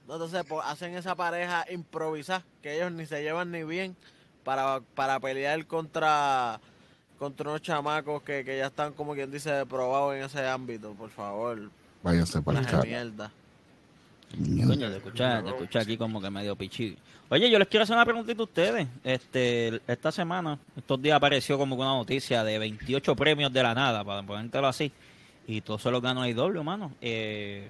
[0.02, 3.96] entonces pues, hacen esa pareja improvisada, que ellos ni se llevan ni bien,
[4.44, 6.60] para, para pelear contra
[7.18, 11.10] contra unos chamacos que, que ya están, como quien dice, probados en ese ámbito, por
[11.10, 11.70] favor.
[12.04, 13.32] Váyanse para el mierda.
[14.30, 16.98] Coño, de escuchar aquí como que medio pichi.
[17.30, 18.88] Oye, yo les quiero hacer una preguntita a ustedes.
[19.04, 24.04] Este, esta semana, estos días apareció como una noticia de 28 premios de la nada,
[24.04, 24.92] para ponértelo así.
[25.48, 26.92] Y todos se los ganó doble, mano.
[27.02, 27.70] Eh,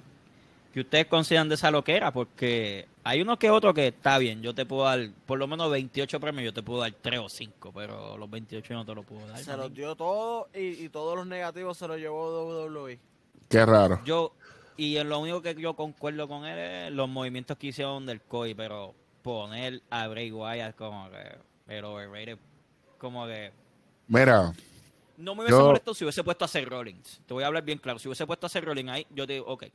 [0.74, 4.42] que ustedes consideran de esa loquera, porque hay uno que otro que está bien.
[4.42, 7.30] Yo te puedo dar, por lo menos 28 premios, yo te puedo dar 3 o
[7.30, 9.40] 5, pero los 28 no te los puedo dar.
[9.40, 13.00] Se los dio todo y, y todos los negativos se los llevó WWE.
[13.50, 14.02] Qué raro.
[14.06, 14.34] Yo,
[14.76, 18.54] y lo único que yo concuerdo con él es los movimientos que hicieron del COI,
[18.54, 22.38] pero poner a Bray Wyatt como que pero overrated,
[22.98, 23.52] como que
[24.08, 24.54] Mira.
[25.18, 27.22] No me hubiese molestado si hubiese puesto a Seth Rollins.
[27.26, 28.00] Te voy a hablar bien claro.
[28.00, 29.66] Si hubiese puesto a Seth Rollins ahí, yo te digo, ok.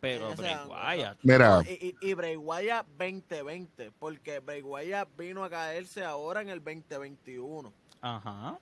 [0.00, 1.18] Pero Bray Wyatt.
[1.22, 1.62] Mira.
[1.66, 3.90] Y, y, Bray Wyatt 2020.
[3.98, 7.72] Porque Bray Wyatt vino a caerse ahora en el 2021.
[8.00, 8.58] Ajá.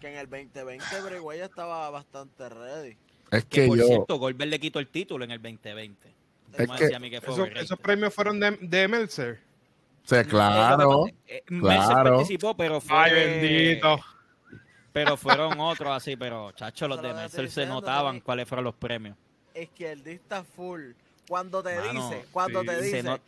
[0.00, 2.96] Que en el 2020 Bray Wyatt estaba bastante ready.
[3.30, 6.14] Es que, por cierto, Goldberg le quitó el título en el 2020.
[6.58, 7.20] Es que,
[7.60, 9.40] esos premios fueron de, de Meltzer.
[10.02, 11.06] Sí, claro.
[11.26, 12.16] Eh, claro.
[12.16, 12.96] participó, pero fue.
[12.96, 14.00] Ay, bendito.
[14.92, 19.16] Pero fueron otros así, pero chacho, los de Meltzer se notaban cuáles fueron los premios.
[19.54, 20.92] Izquierdista full.
[21.28, 23.20] Cuando te dice, cuando te dice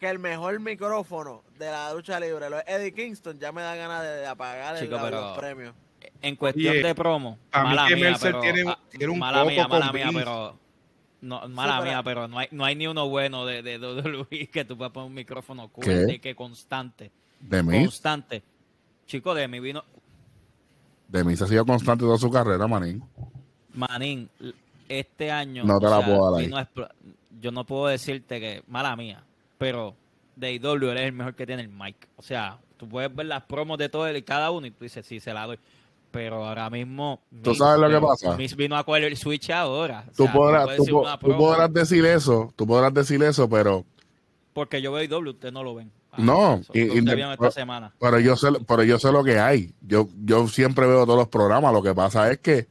[0.00, 3.76] que el mejor micrófono de la lucha libre lo es Eddie Kingston, ya me da
[3.76, 5.74] ganas de, apagar el, los premios
[6.22, 8.78] en cuestión de promo, mala mía, pero, tiene, ah,
[9.10, 10.56] un mala mía, mala mía, pero
[11.20, 14.64] no, mala mía, pero no hay, no hay ni uno bueno de, de, Luis que
[14.64, 17.10] tú puedas poner un micrófono cool, que constante.
[17.40, 17.82] ¿De mí?
[17.82, 18.42] Constante.
[19.06, 19.84] Chico, de mí vino.
[21.08, 23.02] De mí se ha sido constante toda su carrera, Manín.
[23.74, 24.30] Manín,
[25.00, 25.64] este año.
[25.64, 26.94] No te la puedo dar.
[27.40, 29.24] yo no puedo decirte que, mala mía,
[29.58, 29.94] pero
[30.36, 32.08] de IW eres el mejor que tiene el mic.
[32.16, 35.04] O sea, tú puedes ver las promos de todo y cada uno y tú dices,
[35.06, 35.58] sí, se la doy
[36.12, 37.20] pero ahora mismo.
[37.42, 38.36] ¿Tú sabes lo que pasa?
[38.36, 40.04] Miss vino a coger el Switch ahora.
[40.14, 43.84] Tú, podrás, tú, podrás decir eso, tú podrás decir eso, pero.
[44.52, 45.90] Porque yo veo W, ustedes no lo ven.
[46.12, 47.94] Ah, no, y, esta semana.
[47.98, 49.72] pero yo sé, pero yo sé lo que hay.
[49.80, 51.72] Yo, yo siempre veo todos los programas.
[51.72, 52.68] Lo que pasa es que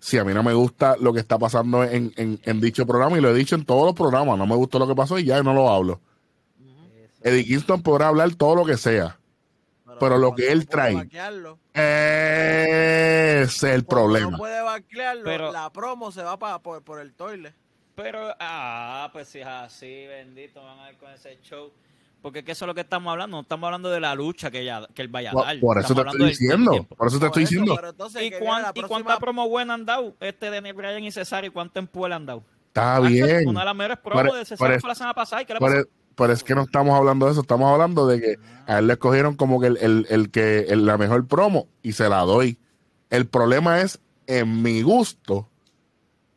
[0.00, 3.20] si a mí no me gusta lo que está pasando en, en, dicho programa, y
[3.20, 5.42] lo he dicho en todos los programas, no me gustó lo que pasó y ya
[5.42, 6.00] no lo hablo.
[7.22, 9.18] Eddie Kingston podrá hablar todo lo que sea
[9.98, 11.08] pero, lo que él trae
[11.74, 14.30] es el problema.
[14.32, 17.54] No puede vaquearlo, pero, la promo se va para, por, el toile.
[17.94, 21.72] Pero, ah, pues si es así, bendito, van a ir con ese show.
[22.22, 24.86] Porque eso es lo que estamos hablando, no estamos hablando de la lucha que, ya,
[24.92, 25.60] que él vaya a dar.
[25.60, 27.78] Por, eso te estoy diciendo, por eso te estoy diciendo.
[28.74, 32.14] ¿Y, cuánta promo buena han dado este de Brian y César y cuánto empuje le
[32.16, 32.42] han dado?
[32.66, 33.48] Está bien.
[33.48, 35.42] Una de las mejores promos de César fue la semana pasada.
[35.42, 35.88] ¿y qué le pasó?
[36.18, 38.94] pero es que no estamos hablando de eso, estamos hablando de que a él le
[38.94, 42.58] escogieron como que el, que la mejor promo y se la doy.
[43.08, 45.48] El problema es en mi gusto,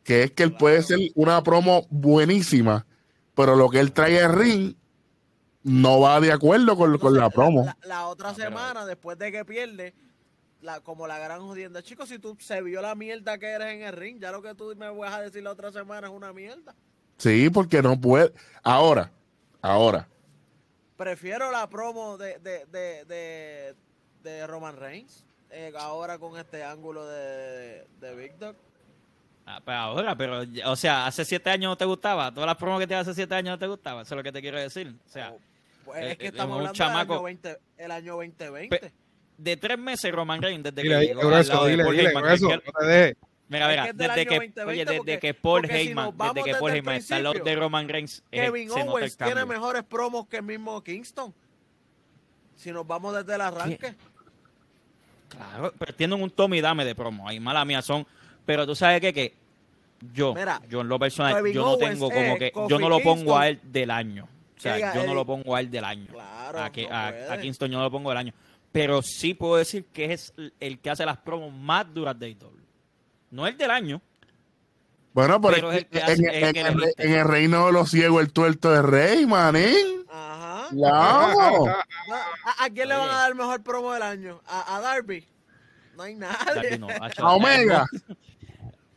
[0.04, 2.86] que es que él puede ser una promo buenísima,
[3.34, 4.76] pero lo que él trae al ring
[5.64, 7.72] no va de acuerdo con, la promo.
[7.84, 9.94] La, otra semana, después de que pierde,
[10.60, 11.82] la, como la gran jodienda.
[11.82, 14.54] Chicos, si tú se vio la mierda que eres en el ring, ya lo que
[14.54, 16.74] tú me vas a decir la otra semana es una mierda.
[17.18, 18.32] Sí, porque no puede.
[18.62, 19.10] Ahora,
[19.60, 20.08] ahora.
[20.96, 23.74] Prefiero la promo de, de, de,
[24.22, 25.24] de, Roman Reigns.
[25.50, 28.56] Eh, ahora con este ángulo de, de Big Dog.
[29.44, 32.32] Ah, pero pues ahora, pero, o sea, hace siete años no te gustaba.
[32.32, 34.02] Todas las promos que te hace siete años no te gustaban.
[34.02, 34.94] Eso es lo que te quiero decir.
[35.04, 35.40] O sea, oh,
[35.84, 38.92] pues es que eh, estamos hablando chamaco, del año, 20, el año 2020
[39.42, 43.16] de tres meses Roman Reigns desde que llegó al lado de Paul Heyman.
[43.48, 47.44] Mira, mira, desde que, oye, desde que Paul Heyman, desde que Paul Heyman está al
[47.44, 51.34] de Roman Reigns, eh, Kevin Owens tiene mejores promos que el mismo Kingston.
[52.56, 53.94] Si nos vamos desde el arranque.
[55.28, 57.28] Claro, pero tienen un Tommy Dame de promo.
[57.28, 58.06] Ahí mala mía son.
[58.46, 59.34] Pero tú sabes qué, que
[60.12, 60.34] yo,
[60.68, 63.60] yo en lo personal, yo no tengo como que, yo no lo pongo a él
[63.64, 64.28] del año.
[64.70, 66.06] O sea, yo no lo pongo a él del año.
[66.06, 68.32] Claro, a, que, a, Kingston yo no lo pongo del año
[68.72, 72.50] pero sí puedo decir que es el que hace las promos más duras de IW.
[73.30, 74.00] No el del año.
[75.12, 76.56] Bueno, pero, es el que hace, en,
[76.96, 80.06] el, reino de los ciegos, el tuerto de rey, manín.
[80.10, 80.68] Ajá.
[82.58, 84.40] ¿A, quién le van a dar el mejor promo del año?
[84.46, 85.26] ¿A, Darby?
[85.96, 86.80] No hay nadie.
[87.18, 87.84] a Omega.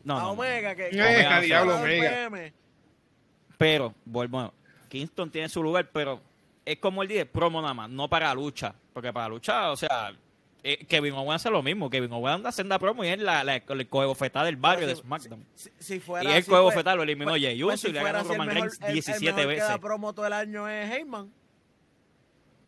[0.06, 2.30] No, a Omega, que, Omega, diablo, Omega.
[3.58, 4.54] Pero, vuelvo,
[4.86, 6.22] Kingston tiene su lugar, pero
[6.66, 8.74] es como el día promo nada más, no para lucha.
[8.94, 10.14] Porque para luchar, o sea,
[10.64, 11.90] eh, Kevin Owens hace lo mismo.
[11.90, 15.46] Kevin Owens anda haciendo promo y es la, la, el coebofetá del barrio de SmackDown.
[15.54, 18.50] Si, fuera, y el si lo eliminó pues, Jey pues, Uso y le ganó Roman
[18.50, 19.70] Reigns 17 el veces.
[19.70, 21.32] El promo todo el año es Heyman.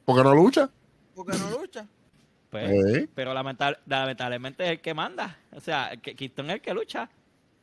[0.06, 0.69] ¿Por qué no lucha?
[1.15, 1.88] Porque no lucha.
[2.52, 5.38] Pues, Pero lamentablemente es el que manda.
[5.52, 7.10] O sea, Kingston es el que lucha.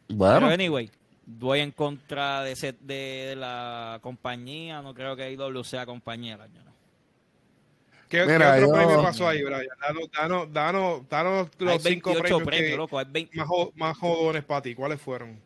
[0.08, 0.40] Bueno.
[0.40, 0.90] Pero anyway,
[1.26, 4.82] voy en contra de, ese, de, la compañía.
[4.82, 6.64] No creo que IW sea compañía el año.
[8.08, 9.66] ¿Qué, Mira, otro premio pasó ahí, Brian?
[10.12, 13.36] Danos, danos, danos, los cinco premios, premios loco, hay 20...
[13.36, 14.74] más, más jodones para ti.
[14.74, 15.40] ¿Cuáles fueron?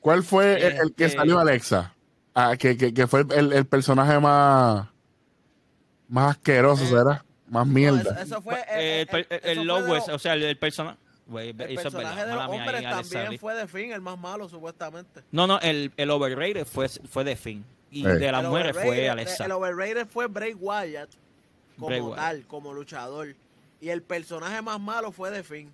[0.00, 1.94] ¿Cuál fue el, que este salió Alexa?
[2.34, 4.88] Ah, que, que, que, fue el, el, personaje más
[6.08, 7.24] más asqueroso, eh, ¿será?
[7.48, 8.14] Más mierda.
[8.14, 10.98] No, eso, fue eh, el, el, el lowest, o sea, el, personaje
[11.38, 15.22] el personaje de los hombres también fue de Finn, el más malo, supuestamente.
[15.30, 17.64] No, no, el, el overrated fue, fue de Finn.
[17.90, 18.14] Y eh.
[18.14, 19.44] de las mujeres fue Alexa.
[19.44, 21.10] El overrated fue Bray Wyatt
[21.78, 23.34] como tal, como luchador.
[23.80, 25.72] Y el personaje más malo fue de Finn.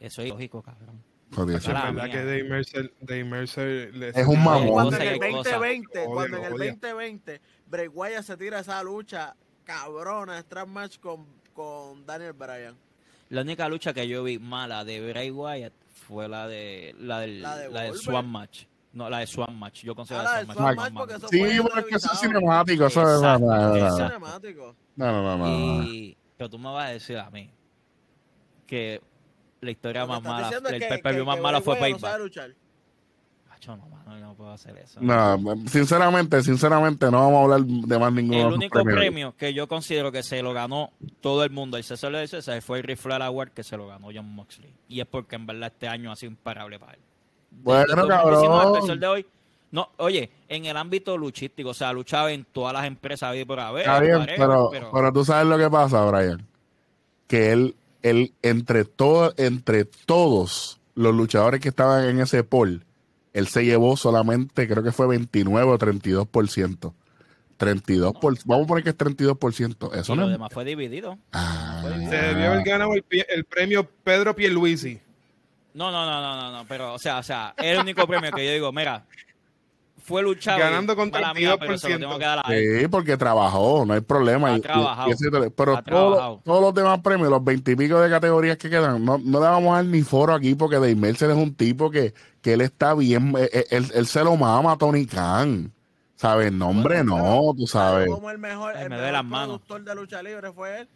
[0.00, 1.02] Eso es lógico, cabrón.
[1.30, 4.68] Es verdad que Dave Mercer, Dave Mercer es un mamón.
[4.68, 9.34] Cuando en el 2020, cuando en el 2020 Bray Wyatt se tira esa lucha
[9.64, 12.76] cabrona, strap match con, con Daniel Bryan.
[13.28, 15.72] La única lucha que yo vi mala de Bray Wyatt
[16.06, 18.64] fue la de la del, la de la del Swan Match.
[18.92, 19.82] No, la de Swan Match.
[19.82, 21.12] Yo considero ah, la de Swan Match.
[21.30, 22.86] Sí, porque eso es cinemático.
[22.86, 24.76] Eso es, no, no, cinemático.
[24.94, 27.50] No, no, no, Y, pero tú me vas a decir a mí
[28.66, 29.00] que
[29.60, 32.20] la historia más mala, el que, más malo fue Payback.
[33.66, 35.00] No, no, no puedo hacer eso.
[35.00, 39.66] No, sinceramente, sinceramente, no vamos a hablar de más ningún El único premio que yo
[39.66, 40.90] considero que se lo ganó
[41.20, 44.08] todo el mundo, el César de César, fue el Rifle Award que se lo ganó
[44.14, 44.72] John Moxley.
[44.88, 47.00] Y es porque en verdad este año ha sido imparable para él.
[47.50, 49.00] Bueno, cabrón.
[49.00, 49.26] de hoy,
[49.70, 53.82] no, oye, en el ámbito luchístico, o sea, luchaba en todas las empresas por haber.
[53.82, 56.46] Está bien, pero, pero, tú sabes lo que pasa, Brian.
[57.26, 62.85] Que él, él entre, todo, entre todos los luchadores que estaban en ese poll,
[63.36, 66.92] él se llevó solamente, creo que fue 29 o 32%.
[67.58, 69.94] 32 por, vamos a poner que es 32%.
[69.94, 71.18] Eso y no lo demás fue dividido.
[71.32, 75.00] Ah, se debió haber ganado el, el premio Pedro Pierluisi.
[75.74, 78.46] No, no, no, no, no, pero, o sea, o sea, es el único premio que
[78.46, 79.04] yo digo, mira,
[80.06, 80.58] fue luchado.
[80.58, 81.88] Ganando con la mía, pero Sí,
[82.88, 84.54] porque trabajó, no hay problema.
[84.54, 85.10] Ha trabajado.
[85.54, 89.72] pero todos, los demás premios, los veintipico de categorías que quedan, no, no le vamos
[89.72, 92.14] a dar ni foro aquí porque Mercer es un tipo que,
[92.46, 95.72] que él está bien, eh, eh, él, él, se lo mama a Tony Khan.
[96.14, 96.52] ¿Sabes?
[96.52, 98.08] Nombre no, tú sabes.
[98.08, 100.88] Como el mejor, el mejor productor de lucha libre fue él.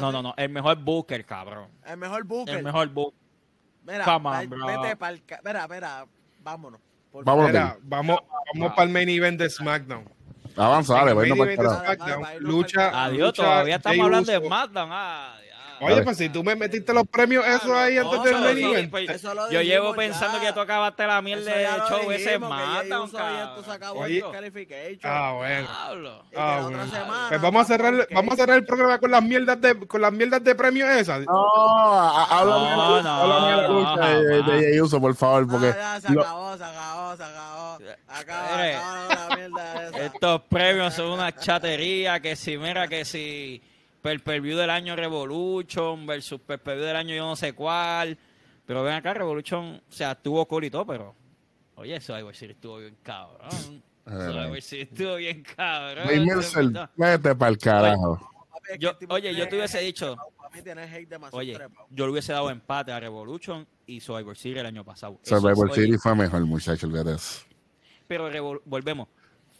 [0.00, 1.66] no, no, no, el mejor booker, cabrón.
[1.84, 2.58] El mejor booker.
[2.58, 3.18] El mejor booker.
[3.84, 4.66] Mira, Come on, bro.
[4.66, 5.22] vete para el...
[5.44, 6.06] Mira, mira,
[6.44, 6.80] vámonos.
[7.12, 8.20] Vamos, mira, vamos,
[8.54, 10.04] vamos para el main event de SmackDown.
[10.56, 13.04] Avanzar, bueno, para Lucha.
[13.04, 14.90] Adiós, todavía estamos hablando de SmackDown.
[14.92, 15.38] Ah,
[15.80, 18.90] Oye, pues si tú me metiste los premios eso ahí antes del main event.
[18.90, 22.84] Pues, yo llevo pensando que tú acabaste la mierda de show ese mata.
[25.02, 25.68] Ah, bueno.
[26.36, 26.78] Ah, bueno.
[27.28, 30.12] Pues vamos a cerrar, vamos a cerrar el programa con las mierdas de con las
[30.12, 31.20] mierdas de premios esas.
[31.20, 37.16] No, háblame no, no, de lucha de Uso, por favor, porque se acabó, se acabó,
[37.16, 37.78] se acabó.
[38.08, 43.62] Acabó, acabó la mierda Estos premios son una chatería que si mira que si
[44.08, 47.52] per, per view del año Revolution versus per, per view del año yo no sé
[47.52, 48.16] cuál.
[48.64, 51.14] Pero ven acá, Revolution, o sea, estuvo cool y todo, pero.
[51.74, 53.82] Oye, eso Survivor Series estuvo bien cabrón.
[54.04, 56.06] Survivor Series estuvo bien cabrón.
[56.96, 58.30] vete para el carajo.
[58.78, 60.16] Yo, oye, yo te hubiese dicho.
[61.32, 61.58] Oye,
[61.90, 65.18] yo le hubiese dado empate a Revolution y Survivor Series el año pasado.
[65.22, 67.44] Survivor Series fue mejor, muchacho, de eso.
[68.06, 69.08] Pero volvemos.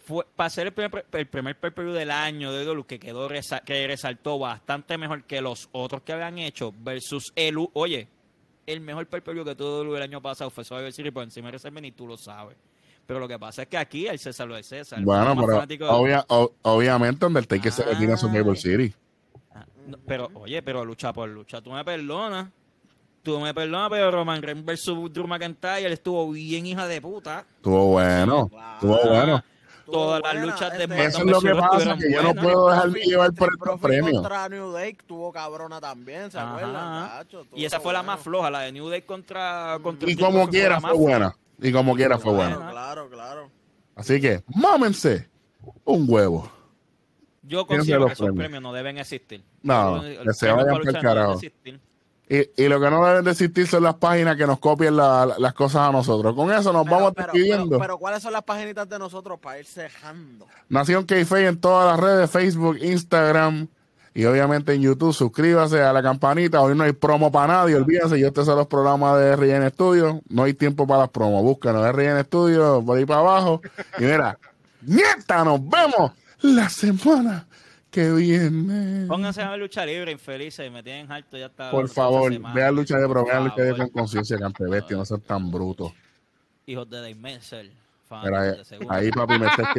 [0.09, 3.87] Fue, para ser el primer, el primer pay-per-view del año de Dolu, que quedó que
[3.87, 7.57] resaltó bastante mejor que los otros que habían hecho, versus el.
[7.73, 8.07] Oye,
[8.65, 11.89] el mejor pay-per-view que tuvo el año pasado fue Survivor Series por encima de WrestleMania
[11.89, 12.57] y tú lo sabes.
[13.05, 14.99] Pero lo que pasa es que aquí el César lo es César.
[15.03, 18.95] Bueno, pero obvia, obviamente Undertaker ah, se retira a Survivor Series.
[19.53, 19.63] Ah,
[20.07, 22.49] pero, oye, pero lucha por lucha, tú me perdonas.
[23.21, 27.45] Tú me perdonas, pero Roman Reigns versus Drew McIntyre estuvo bien hija de puta.
[27.57, 29.43] Estuvo bueno, estuvo bueno
[29.91, 32.99] todas las luchas de este, Eso es lo que pasa, que yo no puedo dejarme
[32.99, 34.21] llevar por estos premios.
[34.21, 37.25] contra New Day tuvo cabrona también, ¿se acuerdan?
[37.53, 39.79] y esa fue la más floja, la de New Day contra...
[39.81, 41.35] contra y como quiera fue buena.
[41.61, 42.69] Y como quiera fue buena.
[42.71, 43.49] Claro, claro.
[43.95, 45.29] Así que, mámense
[45.83, 46.49] un huevo.
[47.43, 49.43] Yo considero que esos premios no deben existir.
[49.61, 51.39] No, que se vayan por el carajo.
[52.31, 55.89] Y, lo que no deben de existir son las páginas que nos copien las cosas
[55.89, 56.35] a nosotros.
[56.35, 57.79] Con eso nos vamos despidiendo.
[57.79, 60.45] Pero, ¿cuáles son las páginas de nosotros para ir cejando?
[60.69, 63.67] Nación k en todas las redes, Facebook, Instagram
[64.13, 65.11] y obviamente en YouTube.
[65.11, 66.61] Suscríbase a la campanita.
[66.61, 68.19] Hoy no hay promo para nadie, olvídense.
[68.19, 70.21] Yo te sé los programas de RN Studio.
[70.29, 71.41] No hay tiempo para las promos.
[71.41, 73.61] Búscanos RN Studio por ahí para abajo.
[73.97, 74.37] Y mira,
[74.83, 75.43] ¡nieta!
[75.43, 76.11] Nos vemos
[76.41, 77.47] la semana
[77.91, 79.07] que viene.
[79.07, 81.71] Pónganse a ver lucha libre, infelices, me tienen alto ya está.
[81.71, 85.21] Por favor, vean lucha libre, pero vean lucha libre con conciencia, cante bestia, no sean
[85.21, 85.91] tan brutos.
[86.65, 87.71] Hijos de Dave Menzel.
[88.89, 89.73] Ahí, papi me está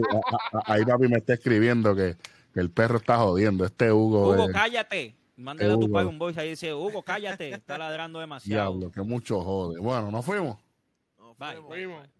[0.66, 2.16] ahí papi me está escribiendo que,
[2.54, 3.64] que, el perro está jodiendo.
[3.64, 4.32] Este Hugo.
[4.32, 5.16] Hugo, cállate.
[5.36, 8.72] Mándale a tu padre un voice ahí dice, Hugo, cállate, está ladrando demasiado.
[8.72, 9.80] Diablo, que mucho jode.
[9.80, 10.58] Bueno, nos fuimos.
[11.18, 11.68] Nos fuimos.
[11.68, 12.19] Bye, bye, bye, bye.